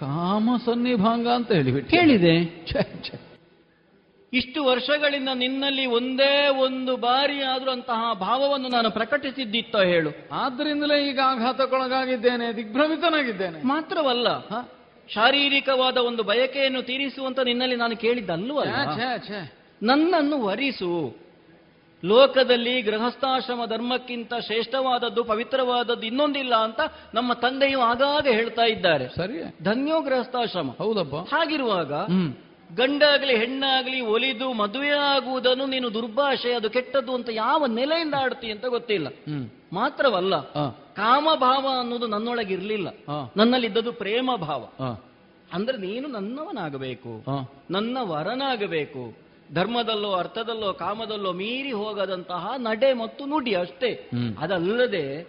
[0.00, 2.34] ಕಾಮ ಸನ್ನಿಭಾಂಗ ಅಂತ ಹೇಳಿಬಿಟ್ಟು ಹೇಳಿದೆ.
[4.32, 10.10] ಇಷ್ಟು ವರ್ಷಗಳಿಂದ ನಿನ್ನಲ್ಲಿ ಒಂದೇ ಒಂದು ಬಾರಿ ಆದರೂ ಅಂತಹ ಭಾವವನ್ನು ನಾನು ಪ್ರಕಟಿಸಿದ್ದಿತ್ತ ಹೇಳು.
[10.32, 13.66] ಆದ್ರಿಂದಲೇ ಈಗ ಆಘಾತಕ್ಕೊಳಗಾಗಿದ್ದೇನೆ ದಿಗ್ಭ್ರಮಿತನಾಗಿದ್ದೇನೆ.
[13.66, 14.28] ಮಾತ್ರವಲ್ಲ
[15.08, 18.74] ಶಾರೀರಿಕವಾದ ಒಂದು ಬಯಕೆಯನ್ನು ತೀರಿಸುವಂತ ನಿನ್ನಲ್ಲಿ ನಾನು ಕೇಳಿದ್ದಲ್ವಲ್ಲ.
[19.82, 21.23] ನನ್ನನ್ನು ವರಿಸು.
[22.04, 26.80] ಲೋಕದಲ್ಲಿ ಗೃಹಸ್ಥಾಶ್ರಮ ಧರ್ಮಕ್ಕಿಂತ ಶ್ರೇಷ್ಠವಾದದ್ದು ಪವಿತ್ರವಾದದ್ದು ಇನ್ನೊಂದಿಲ್ಲ ಅಂತ
[27.14, 29.08] ನಮ್ಮ ತಂದೆಯು ಆಗಾಗ ಹೇಳ್ತಾ ಇದ್ದಾರೆ.
[29.08, 29.64] ಸರಿ.
[29.64, 30.70] ಧನ್ಯೋ ಗೃಹಸ್ಥಾಶ್ರಮ.
[30.78, 31.34] ಹೌದಪ್ಪ.
[31.34, 32.34] ಹಾಗಿರುವಾಗ ಹ್ಮ್.
[32.76, 39.06] ಗಂಡಾಗ್ಲಿ ಹೆಣ್ಣಾಗ್ಲಿ ಒಲಿದು ಮದುವೆ ಆಗುವುದನ್ನು ನೀನು ದುರ್ಭಾಷೆ ಅದು ಕೆಟ್ಟದ್ದು ಅಂತ ಯಾವ ನೆಲೆಯಿಂದ ಆಡ್ತಿ ಅಂತ ಗೊತ್ತಿಲ್ಲ.
[39.72, 40.40] ಮಾತ್ರವಲ್ಲ
[40.94, 42.88] ಕಾಮಭಾವ ಅನ್ನೋದು ನನ್ನೊಳಗಿರ್ಲಿಲ್ಲ.
[42.88, 44.68] ನನ್ನಲ್ಲಿ ನನ್ನಲ್ಲಿದ್ದದ್ದು ಪ್ರೇಮ ಭಾವ
[45.52, 47.24] ಅಂದ್ರೆ ನೀನು ನನ್ನವನಾಗಬೇಕು.
[47.70, 49.23] ನನ್ನ ವರನಾಗಬೇಕು.
[49.52, 54.10] ಧರ್ಮದಲ್ಲೋ ಅರ್ಥದಲ್ಲೋ ಕಾಮದಲ್ಲೋ ಮೀರಿ ಹೋಗದಂತಹ ನಡೆ ಮತ್ತು ನುಡಿ ಅಷ್ಟೇ.
[54.38, 55.22] ಅದಲ್ಲದೆ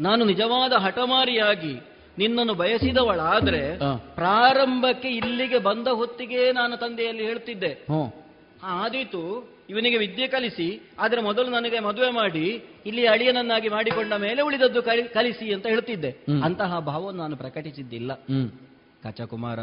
[0.00, 1.80] ನಾನು ನಿಜವಾದ ಹಠಮಾರಿಯಾಗಿ
[2.18, 3.78] ನಿನ್ನನ್ನು ಬಯಸಿದವಳಾದ್ರೆ
[4.14, 7.86] ಪ್ರಾರಂಭಕ್ಕೆ ಇಲ್ಲಿಗೆ ಬಂದ ಹೊತ್ತಿಗೆ ನಾನು ತಂದೆಯಲ್ಲಿ ಹೇಳ್ತಿದ್ದೆ.
[8.62, 15.08] ಆದೀತು ಇವನಿಗೆ ವಿದ್ಯೆ ಕಲಿಸಿ ಆದ್ರೆ ಮೊದಲು ನನಗೆ ಮದುವೆ ಮಾಡಿ ಇಲ್ಲಿ ಅಳಿಯನನ್ನಾಗಿ ಮಾಡಿಕೊಂಡ ಮೇಲೆ ಉಳಿದದ್ದು ಕಲಿ-
[15.08, 16.10] ಕಲಿಸಿ ಅಂತ ಹೇಳ್ತಿದ್ದೆ.
[16.44, 18.12] ಅಂತಹ ಭಾವವನ್ನು ನಾನು ಪ್ರಕಟಿಸಿದ್ದಿಲ್ಲ.
[19.02, 19.58] ಕಚಕುಮಾರ?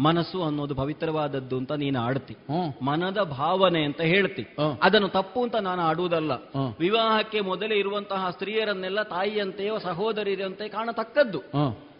[0.00, 2.36] ಮನಸ್ಸು ಅನ್ನೋದು ಪವಿತ್ರವಾದದ್ದು ಅಂತ ನೀನು ಆಡ್ತಿ.
[2.82, 4.46] ಮನದ ಭಾವನೆ ಅಂತ ಹೇಳ್ತಿ.
[4.82, 6.32] ಅದನ್ನು ತಪ್ಪು ಅಂತ ನಾನು ಆಡುವುದಲ್ಲ.
[6.78, 11.38] ವಿವಾಹಕ್ಕೆ ಮೊದಲೇ ಇರುವಂತಹ ಸ್ತ್ರೀಯರನ್ನೆಲ್ಲ ತಾಯಿಯಂತೆಯೋ ಸಹೋದರಿಯಂತೆ ಕಾಣತಕ್ಕದ್ದು.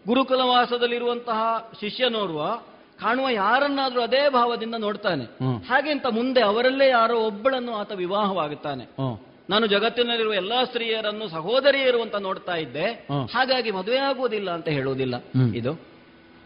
[0.07, 2.45] ಗುರುಕುಲವಾಸದಲ್ಲಿ ಗುರುಕುಲವಾಸದಲ್ಲಿರುವಂತಹ ಶಿಷ್ಯನೋರ್ವ
[3.01, 5.25] ಕಾಣುವ ಯಾರನ್ನಾದ್ರೂ ಅದೇ ಭಾವದಿಂದ ನೋಡ್ತಾನೆ.
[5.25, 8.85] ಹಾಗೆ ಹಾಗೆಂತ ಮುಂದೆ ಅವರಲ್ಲೇ ಯಾರೋ ಒಬ್ಬಳನ್ನು ಆತ ವಿವಾಹವಾಗುತ್ತಾನೆ.
[9.51, 12.87] ನಾನು ಜಗತ್ತಿನಲ್ಲಿರುವ ಎಲ್ಲಾ ಸ್ತ್ರೀಯರನ್ನು ಸಹೋದರಿಯರು ಅಂತ ನೋಡ್ತಾ ಇದ್ದೆ.
[13.35, 15.25] ಹಾಗಾಗಿ ಮದುವೆ ಆಗುವುದಿಲ್ಲ ಅಂತ ಹೇಳುವುದಿಲ್ಲ.
[15.55, 15.90] ಇದು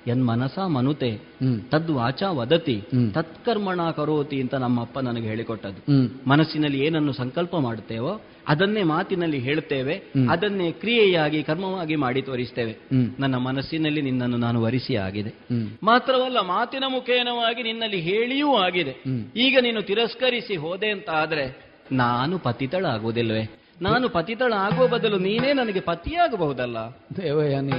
[0.07, 2.83] ಎನ್ ಮನಸ ಮನುತೆ ತದ್ವಾಚ ತದ್ ವಾಚ ವದತಿ
[3.13, 5.81] ತತ್ಕರ್ಮಣ ಕರೋತಿ ಅಂತ ನಮ್ಮಪ್ಪ ನನಗೆ ಹೇಳಿಕೊಟ್ಟದ್ದು.
[6.29, 9.95] ಮನಸ್ಸಿನಲ್ಲಿ ಏನನ್ನು ಸಂಕಲ್ಪ ಮಾಡುತ್ತೇವೋ ಅದನ್ನೇ ಮಾತಿನಲ್ಲಿ ಹೇಳುತ್ತೇವೆ
[10.31, 12.79] ಅದನ್ನೇ ಕ್ರಿಯೆಯಾಗಿ ಕರ್ಮವಾಗಿ ಮಾಡಿ ತೋರಿಸ್ತೇವೆ.
[13.19, 15.35] ನನ್ನ ಮನಸ್ಸಿನಲ್ಲಿ ನಿನ್ನನ್ನು ನಾನು ವರಿಸಿ ಆಗಿದೆ.
[15.83, 18.95] ಮಾತ್ರವಲ್ಲ ಮಾತಿನ ಮುಖೇನವಾಗಿ ನಿನ್ನಲ್ಲಿ ಹೇಳಿಯೂ ಆಗಿದೆ.
[19.37, 26.77] ಈಗ ನೀನು ತಿರಸ್ಕರಿಸಿ ಹೋದೆ ಅಂತ ಆದ್ರೆ ನಾನು ಪತಿತಳಾಗುವುದಿಲ್ವೇ ನಾನು ಪತಿತಳಾಗುವ ಬದಲು ನೀನೇ ನನಗೆ ಪತಿಯಾಗಬಹುದಲ್ಲ?
[27.17, 27.73] ದೇವಯಾನಿ?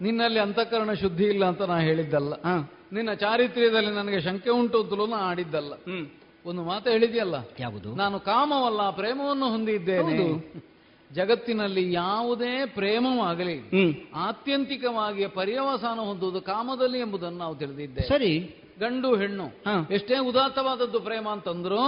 [0.00, 2.32] ನಿನ್ನಲ್ಲಿ ಅಂತಃಕರಣ ಶುದ್ಧಿ ಇಲ್ಲ ಅಂತ ನಾ ಹೇಳಿದ್ದಲ್ಲ.
[2.92, 5.72] ನಿನ್ನ ಚಾರಿತ್ರ್ಯದಲ್ಲಿ ನನಗೆ ಶಂಕೆ ಉಂಟು ಅಂತಲೂ ನಾ ಆಡಿದ್ದಲ್ಲ.
[6.46, 7.34] ಒಂದು ಮಾತು ಹೇಳಿದೆಯಲ್ಲ?
[7.60, 7.94] ಯಾವುದು?
[7.94, 10.22] ನಾನು ಕಾಮವಲ್ಲ ಪ್ರೇಮವನ್ನು ಹೊಂದಿದ್ದೇನೆ.
[10.22, 10.70] ಹೌದು.
[11.12, 13.70] ಜಗತ್ತಿನಲ್ಲಿ ಯಾವುದೇ ಪ್ರೇಮವಾಗಲಿ
[14.14, 18.08] ಆತ್ಯಂತಿಕವಾಗಿ ಪರ್ಯವಸಾನ ಹೊಂದುವುದು ಕಾಮದಲ್ಲಿ ಎಂಬುದನ್ನು ನಾವು ತಿಳಿದಿದ್ದೇವೆ.
[18.08, 18.54] ಸರಿ.
[18.80, 19.46] ಗಂಡು ಹೆಣ್ಣು
[19.94, 21.80] ಎಷ್ಟೇ ಉದಾತ್ತವಾದದ್ದು ಪ್ರೇಮ ಅಂತಂದ್ರು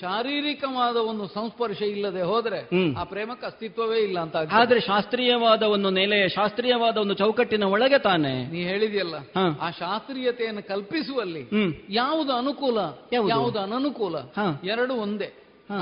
[0.00, 2.60] ಶಾರೀರಿಕವಾದ ಒಂದು ಸಂಸ್ಪರ್ಶ ಇಲ್ಲದೆ ಹೋದ್ರೆ
[2.94, 4.36] ಆ ಪ್ರೇಮಕ್ಕೆ ಅಸ್ತಿತ್ವವೇ ಇಲ್ಲ ಅಂತ.
[4.52, 8.46] ಆದ್ರೆ ಶಾಸ್ತ್ರೀಯವಾದ ಒಂದು ನೆಲೆ ಶಾಸ್ತ್ರೀಯವಾದ ಒಂದು ಚೌಕಟ್ಟಿನ ಒಳಗೆ ತಾನೆ?
[8.46, 9.14] ನೀ ಹೇಳಿದೆಯಲ್ಲ
[9.60, 11.42] ಆ ಶಾಸ್ತ್ರೀಯತೆಯನ್ನು ಕಲ್ಪಿಸುವಲ್ಲಿ
[11.90, 12.78] ಯಾವುದು ಅನುಕೂಲ
[13.12, 13.58] ಯಾವುದು?
[13.58, 14.16] ಅನನುಕೂಲ.
[14.64, 15.30] ಎರಡು ಒಂದೇ.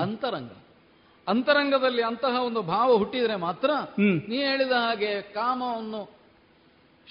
[0.03, 0.51] ಅಂತರಂಗ.
[1.29, 6.24] ಅಂತರಂಗದಲ್ಲಿ ಅಂತಹ ಒಂದು ಭಾವ ಹುಟ್ಟಿದ್ರೆ ಮಾತ್ರ ನೀ ಹೇಳಿದ ಹಾಗೆ ಕಾಮವನ್ನು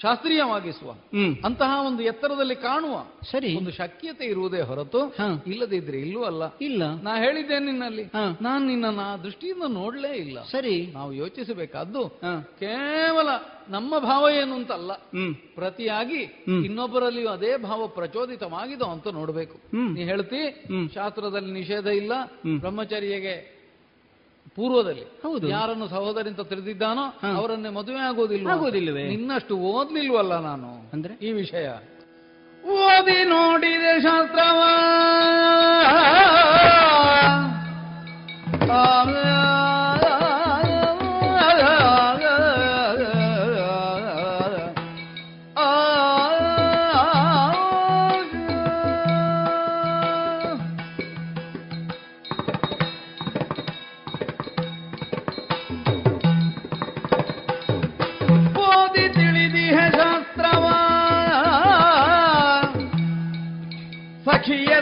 [0.02, 0.90] ಶಾಸ್ತ್ರೀಯವಾಗಿಸುವ.
[1.44, 3.56] ಅಂತಹ ಒಂದು ಎತ್ತರದಲ್ಲಿ ಕಾಣುವ ಸರಿ.
[3.56, 5.16] ಒಂದು ಶಕ್ಯತೆ ಇರುವುದೇ ಹೊರತು.
[5.46, 6.56] ಇಲ್ಲದಿದ್ರೆ ಇಲ್ಲೂ ಅಲ್ಲ.
[6.60, 7.02] ಇಲ್ಲ.
[7.02, 8.04] ನಾ ಹೇಳಿದ್ದೆ ನಿನ್ನಲ್ಲಿ.
[8.40, 10.42] ನಾನು ನಿನ್ನ ದೃಷ್ಟಿಯಿಂದ ನೋಡ್ಲೇ ಇಲ್ಲ.
[10.42, 10.86] ಸರಿ.
[10.86, 12.08] ನಾವು ಯೋಚಿಸಬೇಕಾದ್ದು.
[12.60, 13.28] ಕೇವಲ
[13.68, 14.92] ನಮ್ಮ ಭಾವ ಏನು ಅಂತಲ್ಲ.
[14.92, 15.34] ಹ್ಮ್.
[15.34, 19.58] ಪ್ರತಿಯಾಗಿ ಇನ್ನೊಬ್ಬರಲ್ಲಿಯೂ ಅದೇ ಭಾವ ಪ್ರಚೋದಿತವಾಗಿದೋ ಅಂತ ನೋಡಬೇಕು.
[19.94, 20.64] ನೀ ಹೇಳ್ತಿ.
[20.94, 22.12] ಶಾಸ್ತ್ರದಲ್ಲಿ ನಿಷೇಧ ಇಲ್ಲ.
[22.14, 22.60] ಹ್ಮ್.
[22.60, 23.53] ಬ್ರಹ್ಮಚರ್ಯಗೆ
[24.56, 25.02] ಪೂರ್ವದಲ್ಲಿ.
[25.02, 25.48] ಹೌದು.
[25.48, 27.36] ಯಾರನ್ನು ಸಹೋದರಿ ಅಂತ ತಿಳಿದಿದ್ದಾನೋ.
[27.36, 29.02] ಅವರನ್ನೇ ಮದುವೆ ಆಗೋದಿಲ್ಲ ಆಗೋದಿಲ್ಲವೇ?
[29.02, 31.14] ಇನ್ನಷ್ಟು ಓದ್ಲಿಲ್ವಲ್ಲ ನಾನು ಅಂದ್ರೆ?
[31.26, 31.68] ಈ ವಿಷಯ.
[32.64, 34.62] ಓದಿ ನೋಡಿದೆ ಶಾಸ್ತ್ರವ.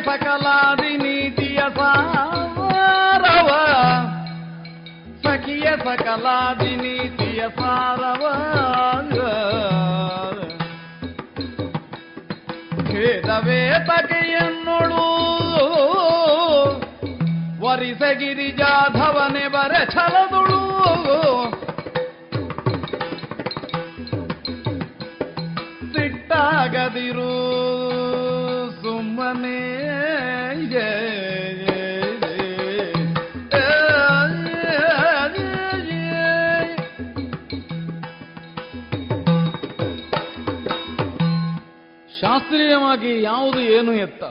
[0.04, 3.48] ಸಕಲಾದಿ ನೀತಿಯ ಸಾರವ.
[5.22, 8.24] ಸಖಿಯ ಸಕಲಾದಿ ನೀತಿಯ ಸಾರವ.
[12.86, 15.06] ಖೇದವೇ ತಗೆಯನ್ನೊಳು
[17.66, 20.62] ವರಿಸಗಿರಿ ಜಾಧವನೆ ಬರೆ ಛಲದುಳು.
[25.94, 27.41] ಸಿಟ್ಟಾಗದಿರು
[42.32, 44.24] ಶಾಸ್ತ್ರೀಯವಾಗಿ ಯಾವುದು ಏನು ಎತ್ತ?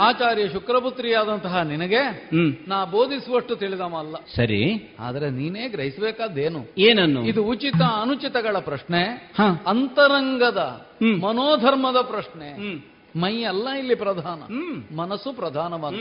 [0.00, 2.54] ಆಚಾರ್ಯ ಶುಕ್ರಪುತ್ರಿಯಾದಂತಹ ನಿನಗೆ ಹ್ಮ್.
[2.68, 4.96] ನಾ ಬೋಧಿಸುವಷ್ಟು ತಿಳಿದವ ಅಲ್ಲ ಸರಿ.
[5.00, 6.74] ಆದ್ರೆ ನೀನೇ ಗ್ರಹಿಸಬೇಕಾದ್ದೇನು?
[6.78, 7.24] ಏನನ್ನು?
[7.24, 9.32] ಇದು ಉಚಿತ ಅನುಚಿತಗಳ ಪ್ರಶ್ನೆ.
[9.66, 10.86] ಅಂತರಂಗದ
[11.20, 12.48] ಮನೋಧರ್ಮದ ಪ್ರಶ್ನೆ.
[13.16, 14.40] ಮೈ ಅಲ್ಲ ಇಲ್ಲಿ ಪ್ರಧಾನ.
[14.96, 15.94] ಮನಸ್ಸು ಪ್ರಧಾನವಾದ.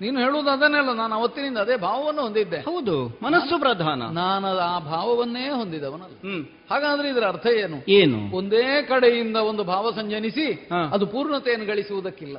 [0.00, 2.56] ನೀನು ಹೇಳುವುದು ಅದನ್ನೆಲ್ಲ ನಾನು ಅವತ್ತಿನಿಂದ ಅದೇ ಭಾವವನ್ನು ಹೊಂದಿದ್ದೆ.
[2.56, 4.02] ಹೌದು ಮನಸ್ಸು ಪ್ರಧಾನ.
[4.02, 6.44] ನಾನು ಆ ಭಾವವನ್ನೇ ಹೊಂದಿದವನಲ್ಲ.
[6.70, 7.84] ಹಾಗಾದ್ರೆ ಇದರ ಅರ್ಥ ಏನು?
[7.88, 8.36] ಏನು?
[8.36, 12.36] ಒಂದೇ ಕಡೆಯಿಂದ ಒಂದು ಭಾವ ಸಂಜನಿಸಿ ಅದು ಪೂರ್ಣತೆಯನ್ನು ಗಳಿಸುವುದಕ್ಕಿಲ್ಲ.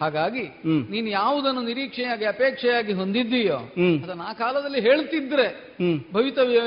[0.00, 0.44] ಹಾಗಾಗಿ.
[0.90, 3.56] ನೀನು ಯಾವುದನ್ನು ನಿರೀಕ್ಷೆಯಾಗಿ ಅಪೇಕ್ಷೆಯಾಗಿ ಹೊಂದಿದ್ದೀಯೋ.
[4.04, 5.76] ಅದನ್ನು ಆ ಕಾಲದಲ್ಲಿ ಹೇಳ್ತಿದ್ರೆ
[6.12, 6.60] ಭವಿತವ್ಯ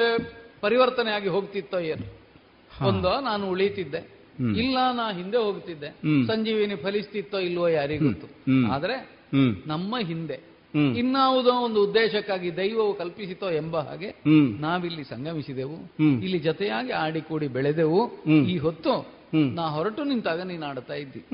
[0.61, 2.25] ಪರಿವರ್ತನೆ ಆಗಿ ಹೋಗ್ತಿತ್ತೋ ಏನು?
[2.87, 4.14] ಒಂದೋ ನಾನು ಉಳಿತಿದ್ದೆ.
[4.39, 5.89] ಇಲ್ಲ ನಾ ಹಿಂದೆ ಹೋಗ್ತಿದ್ದೆ.
[6.27, 8.27] ಸಂಜೀವಿನಿ ಫಲಿಸ್ತಿತ್ತೋ ಇಲ್ವೋ ಯಾರಿಗೂ ಗೊತ್ತು.
[8.71, 8.95] ಆದ್ರೆ
[9.67, 10.55] ನಮ್ಮ ಹಿಂದೆ
[10.97, 14.09] ಇನ್ನಾವುದೋ ಒಂದು ಉದ್ದೇಶಕ್ಕಾಗಿ ದೈವವು ಕಲ್ಪಿಸಿತೋ ಎಂಬ ಹಾಗೆ
[14.59, 15.77] ನಾವಿಲ್ಲಿ ಸಂಗಮಿಸಿದೆವು.
[15.99, 18.23] ಇಲ್ಲಿ ಜೊತೆಯಾಗಿ ಆಡಿಕೂಡಿ ಬೆಳೆದೆವು.
[18.25, 21.25] ಈ ಹೊತ್ತು ನಾ ಹೊರಟು ನಿಂತಾಗ ನೀನು ಆಡ್ತಾ ಇದ್ದಿ.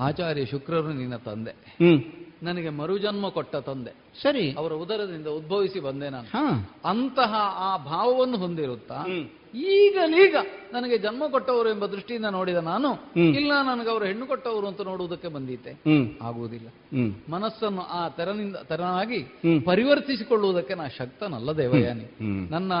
[0.00, 1.54] ಆಚಾರ್ಯ ಶುಕ್ರರು ನಿನ್ನ ತಂದೆ.
[2.42, 3.92] ನನಗೆ ಮರುಜನ್ಮ ಕೊಟ್ಟ ತಂದೆ.
[4.22, 4.52] ಸರಿ.
[4.52, 6.28] ಅವರ ಉದರದಿಂದ ಉದ್ಭವಿಸಿ ಬಂದೆ ನಾನು.
[6.84, 9.04] ಅಂತಹ ಆ ಭಾವವನ್ನು ಹೊಂದಿರುತ್ತಾ
[9.54, 10.36] ಈಗಲೀಗ
[10.72, 15.70] ನನಗೆ ಜನ್ಮ ಕೊಟ್ಟವರು ಎಂಬ ದೃಷ್ಟಿಯಿಂದ ನೋಡಿದ ನಾನು ಇಲ್ಲ ನನಗೆ ಅವರು ಹೆಣ್ಣು ಕೊಟ್ಟವರು ಅಂತ ನೋಡುವುದಕ್ಕೆ ಬಂದಿದ್ದೆ.
[16.22, 16.68] ಆಗುವುದಿಲ್ಲ.
[17.32, 19.18] ಮನಸ್ಸನ್ನು ಆ ತೆರನಿಂದ ತೆರನಾಗಿ
[19.64, 22.16] ಪರಿವರ್ತಿಸಿಕೊಳ್ಳುವುದಕ್ಕೆ ನಾ ಶಕ್ತನಲ್ಲ ದೇವಯಾನಿ.
[22.50, 22.72] ನನ್ನ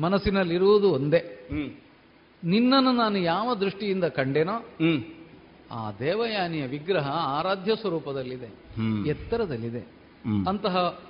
[0.00, 1.48] ಮನಸ್ಸಿನಲ್ಲಿರುವುದು ಒಂದೇ.
[2.44, 4.64] ನಿನ್ನನ್ನು ನಾನು ಯಾವ ದೃಷ್ಟಿಯಿಂದ ಕಂಡೆನೋ
[5.72, 8.46] ಆ ದೇವಯಾನಿಯ ವಿಗ್ರಹ ಆರಾಧ್ಯ ಸ್ವರೂಪದಲ್ಲಿದೆ.
[9.08, 9.97] ಎತ್ತರದಲ್ಲಿದೆ.
[10.48, 11.00] ಅಂತಹ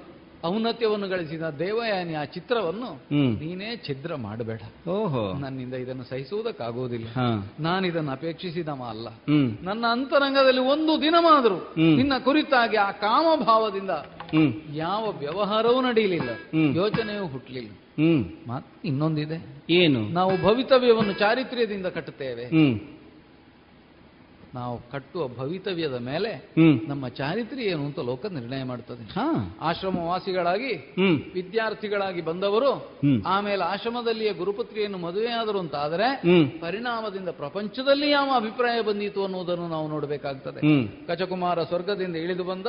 [0.45, 2.95] ಔನ್ನತ್ಯವನ್ನು ಗಳಿಸಿದ ದೇವಯಾನಿ ಆ ಚಿತ್ರವನ್ನು
[3.39, 4.89] ನೀನೇ ಛಿದ್ರ ಮಾಡಬೇಡ.
[4.89, 5.33] ಓಹೋ.
[5.39, 7.07] ನನ್ನಿಂದ ಇದನ್ನು ಸಹಿಸುವುದಕ್ಕಾಗುವುದಿಲ್ಲ.
[7.61, 9.09] ನಾನು ಇದನ್ನು ಅಪೇಕ್ಷಿಸಿದವ ಅಲ್ಲ.
[9.63, 11.75] ನನ್ನ ಅಂತರಂಗದಲ್ಲಿ ಒಂದು ದಿನವಾದರೂ.
[11.97, 13.91] ನಿನ್ನ ಕುರಿತಾಗಿ ಆ ಕಾಮಭಾವದಿಂದ
[14.75, 16.31] ಯಾವ ವ್ಯವಹಾರವೂ ನಡೆಯಲಿಲ್ಲ.
[16.77, 17.71] ಯೋಚನೆಯೂ ಹುಟ್ಟಲಿಲ್ಲ
[18.85, 19.65] ಇನ್ನೊಂದಿದೆ.
[19.71, 20.01] ಏನು?
[20.09, 22.45] ನಾವು ಭವಿತವ್ಯವನ್ನು ಚಾರಿತ್ರ್ಯದಿಂದ ಕಟ್ಟುತ್ತೇವೆ.
[24.55, 26.53] ನಾವು ಕಟ್ಟುವ ಭವಿತವ್ಯದ ಮೇಲೆ
[26.89, 29.05] ನಮ್ಮ ಚಾರಿತ್ರ್ಯ ಏನು ಅಂತ ಲೋಕ ನಿರ್ಣಯ ಮಾಡ್ತದೆ
[29.61, 30.95] ಆಶ್ರಮವಾಸಿಗಳಾಗಿ
[31.35, 32.71] ವಿದ್ಯಾರ್ಥಿಗಳಾಗಿ ಬಂದವರು.
[33.27, 36.23] ಆಮೇಲೆ ಆಶ್ರಮದಲ್ಲಿಯೇ ಗುರುಪತ್ರಿಯನ್ನು ಮದುವೆಯಾದರು ಅಂತ ಆದರೆ
[36.61, 40.61] ಪರಿಣಾಮದಿಂದ ಪ್ರಪಂಚದಲ್ಲಿ ಯಾವ ಅಭಿಪ್ರಾಯ ಬಂದಿತು ಅನ್ನುವುದನ್ನು ನಾವು ನೋಡಬೇಕಾಗ್ತದೆ
[41.07, 42.67] ಕಚಕುಮಾರ ಸ್ವರ್ಗದಿಂದ ಇಳಿದು ಬಂದ.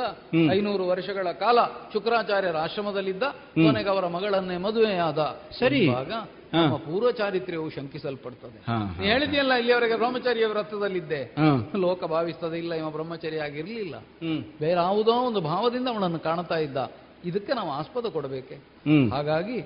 [0.52, 1.60] ಐನೂರು ವರ್ಷಗಳ ಕಾಲ
[1.94, 3.24] ಶುಕ್ರಾಚಾರ್ಯರ ಆಶ್ರಮದಲ್ಲಿದ್ದ.
[3.54, 5.86] ಕೊನೆಗೆ ಅವರ ಮಗಳನ್ನೇ ಮದುವೆಯಾದ ಸರಿ.
[6.54, 8.60] ನಮ್ಮ ಪೂರ್ವ ಚಾರಿತ್ರ್ಯವು ಶಂಕಿಸಲ್ಪಡ್ತದೆ
[9.04, 11.36] ಹೇಳಿದೆಯಲ್ಲ ಇಲ್ಲಿಯವರೆಗೆ ಬ್ರಹ್ಮಚಾರಿಯ ವ್ರತದಲ್ಲಿದ್ದೆ
[11.78, 13.96] ಲೋಕ ಭಾವಿಸ್ತದೆ ಇಲ್ಲ ಇವ ಬ್ರಹ್ಮಚಾರಿ ಆಗಿರ್ಲಿಲ್ಲ.
[14.60, 16.78] ಬೇರೆ ಯಾವುದೋ ಒಂದು ಭಾವದಿಂದ ಅವನನ್ನು ಕಾಣ್ತಾ ಇದ್ದ.
[17.26, 18.56] ಇದಕ್ಕೆ ನಾವು ಆಸ್ಪದ ಕೊಡಬೇಕೆ.
[19.10, 19.60] ಹಾಗಾಗಿ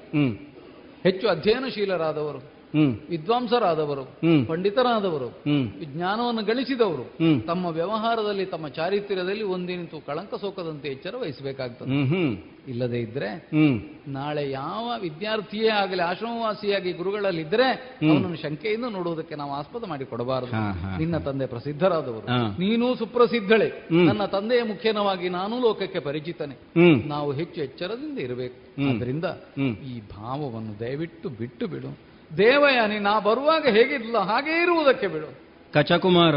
[1.03, 2.52] ಹೆಚ್ಚು ಅಧ್ಯಯನಶೀಲರಾದವರು.
[3.09, 4.03] ವಿದ್ವಾಂಸರಾದವರು
[4.47, 12.03] ಪಂಡಿತರಾದವರು ಜ್ಞಾನವನ್ನು ವಿಜ್ಞಾನವನ್ನು ಗಳಿಸಿದವರು ತಮ್ಮ ವ್ಯವಹಾರದಲ್ಲಿ ತಮ್ಮ ಚಾರಿತ್ರ್ಯದಲ್ಲಿ ಒಂದಿನಿತು ಕಳಂಕ ಸೋಕದಂತೆ ಎಚ್ಚರ ವಹಿಸಬೇಕಾಗ್ತದೆ.
[12.67, 13.49] ಇಲ್ಲದೆ ಇದ್ರೆ
[14.07, 20.51] ನಾಳೆ ಯಾವ ವಿದ್ಯಾರ್ಥಿಯೇ ಆಗಲಿ ಆಶ್ರಮವಾಸಿಯಾಗಿ ಗುರುಗಳಲ್ಲಿದ್ರೆ ಅವನನ್ನು ಶಂಕೆಯಿಂದ ನೋಡುವುದಕ್ಕೆ ನಾವು ಆಸ್ಪದ ಮಾಡಿ ಕೊಡಬಾರದು
[20.99, 22.27] ನಿನ್ನ ತಂದೆ ಪ್ರಸಿದ್ಧರಾದವರು.
[22.59, 23.87] ನೀನು ಸುಪ್ರಸಿದ್ಧಳೆ.
[24.05, 26.55] ನನ್ನ ತಂದೆಯ ಮುಖ್ಯನವಾಗಿ ನಾನು ಲೋಕಕ್ಕೆ ಪರಿಚಿತನೆ.
[27.07, 28.89] ನಾವು ಹೆಚ್ಚು ಎಚ್ಚರದಿಂದ ಇರಬೇಕು.
[28.95, 29.25] ಅದರಿಂದ
[29.85, 32.12] ಈ ಭಾವವನ್ನು ದಯವಿಟ್ಟು ಬಿಟ್ಟು ಬಿಡು.
[32.37, 34.17] ದೇವಯಾನಿ ನಾ ಬರುವಾಗ ಹೇಗಿದ್ಲ?
[34.17, 35.39] ಹಾಗೇ ಇರುವುದಕ್ಕೆ ಬಿಡು.
[35.73, 36.35] ಕಚಕುಮಾರ?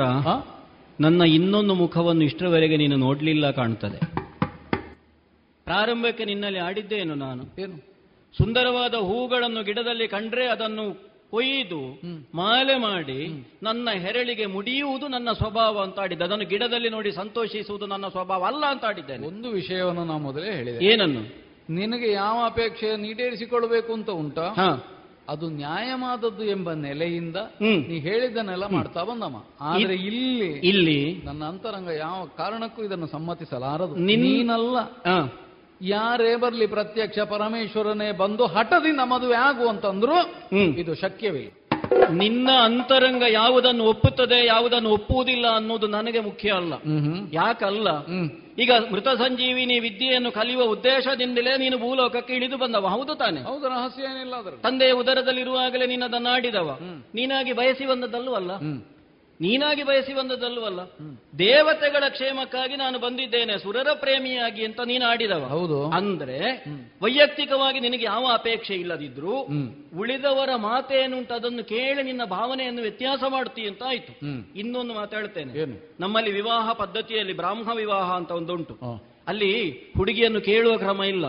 [1.01, 3.99] ನನ್ನ ಇನ್ನೊಂದು ಮುಖವನ್ನು ಇಷ್ಟರವರೆಗೆ ನೀನು ನೋಡ್ಲಿಲ್ಲ ಕಾಣ್ತದೆ.
[5.65, 7.61] ಪ್ರಾರಂಭಕ್ಕೆ ನಿನ್ನಲ್ಲಿ ಆಡಿದ್ದೇನು ನಾನು?
[7.61, 7.77] ಏನು?
[8.39, 12.01] ಸುಂದರವಾದ ಹೂಗಳನ್ನು ಗಿಡದಲ್ಲಿ ಕಂಡ್ರೆ ಅದನ್ನು ಕೊಯ್ದು
[12.35, 16.25] ಮಾಲೆ ಮಾಡಿ ನನ್ನ ಹೆರಳಿಗೆ ಮುಡಿಯುವುದು ನನ್ನ ಸ್ವಭಾವ ಅಂತ ಆಡಿದ್ದೆ.
[16.25, 19.27] ಅದನ್ನು ಗಿಡದಲ್ಲಿ ನೋಡಿ ಸಂತೋಷಿಸುವುದು ನನ್ನ ಸ್ವಭಾವ ಅಲ್ಲ ಅಂತ ಆಡಿದ್ದೇನೆ.
[19.27, 20.85] ಒಂದು ವಿಷಯವನ್ನು ನಾ ಮೊದಲೇ ಹೇಳಿದೆ.
[20.85, 21.47] ಏನನ್ನು?
[21.71, 24.43] ನಿನಗೆ ಯಾವ ಅಪೇಕ್ಷೆ ಈಡೇರಿಸಿಕೊಳ್ಬೇಕು ಅಂತ ಉಂಟಾ?
[24.43, 24.93] ಹಾ.
[25.29, 29.37] ಅದು ನ್ಯಾಯವಾದದ್ದು ಎಂಬ ನೆಲೆಯಿಂದ ನೀ ಹೇಳಿದ್ದನ್ನೆಲ್ಲ ಮಾಡ್ತಾ ಬಂದಮ್ಮ.
[29.61, 33.95] ಆದ್ರೆ ಇಲ್ಲಿ ಇಲ್ಲಿ ನನ್ನ ಅಂತರಂಗ ಯಾವ ಕಾರಣಕ್ಕೂ ಇದನ್ನು ಸಮ್ಮತಿಸಲಾರದು.
[33.95, 34.77] ನೀನಲ್ಲ.
[35.83, 40.17] ಯಾರೇ ಬರ್ಲಿ ಪ್ರತ್ಯಕ್ಷ ಪರಮೇಶ್ವರನೇ ಬಂದು ಹಠದಿಂದ ಮದುವೆ ಆಗುವಂತಂದ್ರು
[40.57, 41.66] ಇದು ಶಕ್ಯವಿಲ್ಲ
[42.21, 46.75] ನಿನ್ನ ಅಂತರಂಗ ಯಾವುದನ್ನು ಒಪ್ಪುತ್ತದೆ ಯಾವುದನ್ನು ಒಪ್ಪುವುದಿಲ್ಲ ಅನ್ನೋದು ನನಗೆ ಮುಖ್ಯ ಅಲ್ಲ.
[47.33, 47.89] ಯಾಕಲ್ಲ?
[48.59, 52.87] ಈಗ ಮೃತ ಸಂಜೀವಿನಿ ವಿದ್ಯೆಯನ್ನು ಕಲಿಯುವ ಉದ್ದೇಶದಿಂದಲೇ ನೀನು ಭೂಲೋಕಕ್ಕೆ ಇಳಿದು ಬಂದವ.
[52.89, 53.41] ಹೌದು ತಾನೆ?
[53.43, 54.35] ಹೌದು ರಹಸ್ಯ ಏನಿಲ್ಲ
[54.65, 56.69] ತಂದೆಯ ಉದರದಲ್ಲಿರುವಾಗಲೇ ನಿನ್ನದನ್ನು ಆಡಿದವ
[57.15, 58.53] ನೀನಾಗಿ ಬಯಸಿ ಬಂದದ್ದಲ್ವಲ್ಲ
[59.41, 60.81] ನೀನಾಗಿ ಬಯಸಿ ಬಂದದಲ್ವಲ್ಲ
[61.39, 65.47] ದೇವತೆಗಳ ಕ್ಷೇಮಕ್ಕಾಗಿ ನಾನು ಬಂದಿದ್ದೇನೆ ಸುರರ ಪ್ರೇಮಿಯಾಗಿ ಅಂತ ನೀನು ಆಡಿದವ.
[65.47, 65.91] ಹೌದು.
[65.91, 66.65] ಅಂದ್ರೆ
[67.03, 69.39] ವೈಯಕ್ತಿಕವಾಗಿ ನಿನಗೆ ಯಾವ ಅಪೇಕ್ಷೆ ಇಲ್ಲದಿದ್ರು
[69.99, 74.13] ಉಳಿದವರ ಮಾತೇನುಂಟು ಅದನ್ನು ಕೇಳಿ ನಿನ್ನ ಭಾವನೆಯನ್ನು ವ್ಯತ್ಯಾಸ ಮಾಡ್ತಿ ಅಂತ ಆಯ್ತು.
[74.59, 75.53] ಇನ್ನೊಂದು ಮಾತಾಡ್ತೇನೆ.
[76.01, 78.75] ನಮ್ಮಲ್ಲಿ ವಿವಾಹ ಪದ್ಧತಿಯಲ್ಲಿ ಬ್ರಾಹ್ಮ ವಿವಾಹ ಅಂತ ಒಂದುಂಟು.
[79.27, 81.25] ಅಲ್ಲಿ ಹುಡುಗಿಯನ್ನು ಕೇಳುವ ಕ್ರಮ ಇಲ್ಲ.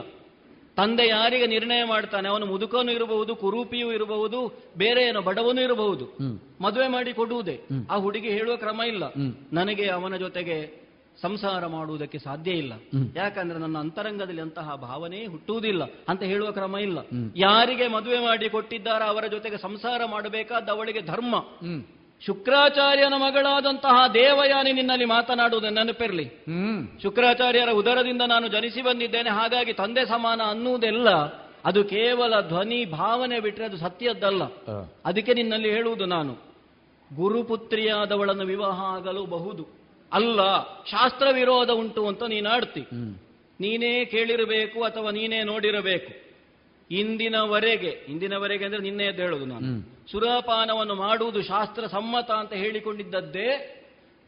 [0.77, 2.29] ತಂದೆ ಯಾರಿಗೆ ನಿರ್ಣಯ ಮಾಡ್ತಾನೆ?
[2.29, 4.39] ಅವನು ಮುದುಕನೂ ಇರಬಹುದು ಕುರೂಪಿಯೂ ಇರಬಹುದು
[4.77, 6.05] ಬೇರೆ ಏನೋ ಬಡವನೂ ಇರಬಹುದು.
[6.61, 7.61] ಮದುವೆ ಮಾಡಿ ಕೊಡುವುದೇ.
[7.91, 9.03] ಆ ಹುಡುಗಿ ಹೇಳುವ ಕ್ರಮ ಇಲ್ಲ.
[9.53, 10.87] ನನಗೆ ಅವನ ಜೊತೆಗೆ
[11.21, 12.73] ಸಂಸಾರ ಮಾಡುವುದಕ್ಕೆ ಸಾಧ್ಯ ಇಲ್ಲ.
[13.15, 16.99] ಯಾಕಂದ್ರೆ ನನ್ನ ಅಂತರಂಗದಲ್ಲಿ ಅಂತಹ ಭಾವನೆ ಹುಟ್ಟುವುದಿಲ್ಲ ಅಂತ ಹೇಳುವ ಕ್ರಮ ಇಲ್ಲ.
[17.35, 21.35] ಯಾರಿಗೆ ಮದುವೆ ಮಾಡಿ ಕೊಟ್ಟಿದ್ದಾರ ಅವರ ಜೊತೆಗೆ ಸಂಸಾರ ಮಾಡಬೇಕಾದ ಅವಳಿಗೆ ಧರ್ಮ.
[22.25, 26.23] ಶುಕ್ರಾಚಾರ್ಯನ ಮಗಳಾದಂತಹ ದೇವಯಾನಿ ನಿನ್ನಲ್ಲಿ ಮಾತನಾಡುವುದು ನೆನಪಿರಲಿ.
[26.23, 26.87] ಹ್ಮ್.
[27.01, 29.29] ಶುಕ್ರಾಚಾರ್ಯರ ಉದರದಿಂದ ನಾನು ಜನಿಸಿ ಬಂದಿದ್ದೇನೆ.
[29.29, 31.09] ಹಾಗಾಗಿ ತಂದೆ ಸಮಾನ ಅನ್ನುವುದೆಲ್ಲ
[31.65, 34.43] ಅದು ಕೇವಲ ಧ್ವನಿ ಭಾವನೆ ಬಿಟ್ಟರೆ ಅದು ಸತ್ಯದ್ದಲ್ಲ.
[35.05, 36.47] ಅದಕ್ಕೆ ನಿನ್ನಲ್ಲಿ ಹೇಳುವುದು ನಾನು.
[37.15, 39.67] ಗುರುಪುತ್ರಿಯಾದವಳನ್ನು ವಿವಾಹ ಆಗಲು ಬಹುದು.
[40.13, 42.81] ಅಲ್ಲ ಶಾಸ್ತ್ರ ವಿರೋಧ ಉಂಟು ಅಂತ ನೀನಾಡ್ತಿ.
[43.59, 46.27] ನೀನೇ ಕೇಳಿರಬೇಕು ಅಥವಾ ನೀನೇ ನೋಡಿರಬೇಕು.
[46.91, 49.81] ಇಂದಿನವರೆಗೆ ಇಂದಿನವರೆಗೆ ಅಂದ್ರೆ ನಿನ್ನೆ ಎದ್ದು ಹೇಳುದು ನಾನು.
[50.11, 53.73] ಸುರಾಪಾನವನ್ನು ಮಾಡುವುದು ಶಾಸ್ತ್ರ ಸಮ್ಮತ ಅಂತ ಹೇಳಿಕೊಂಡಿದ್ದದ್ದೇ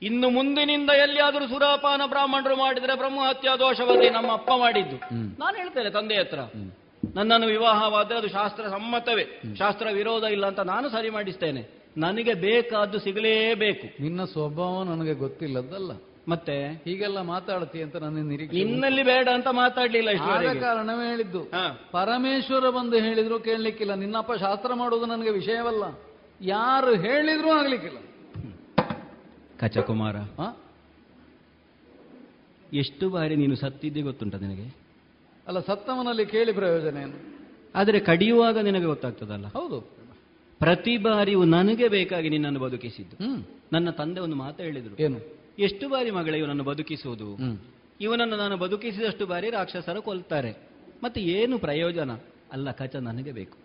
[0.02, 4.96] ಇನ್ನು ಮುಂದಿನಿಂದ ಎಲ್ಲಿಯಾದರೂ ಸುರಾಪಾನ ಬ್ರಾಹ್ಮಣರು ಮಾಡಿದರೆ ಬ್ರಹ್ಮಹತ್ಯಾ ದೋಷವಾಗಿ ನಮ್ಮ ಅಪ್ಪ ಮಾಡಿದ್ದು
[5.40, 6.40] ನಾನು ಹೇಳ್ತೇನೆ ತಂದೆ ಹತ್ರ.
[7.16, 9.42] ನನ್ನನ್ನು ವಿವಾಹವಾದರೆ ಅದು ಶಾಸ್ತ್ರ ಸಮ್ಮತವೇ.
[9.58, 11.80] ಶಾಸ್ತ್ರ ವಿರೋಧ ಇಲ್ಲ ಅಂತ ನಾನು ಸರಿ ಮಾಡಿಸ್ತೇನೆ.
[11.98, 14.04] ನನಗೆ ಬೇಕಾದ್ದು ಸಿಗಲೇಬೇಕು.
[14.04, 15.92] ನಿನ್ನ ಸ್ವಭಾವ ನನಗೆ ಗೊತ್ತಿಲ್ಲದ್ದಲ್ಲ.
[16.28, 18.64] ಮತ್ತೆ ಹೀಗೆಲ್ಲ ಮಾತಾಡ್ತಿ ಅಂತ ನನ್ನ ನಿರೀಕ್ಷೆ.
[18.64, 21.52] ನಿನ್ನಲ್ಲಿ ಬೇಡ ಅಂತ ಮಾತಾಡ್ಲಿಲ್ಲ ಆದ ಕಾರಣವೇ ಹೇಳಿದ್ದು.
[21.92, 23.94] ಪರಮೇಶ್ವರ ಬಂದು ಹೇಳಿದ್ರು ಕೇಳಲಿಕ್ಕಿಲ್ಲ.
[23.94, 26.00] ನಿನ್ನಪ್ಪ ಶಾಸ್ತ್ರ ಮಾಡುವುದು ನನಗೆ ವಿಷಯವಲ್ಲ.
[26.42, 27.98] ಯಾರು ಹೇಳಿದ್ರು ಆಗ್ಲಿಕ್ಕಿಲ್ಲ.
[29.60, 30.16] ಕಚಕುಮಾರ?
[32.74, 34.76] ಎಷ್ಟು ಬಾರಿ ನೀನು ಸತ್ತಿದ್ದೆ ಗೊತ್ತುಂಟ ನಿನಗೆ?
[35.48, 37.40] ಅಲ್ಲ ಸತ್ತವನಲ್ಲಿ ಕೇಳಿ ಪ್ರಯೋಜನ ಏನು?
[37.76, 39.48] ಆದರೆ ಕಡಿಯುವಾಗ ನಿನಗೆ ಗೊತ್ತಾಗ್ತದಲ್ಲ.
[39.48, 39.82] ಹೌದು.
[40.60, 43.24] ಪ್ರತಿ ಬಾರಿಯೂ ನನಗೆ ಬೇಕಾಗಿ ನಿನ್ನನ್ನು ಬದುಕಿಸಿದ್ದು.
[43.24, 43.44] ಹ್ಮ್.
[43.74, 45.04] ನನ್ನ ತಂದೆ ಒಂದು ಮಾತು ಹೇಳಿದ್ರು.
[45.04, 45.39] ಏನು?
[45.60, 47.38] ಎಷ್ಟು ಬಾರಿ ಮಗಳ ಇವನನ್ನು ಬದುಕಿಸುವುದು?
[48.02, 50.70] ಇವನನ್ನು ನಾನು ಬದುಕಿಸಿದಷ್ಟು ಬಾರಿ ರಾಕ್ಷಸರು ಕೊಲ್ತಾರೆ.
[51.04, 52.12] ಮತ್ತೆ ಏನು ಪ್ರಯೋಜನ?
[52.52, 53.58] ಅಲ್ಲ ಕಚ ನನಗೆ ಬೇಕು.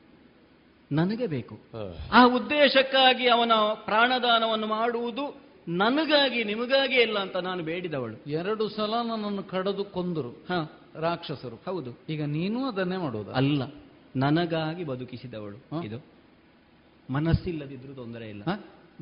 [0.92, 1.58] ನನಗೆ ಬೇಕು.
[2.12, 8.30] ಆ ಉದ್ದೇಶಕ್ಕಾಗಿ ಅವನ ಪ್ರಾಣದಾನವನ್ನು ಮಾಡುವುದು ನನಗಾಗಿ ನಿಮಗಾಗಿ ಇಲ್ಲ ಅಂತ ನಾನು ಬೇಡಿದವಳು.
[8.30, 10.52] ಎರಡು ಸಲ ನನ್ನನ್ನು ಕಡದು ಕೊಂದರು ಹ.
[10.94, 11.56] ರಾಕ್ಷಸರು.
[11.56, 11.98] ಹೌದು.
[12.08, 13.62] ಈಗ ನೀನು ಅದನ್ನೇ ಮಾಡುವುದು ಅಲ್ಲ
[14.16, 16.06] ನನಗಾಗಿ ಬದುಕಿಸಿದವಳು ಇದು.
[17.10, 18.42] ಮನಸ್ಸಿಲ್ಲದಿದ್ರು ತೊಂದರೆ ಇಲ್ಲ?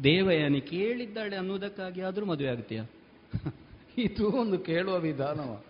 [0.05, 2.85] ದೇವಯಾನಿ ಕೇಳಿದ್ದಾಳೆ ಅನ್ನುವುದಕ್ಕಾಗಿ ಆದರೂ ಮದುವೆ ಆಗ್ತೀಯಾ
[3.99, 5.61] ಇದು ಒಂದು ಕೇಳುವ ವಿಧಾನವ.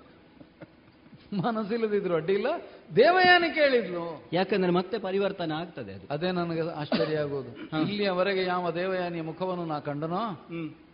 [1.36, 2.46] ಮನಸ್ಸಿಲ್ಲದಿದ್ರು ಅಡ್ಡಿಲ್ಲ
[2.96, 4.24] ದೇವಯಾನಿ ಕೇಳಿದ್ಲು.
[4.32, 6.06] ಯಾಕಂದ್ರೆ ಮತ್ತೆ ಪರಿವರ್ತನೆ ಆಗ್ತದೆ ಅದು.
[6.10, 7.80] ಅದೇ ನನಗೆ ಆಶ್ಚರ್ಯ ಆಗೋದು.
[7.80, 10.46] ಇಲ್ಲಿಯವರೆಗೆ ಯಾವ ದೇವಯಾನಿಯ ಮುಖವನ್ನು ನಾ ಕಂಡನೋ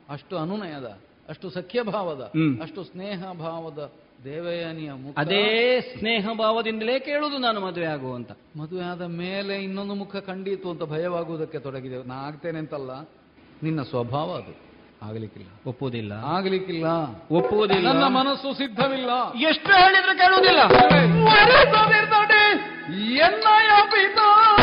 [0.08, 0.98] ಅಷ್ಟು ಅನುನಯದ
[1.28, 2.32] ಅಷ್ಟು ಸಖ್ಯ ಭಾವದ
[2.62, 3.92] ಅಷ್ಟು ಸ್ನೇಹ ಭಾವದ
[4.24, 5.18] ದೇವಯಾನಿಯ ಮುಖ.
[5.18, 11.58] ಅದೇ ಸ್ನೇಹ ಭಾವದಿಂದಲೇ ಕೇಳುದು ನಾನು ಮದುವೆ ಆಗುವಂತ ಮದುವೆ ಆದ ಮೇಲೆ ಇನ್ನೊಂದು ಮುಖ ಕಂಡೀತು ಅಂತ ಭಯವಾಗುವುದಕ್ಕೆ
[11.58, 12.90] ತೊಡಗಿದೆ ನಾ ಆಗ್ತೇನೆ ಅಂತಲ್ಲ.
[13.62, 14.68] ನಿನ್ನ ಸ್ವಭಾವ ಅದು.
[15.02, 15.48] ಆಗಲಿಕ್ಕಿಲ್ಲ.
[15.66, 16.12] ಒಪ್ಪುವುದಿಲ್ಲ.
[16.24, 16.86] ಆಗಲಿಕ್ಕಿಲ್ಲ.
[17.30, 17.92] ಒಪ್ಪುವುದಿಲ್ಲ.
[17.92, 19.32] ನನ್ನ ಮನಸ್ಸು ಸಿದ್ಧವಿಲ್ಲ.
[19.32, 20.60] ಎಷ್ಟು ಹೇಳಿದ್ರು ಕೇಳುವುದಿಲ್ಲ.
[20.60, 21.68] ಎನ್ನ
[23.22, 24.54] ಎನ್ನಯ ಪಿತಾ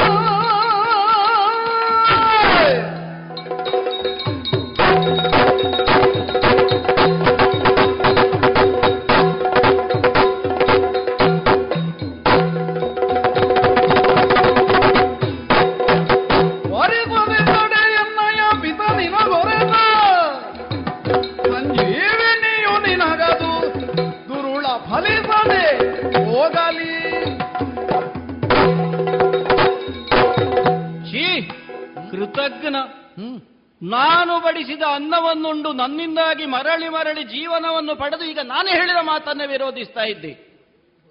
[34.96, 40.34] ಅನ್ನವನ್ನುಂಡು ನನ್ನಿಂದಾಗಿ ಮರಳಿ ಮರಳಿ ಜೀವನವನ್ನು ಪಡೆದು ಈಗ ನಾನು ಹೇಳಿದ ಮಾತನ್ನೇ ವಿರೋಧಿಸ್ತಾ ಇದ್ದೆ.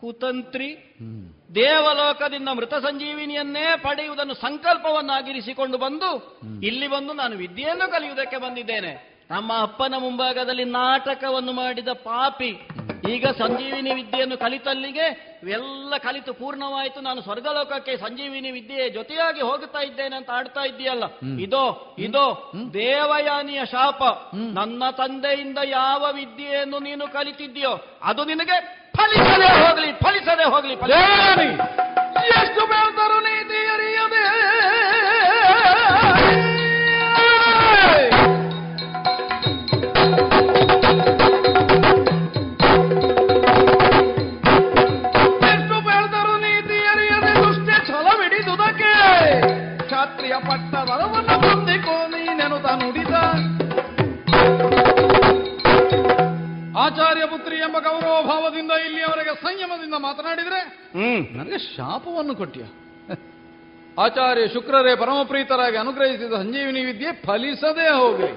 [0.00, 0.68] ಕುತಂತ್ರಿ
[1.54, 6.10] ದೇವಲೋಕದಿಂದ ಮೃತ ಸಂಜೀವಿನಿಯನ್ನೇ ಪಡೆಯುವುದನ್ನು ಸಂಕಲ್ಪವನ್ನಾಗಿರಿಸಿಕೊಂಡು ಬಂದು
[6.62, 9.13] ಇಲ್ಲಿ ಬಂದು ನಾನು ವಿದ್ಯೆಯನ್ನು ಕಲಿಯುವುದಕ್ಕೆ ಬಂದಿದ್ದೇನೆ.
[9.30, 12.50] ನಮ್ಮ ಅಪ್ಪನ ಮುಂಭಾಗದಲ್ಲಿ ನಾಟಕವನ್ನು ಮಾಡಿದ ಪಾಪಿ.
[13.12, 15.06] ಈಗ ಸಂಜೀವಿನಿ ವಿದ್ಯೆಯನ್ನು ಕಲಿತಲ್ಲಿಗೆ
[15.56, 16.98] ಎಲ್ಲ ಕಲಿತು ಪೂರ್ಣವಾಯಿತು.
[17.06, 21.04] ನಾನು ಸ್ವರ್ಗಲೋಕಕ್ಕೆ ಸಂಜೀವಿನಿ ವಿದ್ಯೆ ಜೊತೆಯಾಗಿ ಹೋಗುತ್ತಾ ಇದ್ದೇನೆ ಅಂತ ಆಡ್ತಾ ಇದ್ದೀಯಲ್ಲ.
[21.46, 21.64] ಇದೋ
[22.06, 22.24] ಇದೋ
[22.78, 24.02] ದೇವಯಾನಿಯ ಶಾಪ.
[24.58, 27.74] ನನ್ನ ತಂದೆಯಿಂದ ಯಾವ ವಿದ್ಯೆಯನ್ನು ನೀನು ಕಲಿತಿದ್ದೀಯೋ
[28.10, 28.58] ಅದು ನಿನಗೆ
[28.98, 31.48] ಫಲಿಸದೆ ಹೋಗಲಿ ಫಲಿಸದೆ ಹೋಗಲಿ ದೇವಯಾನಿ,
[32.40, 34.24] ಎಷ್ಟು ಬೆಳೆದರು ನೀತಿ ಅರಿಯದೆ?
[36.30, 36.43] ಎಷ್ಟು
[50.04, 53.14] ಕ್ಷಾತ್ರಿಯ ಪಟ್ಟದರವನ್ನು ಹೊಂದಿಕೋ ನೀನೆನುತ ನುಡಿದ.
[56.76, 60.60] ಆಚಾರ್ಯ ಪುತ್ರಿ ಎಂಬ ಗೌರವ ಭಾವದಿಂದ ಇಲ್ಲಿಯವರೆಗೆ ಸಂಯಮದಿಂದ ಮಾತನಾಡಿದ್ರೆ
[60.96, 61.38] ಹ್ಮ್.
[61.38, 62.64] ನನಗೆ ಶಾಪವನ್ನು ಕೊಟ್ಟಿಯ?
[63.98, 68.32] ಆಚಾರ್ಯ ಶುಕ್ರರೇ ಪರಮಪ್ರೀತರಾಗಿ ಅನುಗ್ರಹಿಸಿದ ಸಂಜೀವಿನಿ ವಿದ್ಯೆ ಫಲಿಸದೇ ಹೋಗಲಿ.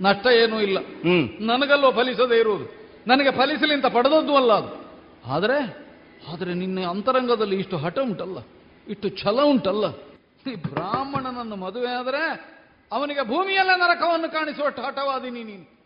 [0.00, 0.78] ನಷ್ಟ ಏನೂ ಇಲ್ಲ.
[0.78, 1.24] ಹ್ಮ್.
[1.40, 2.66] ನನಗಲ್ಲೋ ಫಲಿಸದೇ ಇರುವುದು?
[3.06, 4.72] ನನಗೆ ಫಲಿಸಲಿ ಅಂತ ಪಡೆದದ್ದು ಅಲ್ಲ ಅದು.
[5.32, 5.58] ಆದರೆ
[6.32, 8.38] ಆದರೆ ನಿನ್ನ ಅಂತರಂಗದಲ್ಲಿ ಇಷ್ಟು ಹಠ ಉಂಟಲ್ಲ
[8.88, 10.09] ಇಷ್ಟು ಛಲ ಉಂಟಲ್ಲ.
[10.46, 12.22] ಈ ಬ್ರಾಹ್ಮಣನನ್ನು ಮದುವೆ ಆದರೆ
[12.92, 15.80] ಅವನಿಗೆ ಭೂಮಿಯಲ್ಲೇ ನರಕವನ್ನು ಕಾಣಿಸುವ ಹಠವಾದಿ ನೀನು.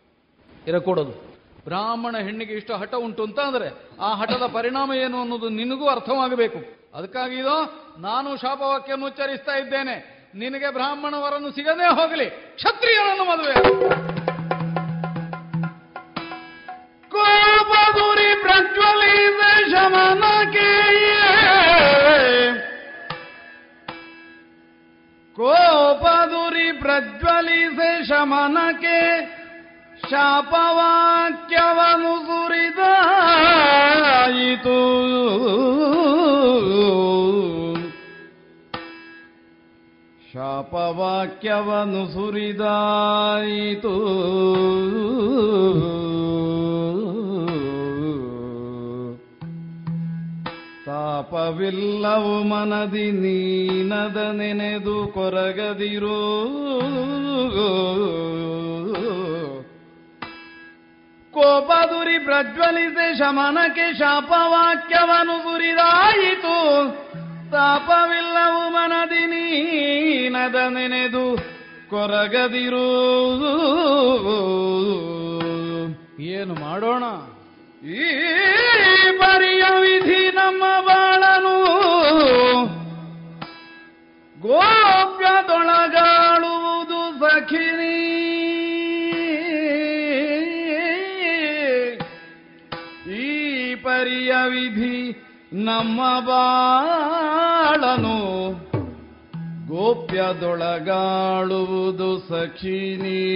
[0.67, 1.35] ಇರಕೂಡದು.
[1.63, 6.59] ಬ್ರಾಹ್ಮಣ ಹೆಣ್ಣಿಗೆ ಇಷ್ಟು ಹಠ ಉಂಟು ಅಂತ ಅಂದ್ರೆ ಆ ಹಠದ ಪರಿಣಾಮ ಏನು ಅನ್ನೋದು ನಿನಗೂ ಅರ್ಥವಾಗಬೇಕು.
[6.97, 7.55] ಅದಕ್ಕಾಗಿ ಇದು,
[8.01, 9.95] ನಾನು ಶಾಪವಾಕ್ಯವನ್ನು ಉಚ್ಚರಿಸ್ತಾ ಇದ್ದೇನೆ.
[10.35, 13.53] ನಿನಗೆ ಬ್ರಾಹ್ಮಣ ವರನ್ನು ಸಿಗದೇ ಹೋಗಲಿ, ಕ್ಷತ್ರಿಯರನ್ನು ಮದುವೆ
[17.09, 19.15] ಕೋಪದುರಿ ಪ್ರಜ್ವಲಿ
[19.71, 20.24] ಶಮನಕ್ಕೆ
[26.95, 28.99] ಪ್ರಜ್ವಲಿಸ ಶಮನಕ್ಕೆ
[30.09, 32.75] ಶಾಪವಾಕ್ಯವನು ಸುರಿದಾಯಿತು
[40.33, 43.95] ಶಾಪವಾಕ್ಯವನು ಸುರಿದಾಯಿತು.
[51.15, 56.17] ತಾಪವಿಲ್ಲವು ಮನದಿ ನೀನದ ನೆನೆದು ಕೊರಗದಿರೋ.
[61.33, 66.57] ಕೋಪದುರಿ ಪ್ರಜ್ವಲಿಸಿ ಶಮನಕ್ಕೆ ಶಾಪವಾಕ್ಯವನ್ನು ಸುರಿದಾಯಿತು
[67.51, 71.37] ತಾಪವಿಲ್ಲವು ಮನದಿ ನೀನದ ನೆನೆದು
[71.89, 72.87] ಕೊರಗದಿರು.
[76.19, 77.03] ಏನು ಮಾಡೋಣ?
[77.85, 81.65] ಈ ಪರಿಯ ವಿಧಿ ನಮ್ಮ ಬಾಳನು.
[84.41, 88.05] ಗೋಪ್ಯದೊಳಗಾಳುವುದು ಸಖಿನಿ.
[94.49, 98.35] ವಿಧಿ ನಮ್ಮ ಬಾಳನು.
[99.67, 103.35] ಗೋಪ್ಯದೊಳಗಾಳುವುದು ಸಖಿನಿ.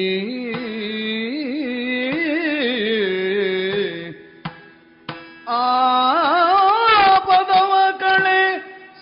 [7.27, 8.41] ಪದವ ಕಳೆ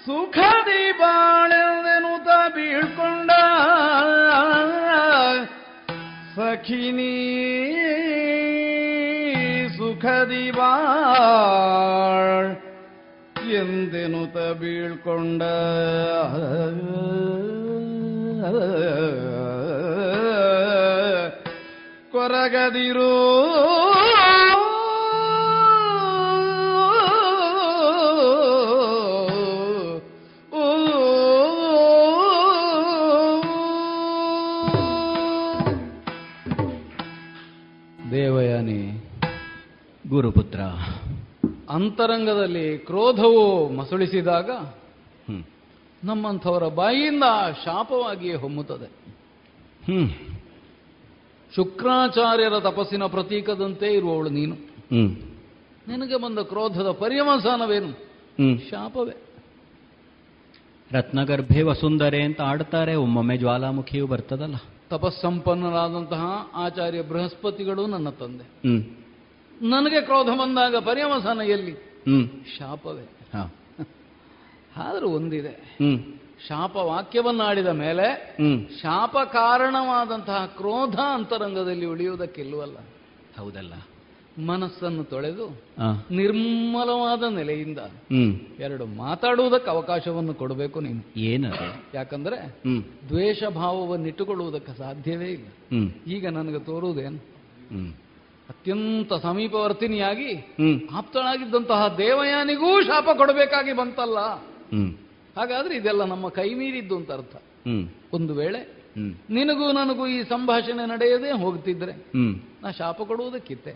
[0.05, 3.31] ಸುಖದಿ ಬಾಳೆಂದೆನುತ ಬೀಳ್ಕೊಂಡ
[6.35, 7.13] ಸಖಿನಿ
[9.77, 12.49] ಸುಖದಿ ಬಾಳ್
[13.57, 15.43] ಎಂದೆನುತ ಬೀಳ್ಕೊಂಡ
[22.11, 23.13] ಕೊರಗದಿರೋ
[40.17, 40.59] ಗುರುಪುತ್ರ.
[41.69, 44.49] ಅಂತರಂಗದಲ್ಲಿ ಕ್ರೋಧವು ಮಸುಳಿಸಿದಾಗ.
[46.03, 47.23] ನಮ್ಮಂಥವರ ಬಾಯಿಯಿಂದ
[47.65, 48.85] ಶಾಪವಾಗಿಯೇ ಹೊಮ್ಮುತ್ತದೆ.
[49.85, 50.09] ಹ್ಮ್.
[51.55, 54.55] ಶುಕ್ರಾಚಾರ್ಯರ ತಪಸ್ಸಿನ ಪ್ರತೀಕದಂತೆ ಇರುವವಳು ನೀನು.
[55.87, 57.91] ನಿನಗೆ ಬಂದ ಕ್ರೋಧದ ಪರ್ಯವಸಾನವೇನು
[58.69, 59.23] ಶಾಪವೇ.
[60.91, 64.55] ರತ್ನಗರ್ಭೆ ವಸುಂಧರೆ ಅಂತ ಆಡ್ತಾರೆ ಒಮ್ಮೊಮ್ಮೆ ಜ್ವಾಲಾಮುಖಿಯು ಬರ್ತದಲ್ಲ.
[64.89, 68.67] ತಪಸ್ಸಂಪನ್ನರಾದಂತಹ ಆಚಾರ್ಯ ಬೃಹಸ್ಪತಿಗಳು ನನ್ನ ತಂದೆ.
[69.61, 71.71] ನನಗೆ ಕ್ರೋಧ ಬಂದಾಗ ಪರ್ಯವಸಾನ ಎಲ್ಲಿ?
[71.71, 72.29] ಹ್ಮ್.
[72.57, 73.09] ಶಾಪವೇ.
[74.77, 75.49] ಆದರೂ ಒಂದಿದೆ.
[75.49, 76.03] ಹ್ಮ್.
[76.47, 78.65] ಶಾಪ ವಾಕ್ಯವನ್ನಾಡಿದ ಮೇಲೆ ಹ್ಮ್.
[78.81, 82.77] ಶಾಪ ಕಾರಣವಾದಂತಹ ಕ್ರೋಧ ಅಂತರಂಗದಲ್ಲಿ ಉಳಿಯುವುದಕ್ಕಿಲ್ವಲ್ಲ
[83.37, 83.73] ಹೌದಲ್ಲ.
[84.45, 85.47] ಮನಸ್ಸನ್ನು ತೊಳೆದು
[86.11, 87.79] ನಿರ್ಮಲವಾದ ನೆಲೆಯಿಂದ
[88.59, 91.19] ಎರಡು ಮಾತಾಡುವುದಕ್ಕೆ ಅವಕಾಶವನ್ನು ಕೊಡಬೇಕು ನೀನು.
[91.19, 91.97] ಏನದು?
[91.97, 92.61] ಯಾಕಂದ್ರೆ
[93.09, 95.47] ದ್ವೇಷ ಭಾವವನ್ನು ಇಟ್ಟುಕೊಳ್ಳುವುದಕ್ಕೆ ಸಾಧ್ಯವೇ ಇಲ್ಲ.
[96.07, 97.17] ಈಗ ನನಗೆ ತೋರುವುದೇನು?
[98.49, 100.79] ಅತ್ಯಂತ ಸಮೀಪವರ್ತಿನಿಯಾಗಿ ಹ್ಮ್.
[100.91, 104.19] ಆಪ್ತಳಾಗಿದ್ದಂತಹ ದೇವಯಾನಿಗೂ ಶಾಪ ಕೊಡಬೇಕಾಗಿ ಬಂತಲ್ಲ.
[105.37, 107.35] ಹಾಗಾದ್ರೆ ಇದೆಲ್ಲ ನಮ್ಮ ಕೈ ಮೀರಿದ್ದು ಅಂತ ಅರ್ಥ.
[108.13, 108.59] ಒಂದು ವೇಳೆ
[109.29, 111.91] ನಿನಗೂ ನನಗೂ ಈ ಸಂಭಾಷಣೆ ನಡೆಯದೇ ಹೋಗ್ತಿದ್ರೆ
[112.63, 113.71] ನಾ ಶಾಪ ಕೊಡುವುದಕ್ಕಿತ್ತೆ.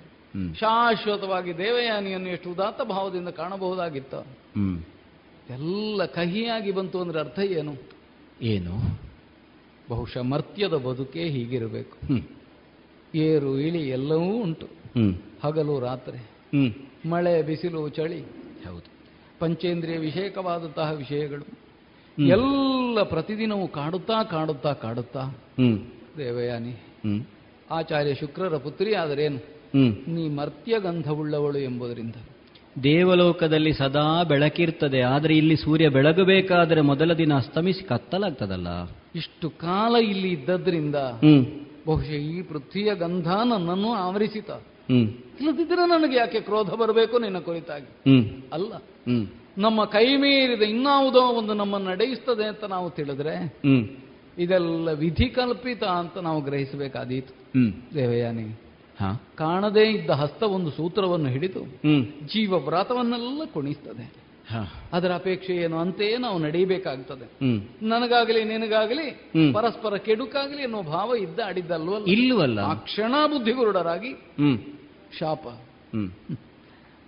[0.59, 4.19] ಶಾಶ್ವತವಾಗಿ ದೇವಯಾನಿಯನ್ನು ಎಷ್ಟು ಉದಾತ್ತ ಭಾವದಿಂದ ಕಾಣಬಹುದಾಗಿತ್ತು.
[5.49, 7.73] ಎಲ್ಲ ಕಹಿಯಾಗಿ ಬಂತು ಅಂದ್ರೆ ಅರ್ಥ ಏನು?
[8.41, 8.75] ಏನು?
[9.89, 11.97] ಬಹುಶಃ ಮರ್ತ್ಯದ ಬದುಕೇ ಹೀಗಿರಬೇಕು.
[13.15, 14.67] ಏರು ಇಳಿ ಎಲ್ಲವೂ ಉಂಟು.
[15.43, 16.17] ಹಗಲು ರಾತ್ರಿ.
[17.09, 18.19] ಮಳೆ ಬಿಸಿಲು ಚಳಿ.
[18.67, 18.91] ಹೌದು.
[19.39, 21.61] ಪಂಚೇಂದ್ರಿಯ ವಿಷಯಕವಾದಂತಹ ವಿಷಯಗಳು.
[22.27, 25.21] ಎಲ್ಲ ಪ್ರತಿದಿನವೂ ಕಾಡುತ್ತಾ ಕಾಡುತ್ತಾ ಕಾಡುತ್ತಾ.
[26.17, 26.75] ದೇವಯಾನಿ.
[27.71, 29.61] ಆಚಾರ್ಯ ಶುಕ್ರರ ಪುತ್ರಿ ಆದರೇನು?
[30.07, 32.13] ನೀ ಮರ್ತ್ಯ ಗಂಧವುಳ್ಳವಳು ಎಂಬುದರಿಂದ.
[32.83, 35.01] ದೇವಲೋಕದಲ್ಲಿ ಸದಾ ಬೆಳಕಿರ್ತದೆ.
[35.01, 38.67] ಆದರೆ ಇಲ್ಲಿ ಸೂರ್ಯ ಬೆಳಗಬೇಕಾದರೆ ಮೊದಲ ದಿನ ಅಸ್ತಮಿಸಿ ಕತ್ತಲಾಗ್ತದಲ್ಲ.
[39.15, 41.45] ಇಷ್ಟು ಕಾಲ ಇಲ್ಲಿ ಇದ್ದದ್ರಿಂದ ಹ್ಮ್.
[41.87, 44.51] ಬಹುಶಃ ಈ ಪೃಥ್ವಿಯ ಗಂಧ ನನ್ನನ್ನು ಆವರಿಸಿತ.
[44.51, 45.07] ಹ್ಮ್.
[45.39, 47.87] ಇಲ್ಲದಿದ್ದರೆ ನನಗೆ ಯಾಕೆ ಕ್ರೋಧ ಬರಬೇಕು ನಿನ್ನ ಕುರಿತಾಗಿ?
[48.53, 48.73] ಅಲ್ಲ.
[49.57, 53.87] ನಮ್ಮ ಕೈ ಮೀರಿದ ಇನ್ನಾವುದೋ ಒಂದು ನಮ್ಮನ್ನು ನಡೆಯಿಸ್ತದೆ ಅಂತ ನಾವು ತಿಳಿದ್ರೆ ಹ್ಮ್.
[54.37, 57.33] ಇದೆಲ್ಲ ವಿಧಿ ಕಲ್ಪಿತ ಅಂತ ನಾವು ಗ್ರಹಿಸಬೇಕಾದೀತು.
[57.95, 58.43] ದೇವಯಾನಿ
[59.35, 61.59] ಕಾಣದೇ ಇದ್ದ ಹಸ್ತ ಒಂದು ಸೂತ್ರವನ್ನು ಹಿಡಿದು
[62.27, 64.30] ಜೀವ ವ್ರಾತವನ್ನೆಲ್ಲ ಕುಣಿಸ್ತದೆ.
[64.93, 67.27] ಅದರ ಅಪೇಕ್ಷೆ ಏನು ಅಂತೆಯೇ ನಾವು ನಡೀಬೇಕಾಗ್ತದೆ.
[67.85, 72.59] ನನಗಾಗಲಿ ನಿನಗಾಗಲಿ ಪರಸ್ಪರ ಕೆಡುಕಾಗಲಿ ಅನ್ನೋ ಭಾವ ಇದ್ದ ಆಡಿದ್ದಲ್ವಲ್ಲ ಇಲ್ಲವಲ್ಲ.
[72.59, 74.13] ಆ ಕ್ಷಣ ಬುದ್ಧಿಗುರುಡರಾಗಿ
[75.19, 75.47] ಶಾಪ.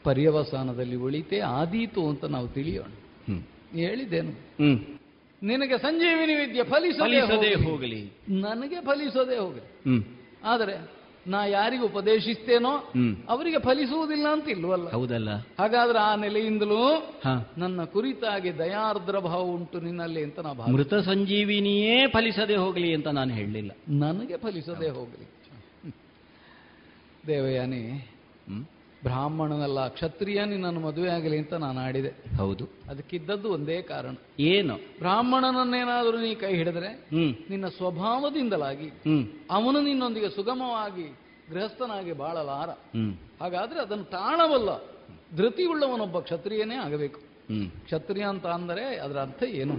[0.03, 2.91] ಪರ್ಯವಸಾನದಲ್ಲಿ ಉಳಿತೆ ಆದೀತು ಅಂತ ನಾವು ತಿಳಿಯೋಣ.
[3.73, 4.31] ಹೇಳಿದ್ದೇನು?
[5.43, 8.13] ನಿನಗೆ ಸಂಜೀವಿನಿ ವಿದ್ಯೆ ಫಲಿಸದೇ ಹೋಗಲಿ.
[8.29, 9.93] ನನಗೆ ಫಲಿಸೋದೇ ಹೋಗಲಿ.
[10.43, 12.71] ಆದರೆ ನಾ ಯಾರಿಗೆ ಉಪದೇಶಿಸ್ತೇನೋ
[13.29, 14.89] ಅವರಿಗೆ ಫಲಿಸುವುದಿಲ್ಲ ಅಂತ ಇಲ್ವಲ್ಲ?
[14.89, 15.29] ಹೌದಲ್ಲ.
[15.59, 16.81] ಹಾಗಾದ್ರೆ ಆ ನೆಲೆಯಿಂದಲೂ
[17.57, 23.33] ನನ್ನ ಕುರಿತಾಗಿ ದಯಾರ್ದ್ರ ಭಾವ ಉಂಟು ನಿನ್ನಲ್ಲಿ ಅಂತ ನಾ ಭಾವ ಮೃತ ಸಂಜೀವಿನಿಯೇ ಫಲಿಸದೆ ಹೋಗಲಿ ಅಂತ ನಾನು
[23.33, 23.71] ಹೇಳಲಿಲ್ಲ.
[23.89, 25.27] ನನಗೆ ಫಲಿಸದೆ ಹೋಗಲಿ.
[27.27, 27.83] ದೇವಯಾನಿ
[29.03, 32.09] ಬ್ರಾಹ್ಮಣನಲ್ಲ ಕ್ಷತ್ರಿಯ ನಿನ್ನನ್ನು ಮದುವೆ ಆಗಲಿ ಅಂತ ನಾನು ಆಡಿದೆ.
[32.37, 32.69] ಹೌದು.
[32.89, 34.15] ಅದಕ್ಕಿದ್ದದ್ದು ಒಂದೇ ಕಾರಣ.
[34.39, 34.75] ಏನು?
[34.75, 37.35] ಬ್ರಾಹ್ಮಣನನ್ನೇನಾದರೂ ನೀ ಕೈ ಹಿಡಿದ್ರೆ ಹ್ಮ್.
[37.49, 38.89] ನಿನ್ನ ಸ್ವಭಾವದಿಂದಲಾಗಿ
[39.51, 41.15] ಅವನು ನಿನ್ನೊಂದಿಗೆ ಸುಗಮವಾಗಿ
[41.51, 42.69] ಗೃಹಸ್ಥನಾಗಿ ಬಾಳಲಾರ.
[42.69, 43.13] ಹ್ಮ್.
[43.41, 44.69] ಹಾಗಾದ್ರೆ ಅದನ್ನು ತಾಣವಲ್ಲ
[45.37, 47.19] ಧೃತಿಯುಳ್ಳವನೊಬ್ಬ ಕ್ಷತ್ರಿಯನೇ ಆಗಬೇಕು.
[47.19, 47.69] ಹ್ಮ್.
[47.69, 49.73] ಕ್ಷತ್ರಿಯ ಅಂತ ಅಂದರೆ ಅದರ ಅರ್ಥ ಏನು?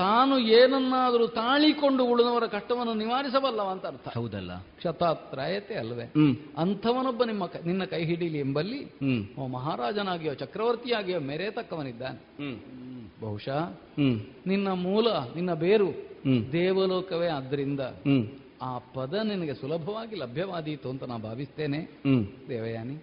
[0.00, 4.08] ತಾನು ಏನನ್ನಾದರೂ ತಾಳಿಕೊಂಡು ಉಳಿದವರ ಕಷ್ಟವನ್ನು ನಿವಾರಿಸಬಲ್ಲವ ಅಂತ ಅರ್ಥ.
[4.08, 4.52] ಹೌದಲ್ಲ?
[4.76, 6.06] ಕ್ಷತಾತ್ರಯತೆ ಅಲ್ವೇ?
[6.56, 8.80] ಅಂಥವನೊಬ್ಬ ನಿಮ್ಮ ನಿನ್ನ ಕೈ ಹಿಡೀಲಿ ಎಂಬಲ್ಲಿ
[9.38, 12.20] ಅವ ಮಹಾರಾಜನಾಗಿಯೋ ಚಕ್ರವರ್ತಿಯಾಗಿಯೋ ಮೆರೆತಕ್ಕವನಿದ್ದಾನೆ
[13.20, 13.60] ಬಹುಶಃ
[14.46, 15.06] ನಿನ್ನ ಮೂಲ
[15.36, 15.90] ನಿನ್ನ ಬೇರು
[16.52, 17.80] ದೇವಲೋಕವೇ ಆದ್ದರಿಂದ
[18.62, 21.80] ಆ ಪದ ನಿನಗೆ ಸುಲಭವಾಗಿ ಲಭ್ಯವಾದೀತು ಅಂತ ನಾನು ಭಾವಿಸ್ತೇನೆ.
[22.48, 22.96] ದೇವಯಾನಿ.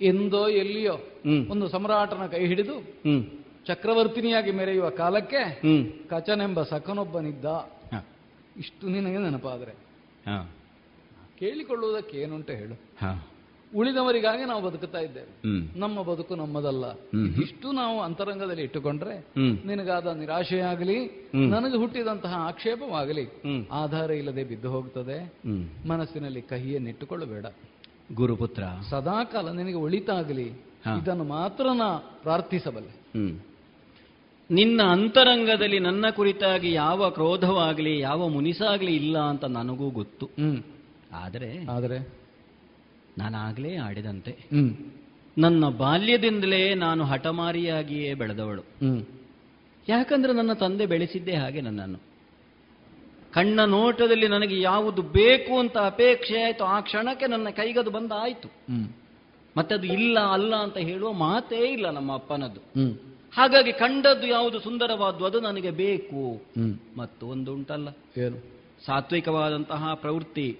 [0.00, 0.94] ಎಂದೋ ಎಲ್ಲಿಯೋ
[1.50, 2.76] ಒಂದು ಸಮ್ರಾಟನ ಕೈ ಹಿಡಿದು
[3.68, 5.92] ಚಕ್ರವರ್ತಿನಿಯಾಗಿ ಮೆರೆಯುವ ಕಾಲಕ್ಕೆ ಹ್ಮ್.
[6.10, 7.44] ಕಚನೆಂಬ ಸಖನೊಬ್ಬನಿದ್ದ.
[8.56, 9.72] ಇಷ್ಟು ನಿನಗೆ ನೆನಪಾದರೆ.
[10.30, 10.48] ಹ.
[11.38, 12.74] ಕೇಳಿಕೊಳ್ಳುವುದಕ್ಕೆ ಏನುಂಟು ಹೇಳು.
[13.76, 15.26] ಉಳಿದವರಿಗಾಗಿ ನಾವು ಬದುಕುತ್ತಾ ಇದ್ದೇವೆ.
[15.78, 16.90] ನಮ್ಮ ಬದುಕು ನಮ್ಮದಲ್ಲ.
[17.42, 19.18] ಇಷ್ಟು ನಾವು ಅಂತರಂಗದಲ್ಲಿ ಇಟ್ಟುಕೊಂಡ್ರೆ
[19.66, 21.30] ನಿನಗಾದ ನಿರಾಶೆಯಾಗಲಿ.
[21.48, 23.24] ನನಗೆ ಹುಟ್ಟಿದಂತಹ ಆಕ್ಷೇಪವಾಗಲಿ
[23.72, 25.32] ಆಧಾರ ಇಲ್ಲದೆ ಬಿದ್ದು ಹೋಗ್ತದೆ.
[25.88, 27.46] ಮನಸ್ಸಿನಲ್ಲಿ ಕಹಿಯನ್ನಿಟ್ಟುಕೊಳ್ಳಬೇಡ.
[28.14, 28.62] ಗುರುಪುತ್ರ.
[28.90, 30.52] ಸದಾಕಾಲ ನಿನಗೆ ಒಳಿತಾಗಲಿ.
[31.02, 32.90] ಇದನ್ನು ಮಾತ್ರ ನಾ ಪ್ರಾರ್ಥಿಸಬಲ್ಲೆ.
[32.90, 33.40] ಹ್ಮ್.
[34.50, 40.30] ನಿನ್ನ ಅಂತರಂಗದಲ್ಲಿ ನನ್ನ ಕುರಿತಾಗಿ ಯಾವ ಕ್ರೋಧವಾಗಲಿ ಯಾವ ಮುನಿಸಾಗಲಿ ಇಲ್ಲ ಅಂತ ನನಗೂ ಗೊತ್ತು.
[41.12, 42.18] ಆದರೆ ಆದರೆ?
[43.18, 44.36] ನಾನಾಗಲೇ ಆಡಿದಂತೆ.
[45.38, 48.62] ನನ್ನ ಬಾಲ್ಯದಿಂದಲೇ ನಾನು ಹಠಮಾರಿಯಾಗಿಯೇ ಬೆಳೆದವಳು.
[49.88, 51.98] ಯಾಕಂದ್ರೆ ನನ್ನ ತಂದೆ ಬೆಳೆಸಿದ್ದೇ ಹಾಗೆ ನನ್ನನ್ನು.
[53.32, 56.64] ಕಣ್ಣ ನೋಟದಲ್ಲಿ ನನಗೆ ಯಾವುದು ಬೇಕು ಅಂತ ಅಪೇಕ್ಷೆ ಆಯಿತು.
[56.64, 58.48] ಆ ಕ್ಷಣಕ್ಕೆ ನನ್ನ ಕೈಗದು ಬಂದಾಯಿತು.
[58.48, 58.96] ಆಯಿತು
[59.56, 62.60] ಮತ್ತೆ ಅದು ಇಲ್ಲ ಅಲ್ಲ ಅಂತ ಹೇಳುವ ಮಾತೇ ಇಲ್ಲ ನಮ್ಮ ಅಪ್ಪನದ್ದು.
[63.38, 66.42] ಹಾಗಾಗಿ ಕಂಡದ್ದು ಯಾವುದು ಸುಂದರವಾದ್ದು ಅದು ನನಗೆ ಬೇಕು.
[66.96, 67.88] ಮತ್ತು ಒಂದು ಉಂಟಲ್ಲ.
[68.16, 68.36] ಏನು?
[68.86, 70.58] ಸಾತ್ವಿಕವಾದಂತಹ ಪ್ರವೃತ್ತಿ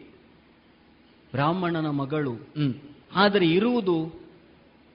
[1.33, 2.33] ಬ್ರಾಹ್ಮಣನ ಮಗಳು.
[3.15, 4.21] ಆದರೆ ಇರುವುದು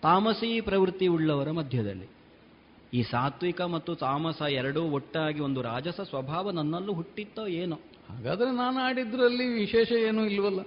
[0.02, 2.08] ತಾಮಸೀ ಪ್ರವೃತ್ತಿ ಉಳ್ಳವರ ಮಧ್ಯದಲ್ಲಿ.
[2.94, 7.76] ಈ ಸಾತ್ವಿಕ ಮತ್ತು ತಾಮಸ ಎರಡೂ ಒಟ್ಟಾಗಿ ಒಂದು ರಾಜಸ ಸ್ವಭಾವ ನನ್ನಲ್ಲೂ ಹುಟ್ಟಿತ್ತೋ ಏನೋ.
[8.10, 10.60] ಹಾಗಾದ್ರೆ ನಾನು ಆಡಿದ್ರಲ್ಲಿ ವಿಶೇಷ ಏನೂ ಇಲ್ವಲ್ಲ?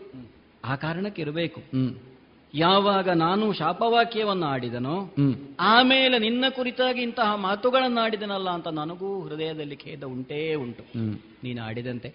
[0.65, 1.61] ಆ ಕಾರಣಕ್ಕೆ ಇರಬೇಕು.
[1.61, 1.95] ಹ್ಮ್.
[2.57, 5.15] ಯಾವಾಗ ನಾನು ಶಾಪವಾಕ್ಯವನ್ನು ಆಡಿದನೋ
[5.61, 10.85] ಆಮೇಲೆ ನಿನ್ನ ಕುರಿತಾಗಿ ಇಂತಹ ಮಾತುಗಳನ್ನು ಆಡಿದನಲ್ಲ ಅಂತ ನನಗೂ ಹೃದಯದಲ್ಲಿ ಖೇದ ಉಂಟೇ ಉಂಟು.
[11.45, 12.15] ನೀನು ಆಡಿದಂತೆ.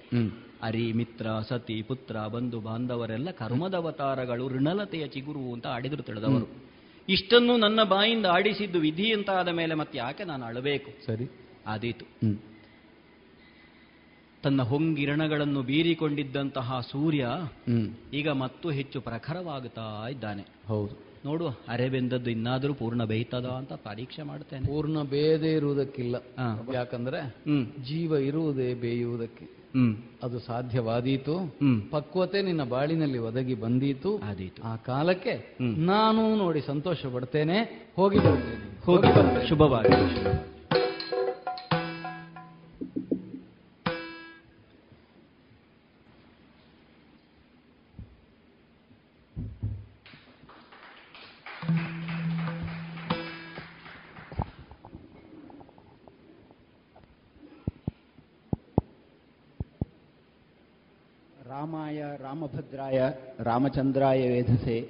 [0.63, 6.71] ಅರಿ ಮಿತ್ರ ಸತಿ ಪುತ್ರ ಬಂಧು ಬಾಂಧವರೆಲ್ಲ ಕರ್ಮದವತಾರಗಳು ಋಣಲತೆಯ ಚಿಗುರು ಅಂತ ಆಡಿದ್ರು ತಿಳಿದವರು.
[7.09, 11.05] ಇಷ್ಟನ್ನು ನನ್ನ ಬಾಯಿಂದ ಆಡಿಸಿದ್ದು ವಿಧಿ ಅಂತ ಆದ ಮೇಲೆ ಮತ್ತೆ ಯಾಕೆ ನಾನು ಅಳಬೇಕು?
[11.05, 11.25] ಸರಿ.
[11.67, 12.05] ಆದೀತು.
[14.43, 17.89] ತನ್ನ ಹೊಂಗಿರಣಗಳನ್ನು ಬೀರಿಕೊಂಡಿದ್ದಂತಹ ಸೂರ್ಯ ಹ್ಮ್.
[18.13, 20.45] ಈಗ ಮತ್ತು ಹೆಚ್ಚು ಪ್ರಖರವಾಗುತ್ತಾ ಇದ್ದಾನೆ.
[20.67, 21.11] ಹೌದು.
[21.25, 26.15] ನೋಡುವ ಅರೆಬೆಂದದ್ದು ಇನ್ನಾದರೂ ಪೂರ್ಣ ಬೇಯ್ತದ ಅಂತ ಪರೀಕ್ಷೆ ಮಾಡ್ತೇನೆ ಪೂರ್ಣ ಬೇಯದೇ ಇರುವುದಕ್ಕಿಲ್ಲ.
[26.73, 27.67] ಯಾಕಂದ್ರೆ ಹ್ಮ್.
[27.85, 29.45] ಜೀವ ಇರುವುದೇ ಬೇಯುವುದಕ್ಕೆ.
[29.45, 29.95] ಹ್ಮ್.
[30.23, 31.37] ಅದು ಸಾಧ್ಯವಾದೀತು.
[31.37, 31.81] ಹ್ಮ್.
[31.91, 34.17] ಪಕ್ವತೆ ನಿನ್ನ ಬಾಳಿನಲ್ಲಿ ಒದಗಿ ಬಂದೀತು.
[34.17, 34.63] ಆದೀತು.
[34.63, 35.57] ಆ ಕಾಲಕ್ಕೆ.
[35.61, 37.89] ನಾನು ನೋಡಿ ಸಂತೋಷ ಪಡ್ತೇನೆ.
[37.95, 39.49] ಹೋಗಿ ಬರ್ತೇನೆ ಹೋಗಿ ಬರ್ತೇನೆ.
[39.49, 40.50] ಶುಭವಾಗಿ
[62.81, 63.09] ರಾಮಭದ್ರಾಯ
[63.39, 64.89] ರಾಮಚಂದ್ರಾಯ ವೇಧಸೆ,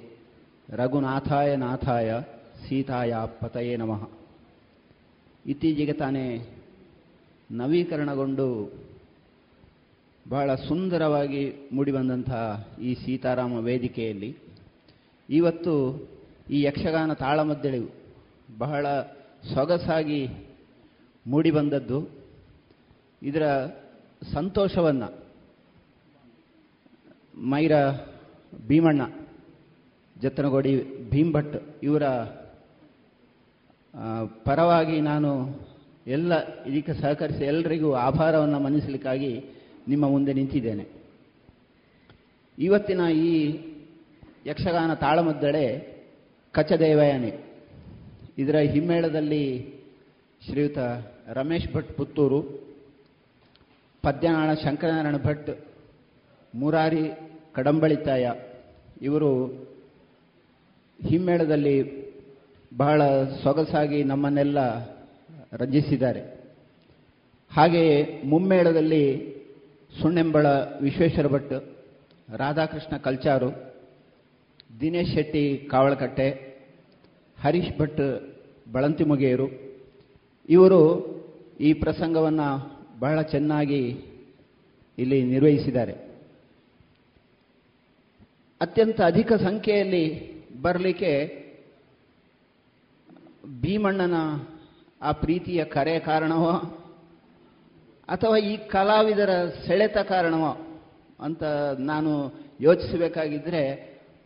[0.68, 2.20] ರಘುನಾಥಾಯ ನಾಥಾಯ,
[2.68, 4.08] ಸೀತಾಯ ಪತಯೇ ನಮಃ.
[5.46, 6.48] ಇತ್ತೀಚೆಗೆ ತಾನೇ
[7.50, 8.72] ನವೀಕರಣಗೊಂಡು
[10.28, 14.36] ಬಹಳ ಸುಂದರವಾಗಿ ಮೂಡಿಬಂದಂತಹ ಈ ಸೀತಾರಾಮ ವೇದಿಕೆಯಲ್ಲಿ
[15.30, 16.08] ಇವತ್ತು
[16.50, 17.88] ಈ ಯಕ್ಷಗಾನ ತಾಳಮದ್ದಳಿವು
[18.58, 18.86] ಬಹಳ
[19.54, 20.28] ಸೊಗಸಾಗಿ
[21.26, 22.08] ಮೂಡಿಬಂದದ್ದು.
[23.22, 23.66] ಇದರ
[24.32, 25.21] ಸಂತೋಷವನ್ನು
[27.34, 27.72] ಮೈರ
[28.66, 29.02] ಭೀಮಣ್ಣ
[30.20, 32.02] ಜತ್ತನಗೋಡಿ ಭೀಮ್ಭಟ್ ಇವರ
[34.44, 35.60] ಪರವಾಗಿ ನಾನು
[36.06, 36.32] ಎಲ್ಲ
[36.64, 39.44] ಇದಕ್ಕೆ ಸಹಕರಿಸಿ ಎಲ್ಲರಿಗೂ ಆಭಾರವನ್ನು ಮನ್ನಿಸಲಿಕ್ಕಾಗಿ
[39.88, 40.88] ನಿಮ್ಮ ಮುಂದೆ ನಿಂತಿದ್ದೇನೆ.
[42.58, 43.58] ಇವತ್ತಿನ ಈ
[44.46, 45.96] ಯಕ್ಷಗಾನ ತಾಳಮದ್ದಳೆ
[46.52, 47.38] ಕಚದೇವಯಾನೆ.
[48.38, 49.74] ಇದರ ಹಿಮ್ಮೇಳದಲ್ಲಿ
[50.46, 50.78] ಶ್ರೀಯುತ
[51.28, 52.42] ರಮೇಶ್ ಭಟ್ ಪುತ್ತೂರು,
[54.02, 55.71] ಪದ್ಯನಾಳ ಶಂಕರನಾರಾಯಣ ಭಟ್
[56.54, 57.10] ಮುರಾರಿ
[57.54, 58.30] ಕಡಂಬಳಿತಾಯ.
[59.02, 59.46] ಇವರು
[61.08, 62.02] ಹಿಮ್ಮೇಳದಲ್ಲಿ
[62.76, 63.02] ಬಹಳ
[63.42, 64.84] ಸೊಗಸಾಗಿ ನಮ್ಮನ್ನೆಲ್ಲ
[65.52, 66.20] ರಂಜಿಸಿದ್ದಾರೆ.
[67.52, 69.32] ಹಾಗೆಯೇ ಮುಮ್ಮೇಳದಲ್ಲಿ
[70.00, 70.46] ಸುಣ್ಣೆಂಬಳ
[70.80, 71.52] ವಿಶ್ವೇಶ್ವರ ಭಟ್,
[72.36, 73.50] ರಾಧಾಕೃಷ್ಣ ಕಲ್ಚಾರು,
[74.80, 76.52] ದಿನೇಶ್ ಶೆಟ್ಟಿ ಕಾವಳಕಟ್ಟೆ,
[77.42, 78.34] ಹರೀಶ್ ಭಟ್
[78.72, 79.48] ಬಳಂತಿಮುಗೆಯರು
[80.48, 80.80] ಇವರು
[81.60, 82.48] ಈ ಪ್ರಸಂಗವನ್ನು
[83.00, 84.00] ಬಹಳ ಚೆನ್ನಾಗಿ
[84.98, 86.11] ಇಲ್ಲಿ ನಿರ್ವಹಿಸಿದ್ದಾರೆ.
[88.62, 90.04] ಅತ್ಯಂತ ಅಧಿಕ ಸಂಖ್ಯೆಯಲ್ಲಿ
[90.62, 91.12] ಬರಲಿಕ್ಕೆ
[93.60, 94.14] ಭೀಮಣ್ಣನ
[95.02, 96.52] ಆ ಪ್ರೀತಿಯ ಕರೆ ಕಾರಣವೋ,
[98.08, 99.30] ಅಥವಾ ಈ ಕಲಾವಿದರ
[99.66, 100.52] ಸೆಳೆತ ಕಾರಣವೋ
[101.20, 101.42] ಅಂತ
[101.78, 102.12] ನಾನು
[102.60, 103.62] ಯೋಚಿಸಬೇಕಾಗಿದ್ದರೆ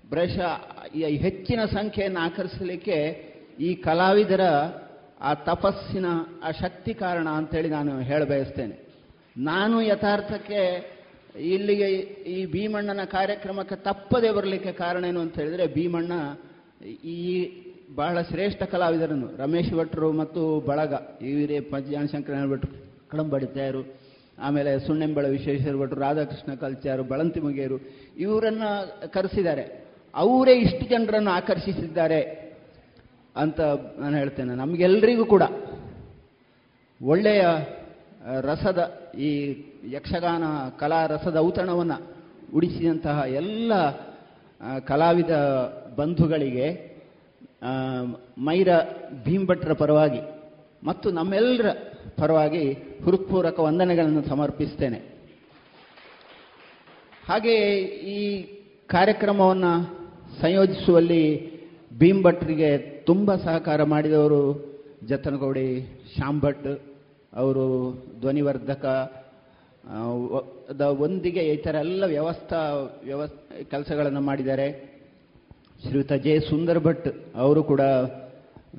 [0.09, 0.39] ಬ್ರಷ
[1.01, 2.99] ಹೆಚ್ಚಿನ ಸಂಖ್ಯೆಯನ್ನು ಆಕರ್ಷಿಸಲಿಕ್ಕೆ
[3.61, 4.41] ಈ ಕಲಾವಿದರ
[5.21, 6.07] ಆ ತಪಸ್ಸಿನ
[6.45, 8.77] ಆ ಶಕ್ತಿ ಕಾರಣ ಅಂತೇಳಿ ನಾನು ಹೇಳಬಯಸ್ತೇನೆ.
[9.37, 10.96] ನಾನು ಯಥಾರ್ಥಕ್ಕೆ
[11.41, 11.91] ಇಲ್ಲಿಗೆ
[12.31, 16.13] ಈ ಭೀಮಣ್ಣನ ಕಾರ್ಯಕ್ರಮಕ್ಕೆ ತಪ್ಪದೆ ಬರಲಿಕ್ಕೆ ಕಾರಣ ಏನು ಅಂತ ಹೇಳಿದ್ರೆ ಭೀಮಣ್ಣ
[17.05, 17.49] ಈ
[17.95, 22.73] ಬಹಳ ಶ್ರೇಷ್ಠ ಕಲಾವಿದರನ್ನು, ರಮೇಶ್ ಭಟ್ರು ಮತ್ತು ಬಳಗ ಇವರೇ ಪಂಚಜಾನ ಶಂಕರ ಭಟ್ರು
[23.11, 23.97] ಕಡಂಬಡಿತಾಯರು
[24.39, 27.81] ಆಮೇಲೆ ಸುಣ್ಣೆಂಬಳ ವಿಶ್ವೇಶ್ವರ ಭಟ್ರು, ರಾಧಾಕೃಷ್ಣ ಕಲ್ಚಾರು, ಬಳಂತಿ ಮುಗಿಯರು,
[28.19, 28.63] ಇವರನ್ನ
[29.07, 29.87] ಕರೆಸಿದ್ದಾರೆ.
[30.15, 32.21] ಅವರೇ ಇಷ್ಟು ಜನರನ್ನು ಆಕರ್ಷಿಸಿದ್ದಾರೆ
[33.37, 33.61] ಅಂತ
[33.99, 34.55] ನಾನು ಹೇಳ್ತೇನೆ.
[34.55, 35.43] ನಮಗೆಲ್ಲರಿಗೂ ಕೂಡ
[37.03, 37.45] ಒಳ್ಳೆಯ
[38.27, 39.31] ರಸದ ಈ
[39.91, 40.45] ಯಕ್ಷಗಾನ
[40.79, 42.15] ಕಲಾ ರಸದ ಔತಣವನ್ನು
[42.55, 43.73] ಉಡಿಸಿದಂತಹ ಎಲ್ಲ
[44.85, 45.31] ಕಲಾವಿದ
[45.97, 46.97] ಬಂಧುಗಳಿಗೆ
[48.39, 48.69] ಮೈರ
[49.25, 50.21] ಭೀಂಭಟ್ರ ಪರವಾಗಿ
[50.85, 51.67] ಮತ್ತು ನಮ್ಮೆಲ್ಲರ
[52.17, 52.73] ಪರವಾಗಿ
[53.05, 54.99] ಹೃತ್ಪೂರ್ವಕ ವಂದನೆಗಳನ್ನು ಸಮರ್ಪಿಸ್ತೇನೆ.
[57.29, 57.71] ಹಾಗೆಯೇ
[58.17, 58.43] ಈ
[58.87, 59.73] ಕಾರ್ಯಕ್ರಮವನ್ನು
[60.41, 61.23] ಸಂಯೋಜಿಸುವಲ್ಲಿ
[61.99, 64.43] ಭೀಂಭಟ್ರಿಗೆ ತುಂಬ ಸಹಕಾರ ಮಾಡಿದವರು
[65.07, 65.81] ಜತನಗೌಡಿ
[66.15, 66.96] ಶ್ಯಾಮ್ ಭಟ್
[67.37, 67.65] ಅವರು
[68.21, 68.85] ಧ್ವನಿವರ್ಧಕ
[70.99, 72.61] ಒಂದಿಗೆ ಈ ಥರ ಎಲ್ಲ ವ್ಯವಸ್ಥಾ,
[73.05, 73.35] ವ್ಯವಸ್,
[73.71, 74.69] ಕೆಲಸಗಳನ್ನು ಮಾಡಿದ್ದಾರೆ.
[75.83, 77.83] ಶ್ರೀಯುತ ಜೆ ಸುಂದರ್ ಭಟ್ ಅವರು ಕೂಡ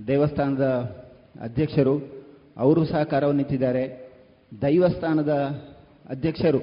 [0.07, 0.67] ದೇವಸ್ಥಾನದ
[1.41, 1.95] ಅಧ್ಯಕ್ಷರು.
[2.57, 3.84] ಅವರು ಸಹಕಾರವನ್ನಿತ್ತಿದ್ದಾರೆ
[4.61, 5.34] ದೈವಸ್ಥಾನದ
[6.09, 6.61] ಅಧ್ಯಕ್ಷರು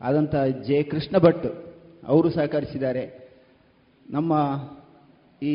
[0.00, 0.34] ಆದಂಥ
[0.66, 1.46] ಜೆ ಕೃಷ್ಣ ಭಟ್
[2.06, 3.04] ಅವರು ಸಹಕರಿಸಿದ್ದಾರೆ.
[4.10, 4.32] ನಮ್ಮ
[5.42, 5.54] ಈ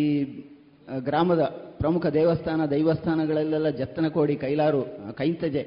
[1.00, 1.42] ಗ್ರಾಮದ
[1.80, 4.86] ಪ್ರಮುಖ ದೇವಸ್ಥಾನ, ದೈವಸ್ಥಾನಗಳಲ್ಲೆಲ್ಲ ಜತ್ತನ ಕೋಡಿ, ಕೈಲಾರು
[5.18, 5.64] ಕೈಂತಜೆ.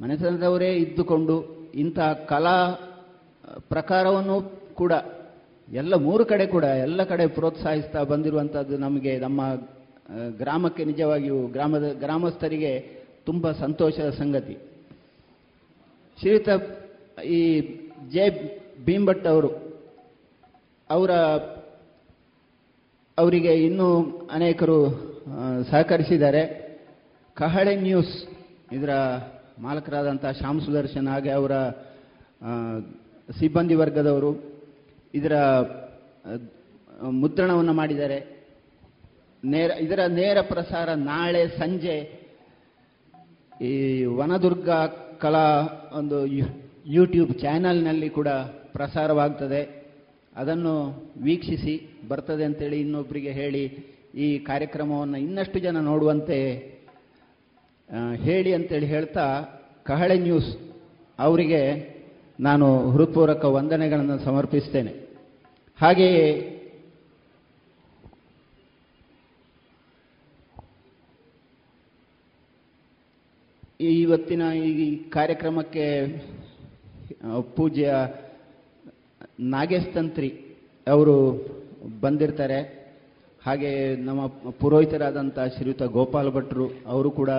[0.00, 1.36] ಮನೆತನದವರೇ ಇದ್ದುಕೊಂಡು
[1.74, 2.56] ಇಂಥ ಕಲಾ
[3.68, 4.36] ಪ್ರಕಾರವನ್ನು
[4.74, 4.92] ಕೂಡ,
[5.68, 9.40] ಎಲ್ಲ ಮೂರು ಕಡೆ ಕೂಡ, ಎಲ್ಲ ಕಡೆ ಪ್ರೋತ್ಸಾಹಿಸ್ತಾ ಬಂದಿರುವಂಥದ್ದು ನಮಗೆ ನಮ್ಮ
[10.38, 14.54] ಗ್ರಾಮಕ್ಕೆ ನಿಜವಾಗಿಯೂ ಗ್ರಾಮದ, ಗ್ರಾಮಸ್ಥರಿಗೆ ತುಂಬ ಸಂತೋಷದ ಸಂಗತಿ.
[16.20, 16.48] ಶ್ರೀಯುತ,
[17.24, 17.60] ಈ
[18.10, 18.24] ಜೆ
[18.84, 19.50] ಭೀಂಭಟ್ ಅವರು,
[20.90, 21.10] ಅವರ
[23.18, 23.88] ಅವರಿಗೆ ಇನ್ನೂ
[24.30, 24.78] ಅನೇಕರು
[25.70, 26.42] ಸಹಕರಿಸಿದ್ದಾರೆ.
[27.36, 28.14] ಕಹಳೆ ನ್ಯೂಸ್
[28.72, 28.92] ಇದರ
[29.64, 31.52] ಮಾಲಕರಾದಂಥ ಶ್ಯಾಮ್ ಸುದರ್ಶನ್ ಹಾಗೆ ಅವರ
[33.38, 34.30] ಸಿಬ್ಬಂದಿ ವರ್ಗದವರು
[35.14, 35.34] ಇದರ
[37.22, 38.18] ಮುದ್ರಣವನ್ನು ಮಾಡಿದ್ದಾರೆ.
[39.42, 41.96] ನೇರ, ಇದರ ನೇರ ಪ್ರಸಾರ ನಾಳೆ ಸಂಜೆ
[43.68, 44.70] ಈ ವನದುರ್ಗ
[45.22, 45.46] ಕಲಾ
[45.98, 46.18] ಒಂದು
[46.96, 48.28] ಯೂಟ್ಯೂಬ್ ಚಾನಲ್ನಲ್ಲಿ ಕೂಡ
[48.76, 49.81] ಪ್ರಸಾರವಾಗ್ತದೆ.
[50.36, 50.74] ಅದನ್ನು
[51.22, 51.74] ವೀಕ್ಷಿಸಿ
[52.08, 53.64] ಬರ್ತದೆ ಅಂತೇಳಿ ಇನ್ನೊಬ್ಬರಿಗೆ ಹೇಳಿ
[54.14, 56.38] ಈ ಕಾರ್ಯಕ್ರಮವನ್ನು ಇನ್ನಷ್ಟು ಜನ ನೋಡುವಂತೆ
[58.14, 59.26] ಹೇಳಿ ಅಂತೇಳಿ ಹೇಳ್ತಾ
[59.84, 60.50] ಕಹಳೆ ನ್ಯೂಸ್
[61.18, 61.60] ಅವರಿಗೆ
[62.40, 64.92] ನಾನು ಹೃತ್ಪೂರ್ವಕ ವಂದನೆಗಳನ್ನು ಸಮರ್ಪಿಸ್ತೇನೆ.
[65.78, 66.26] ಹಾಗೆಯೇ
[73.80, 75.86] ಇವತ್ತಿನ ಈ ಕಾರ್ಯಕ್ರಮಕ್ಕೆ
[77.56, 77.94] ಪೂಜ್ಯ
[79.42, 80.28] ನಾಗೇಶ್ ತಂತ್ರಿ
[80.88, 81.14] ಅವರು
[82.00, 82.82] ಬಂದಿರ್ತಾರೆ.
[83.44, 87.30] ಹಾಗೆ ನಮ್ಮ ಪುರೋಹಿತರಾದಂಥ ಶ್ರೀಯುತ ಗೋಪಾಲ್ ಭಟ್ರು ಅವರು ಕೂಡ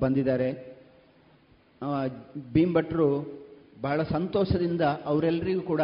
[0.00, 0.78] ಬಂದಿದ್ದಾರೆ.
[2.52, 3.08] ಭೀಮ್ ಭಟ್ರು
[3.82, 5.80] ಬಹಳ ಸಂತೋಷದಿಂದ ಅವರೆಲ್ಲರಿಗೂ ಕೂಡ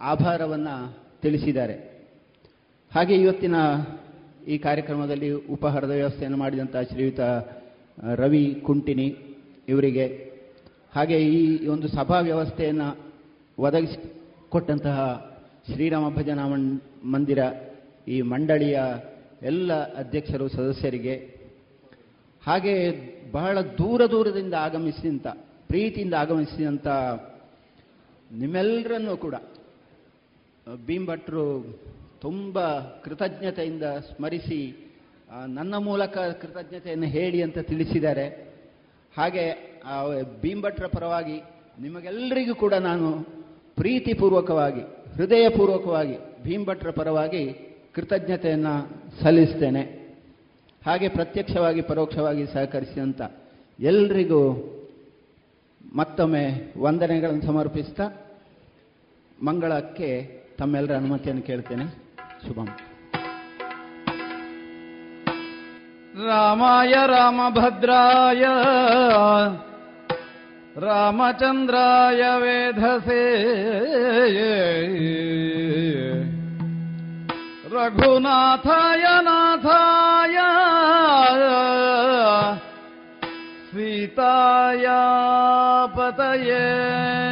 [0.00, 2.06] ಆಭಾರವನ್ನು ತಿಳಿಸಿದ್ದಾರೆ.
[2.94, 3.54] ಹಾಗೆ ಇವತ್ತಿನ
[4.48, 7.20] ಈ ಕಾರ್ಯಕ್ರಮದಲ್ಲಿ ಉಪಹಾರದ ವ್ಯವಸ್ಥೆಯನ್ನು ಮಾಡಿದಂಥ ಶ್ರೀಯುತ
[8.14, 9.16] ರವಿ ಕುಂಟಿನಿ
[9.68, 10.06] ಇವರಿಗೆ.
[10.94, 13.06] ಹಾಗೆ ಈ ಒಂದು ಸಭಾ ವ್ಯವಸ್ಥೆಯನ್ನು
[14.56, 15.00] ಒದಗಿಸಿಕೊಟ್ಟಂತಹ
[15.68, 16.44] ಶ್ರೀರಾಮ ಭಜನಾ
[17.12, 17.40] ಮಂದಿರ
[18.08, 18.78] ಈ ಮಂಡಳಿಯ
[19.42, 21.14] ಎಲ್ಲ ಅಧ್ಯಕ್ಷರು, ಸದಸ್ಯರಿಗೆ
[22.42, 22.74] ಹಾಗೆ
[23.32, 25.26] ಬಹಳ ದೂರ ದೂರದಿಂದ ಆಗಮಿಸಿದಂಥ
[25.68, 26.86] ಪ್ರೀತಿಯಿಂದ ಆಗಮಿಸಿದಂಥ
[28.32, 29.34] ನಿಮ್ಮೆಲ್ಲರನ್ನೂ ಕೂಡ
[30.86, 31.44] ಭೀಮ್ಭಟ್ರು
[32.24, 32.56] ತುಂಬ
[33.04, 34.60] ಕೃತಜ್ಞತೆಯಿಂದ ಸ್ಮರಿಸಿ
[35.58, 38.26] ನನ್ನ ಮೂಲಕ ಕೃತಜ್ಞತೆಯನ್ನು ಹೇಳಿ ಅಂತ ತಿಳಿಸಿದ್ದಾರೆ.
[39.16, 39.44] ಹಾಗೆ
[40.40, 41.38] ಭೀಮ್ಭಟ್ರ ಪರವಾಗಿ
[41.80, 43.08] ನಿಮಗೆಲ್ಲರಿಗೂ ಕೂಡ ನಾನು
[43.76, 44.80] ಪ್ರೀತಿಪೂರ್ವಕವಾಗಿ,
[45.16, 48.88] ಹೃದಯಪೂರ್ವಕವಾಗಿ ಭೀಂಭಟ್ರ ಭಟ್ರ ಪರವಾಗಿ ಕೃತಜ್ಞತೆಯನ್ನು
[49.22, 50.06] ಸಲ್ಲಿಸ್ತೇನೆ.
[50.86, 53.22] ಹಾಗೆ ಪ್ರತ್ಯಕ್ಷವಾಗಿ, ಪರೋಕ್ಷವಾಗಿ ಸಹಕರಿಸಿದಂಥ
[53.80, 54.72] ಎಲ್ರಿಗೂ
[55.94, 58.08] ಮತ್ತೊಮ್ಮೆ ವಂದನೆಗಳನ್ನು ಸಮರ್ಪಿಸ್ತಾ
[59.44, 61.84] ಮಂಗಳಕ್ಕೆ ತಮ್ಮೆಲ್ಲರ ಅನುಮತಿಯನ್ನು ಕೇಳ್ತೇನೆ.
[62.46, 62.68] ಶುಭಂ.
[66.26, 68.44] ರಾಮಾಯ ರಾಮಭದ್ರಾಯ
[70.80, 73.32] ರಾಮಚಂದ್ರಾಯ ವೇಧಸೆ.
[77.68, 80.36] ರಘುನಾಥಾಯ ನಾಥಾಯ.
[83.72, 84.86] ಸೀತಾಯ
[85.96, 86.84] ಪತಯೇ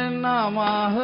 [0.09, 0.95] ನಮಃ.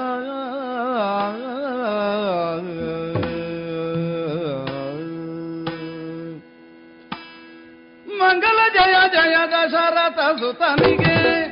[8.18, 11.51] ಮಂಗಲ ಜಯ ಜಯ ದಶರಥ ಸುತನಿಗೆ.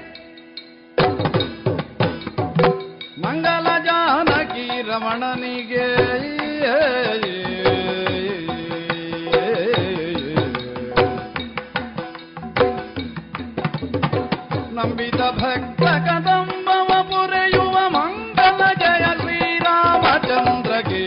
[3.24, 5.88] ಮಂಗಲ ಜಾನಕಿ ರಮಣನಿಗೆ.
[14.76, 21.06] ನಂಬಿದ ಭಕ್ತ ಕದಂಬವ ಪುರೆಯುವ ಮಂಗಲ ಜಯ ಶ್ರೀರಾಮಚಂದ್ರಗೆ.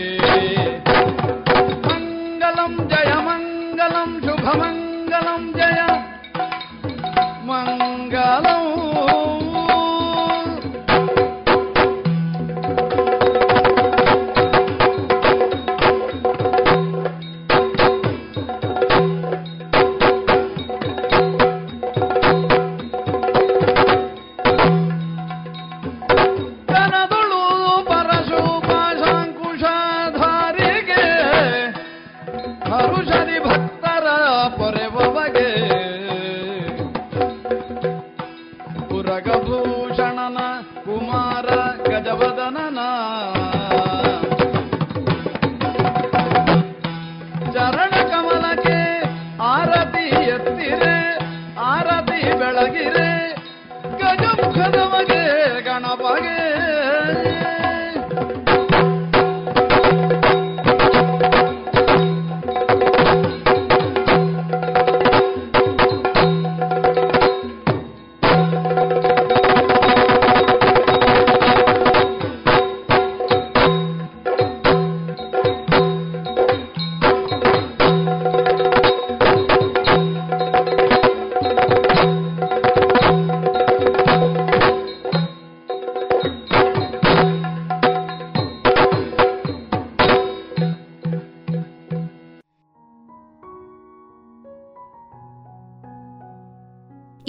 [1.87, 5.81] ಮಂಗಲಂ ಜಯ, ಮಂಗಲಂ ಶುಭ, ಮಂಗಲಂ ಜಯ.
[7.45, 8.62] ಮಂಗಲಂ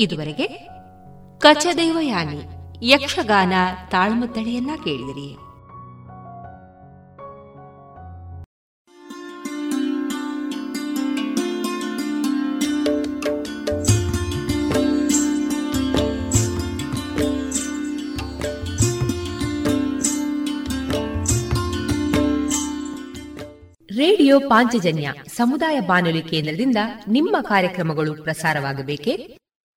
[0.04, 0.46] ಇದುವರೆಗೆ
[1.38, 2.40] ಕಚದೇವಯಾನಿ
[2.92, 3.52] ಯಕ್ಷಗಾನ
[3.90, 5.36] ತಾಳ್ಮದ್ದಳೆಯನ್ನ ಕೇಳಿದಿರಿ.
[23.96, 26.76] ರೇಡಿಯೋ ಪಾಂಚಜನ್ಯ ಸಮುದಾಯ ಬಾನುಲಿ ಕೇಂದ್ರದಿಂದ
[27.08, 29.38] ನಿಮ್ಮ ಕಾರ್ಯಕ್ರಮಗಳು ಪ್ರಸಾರವಾಗಬೇಕೆ?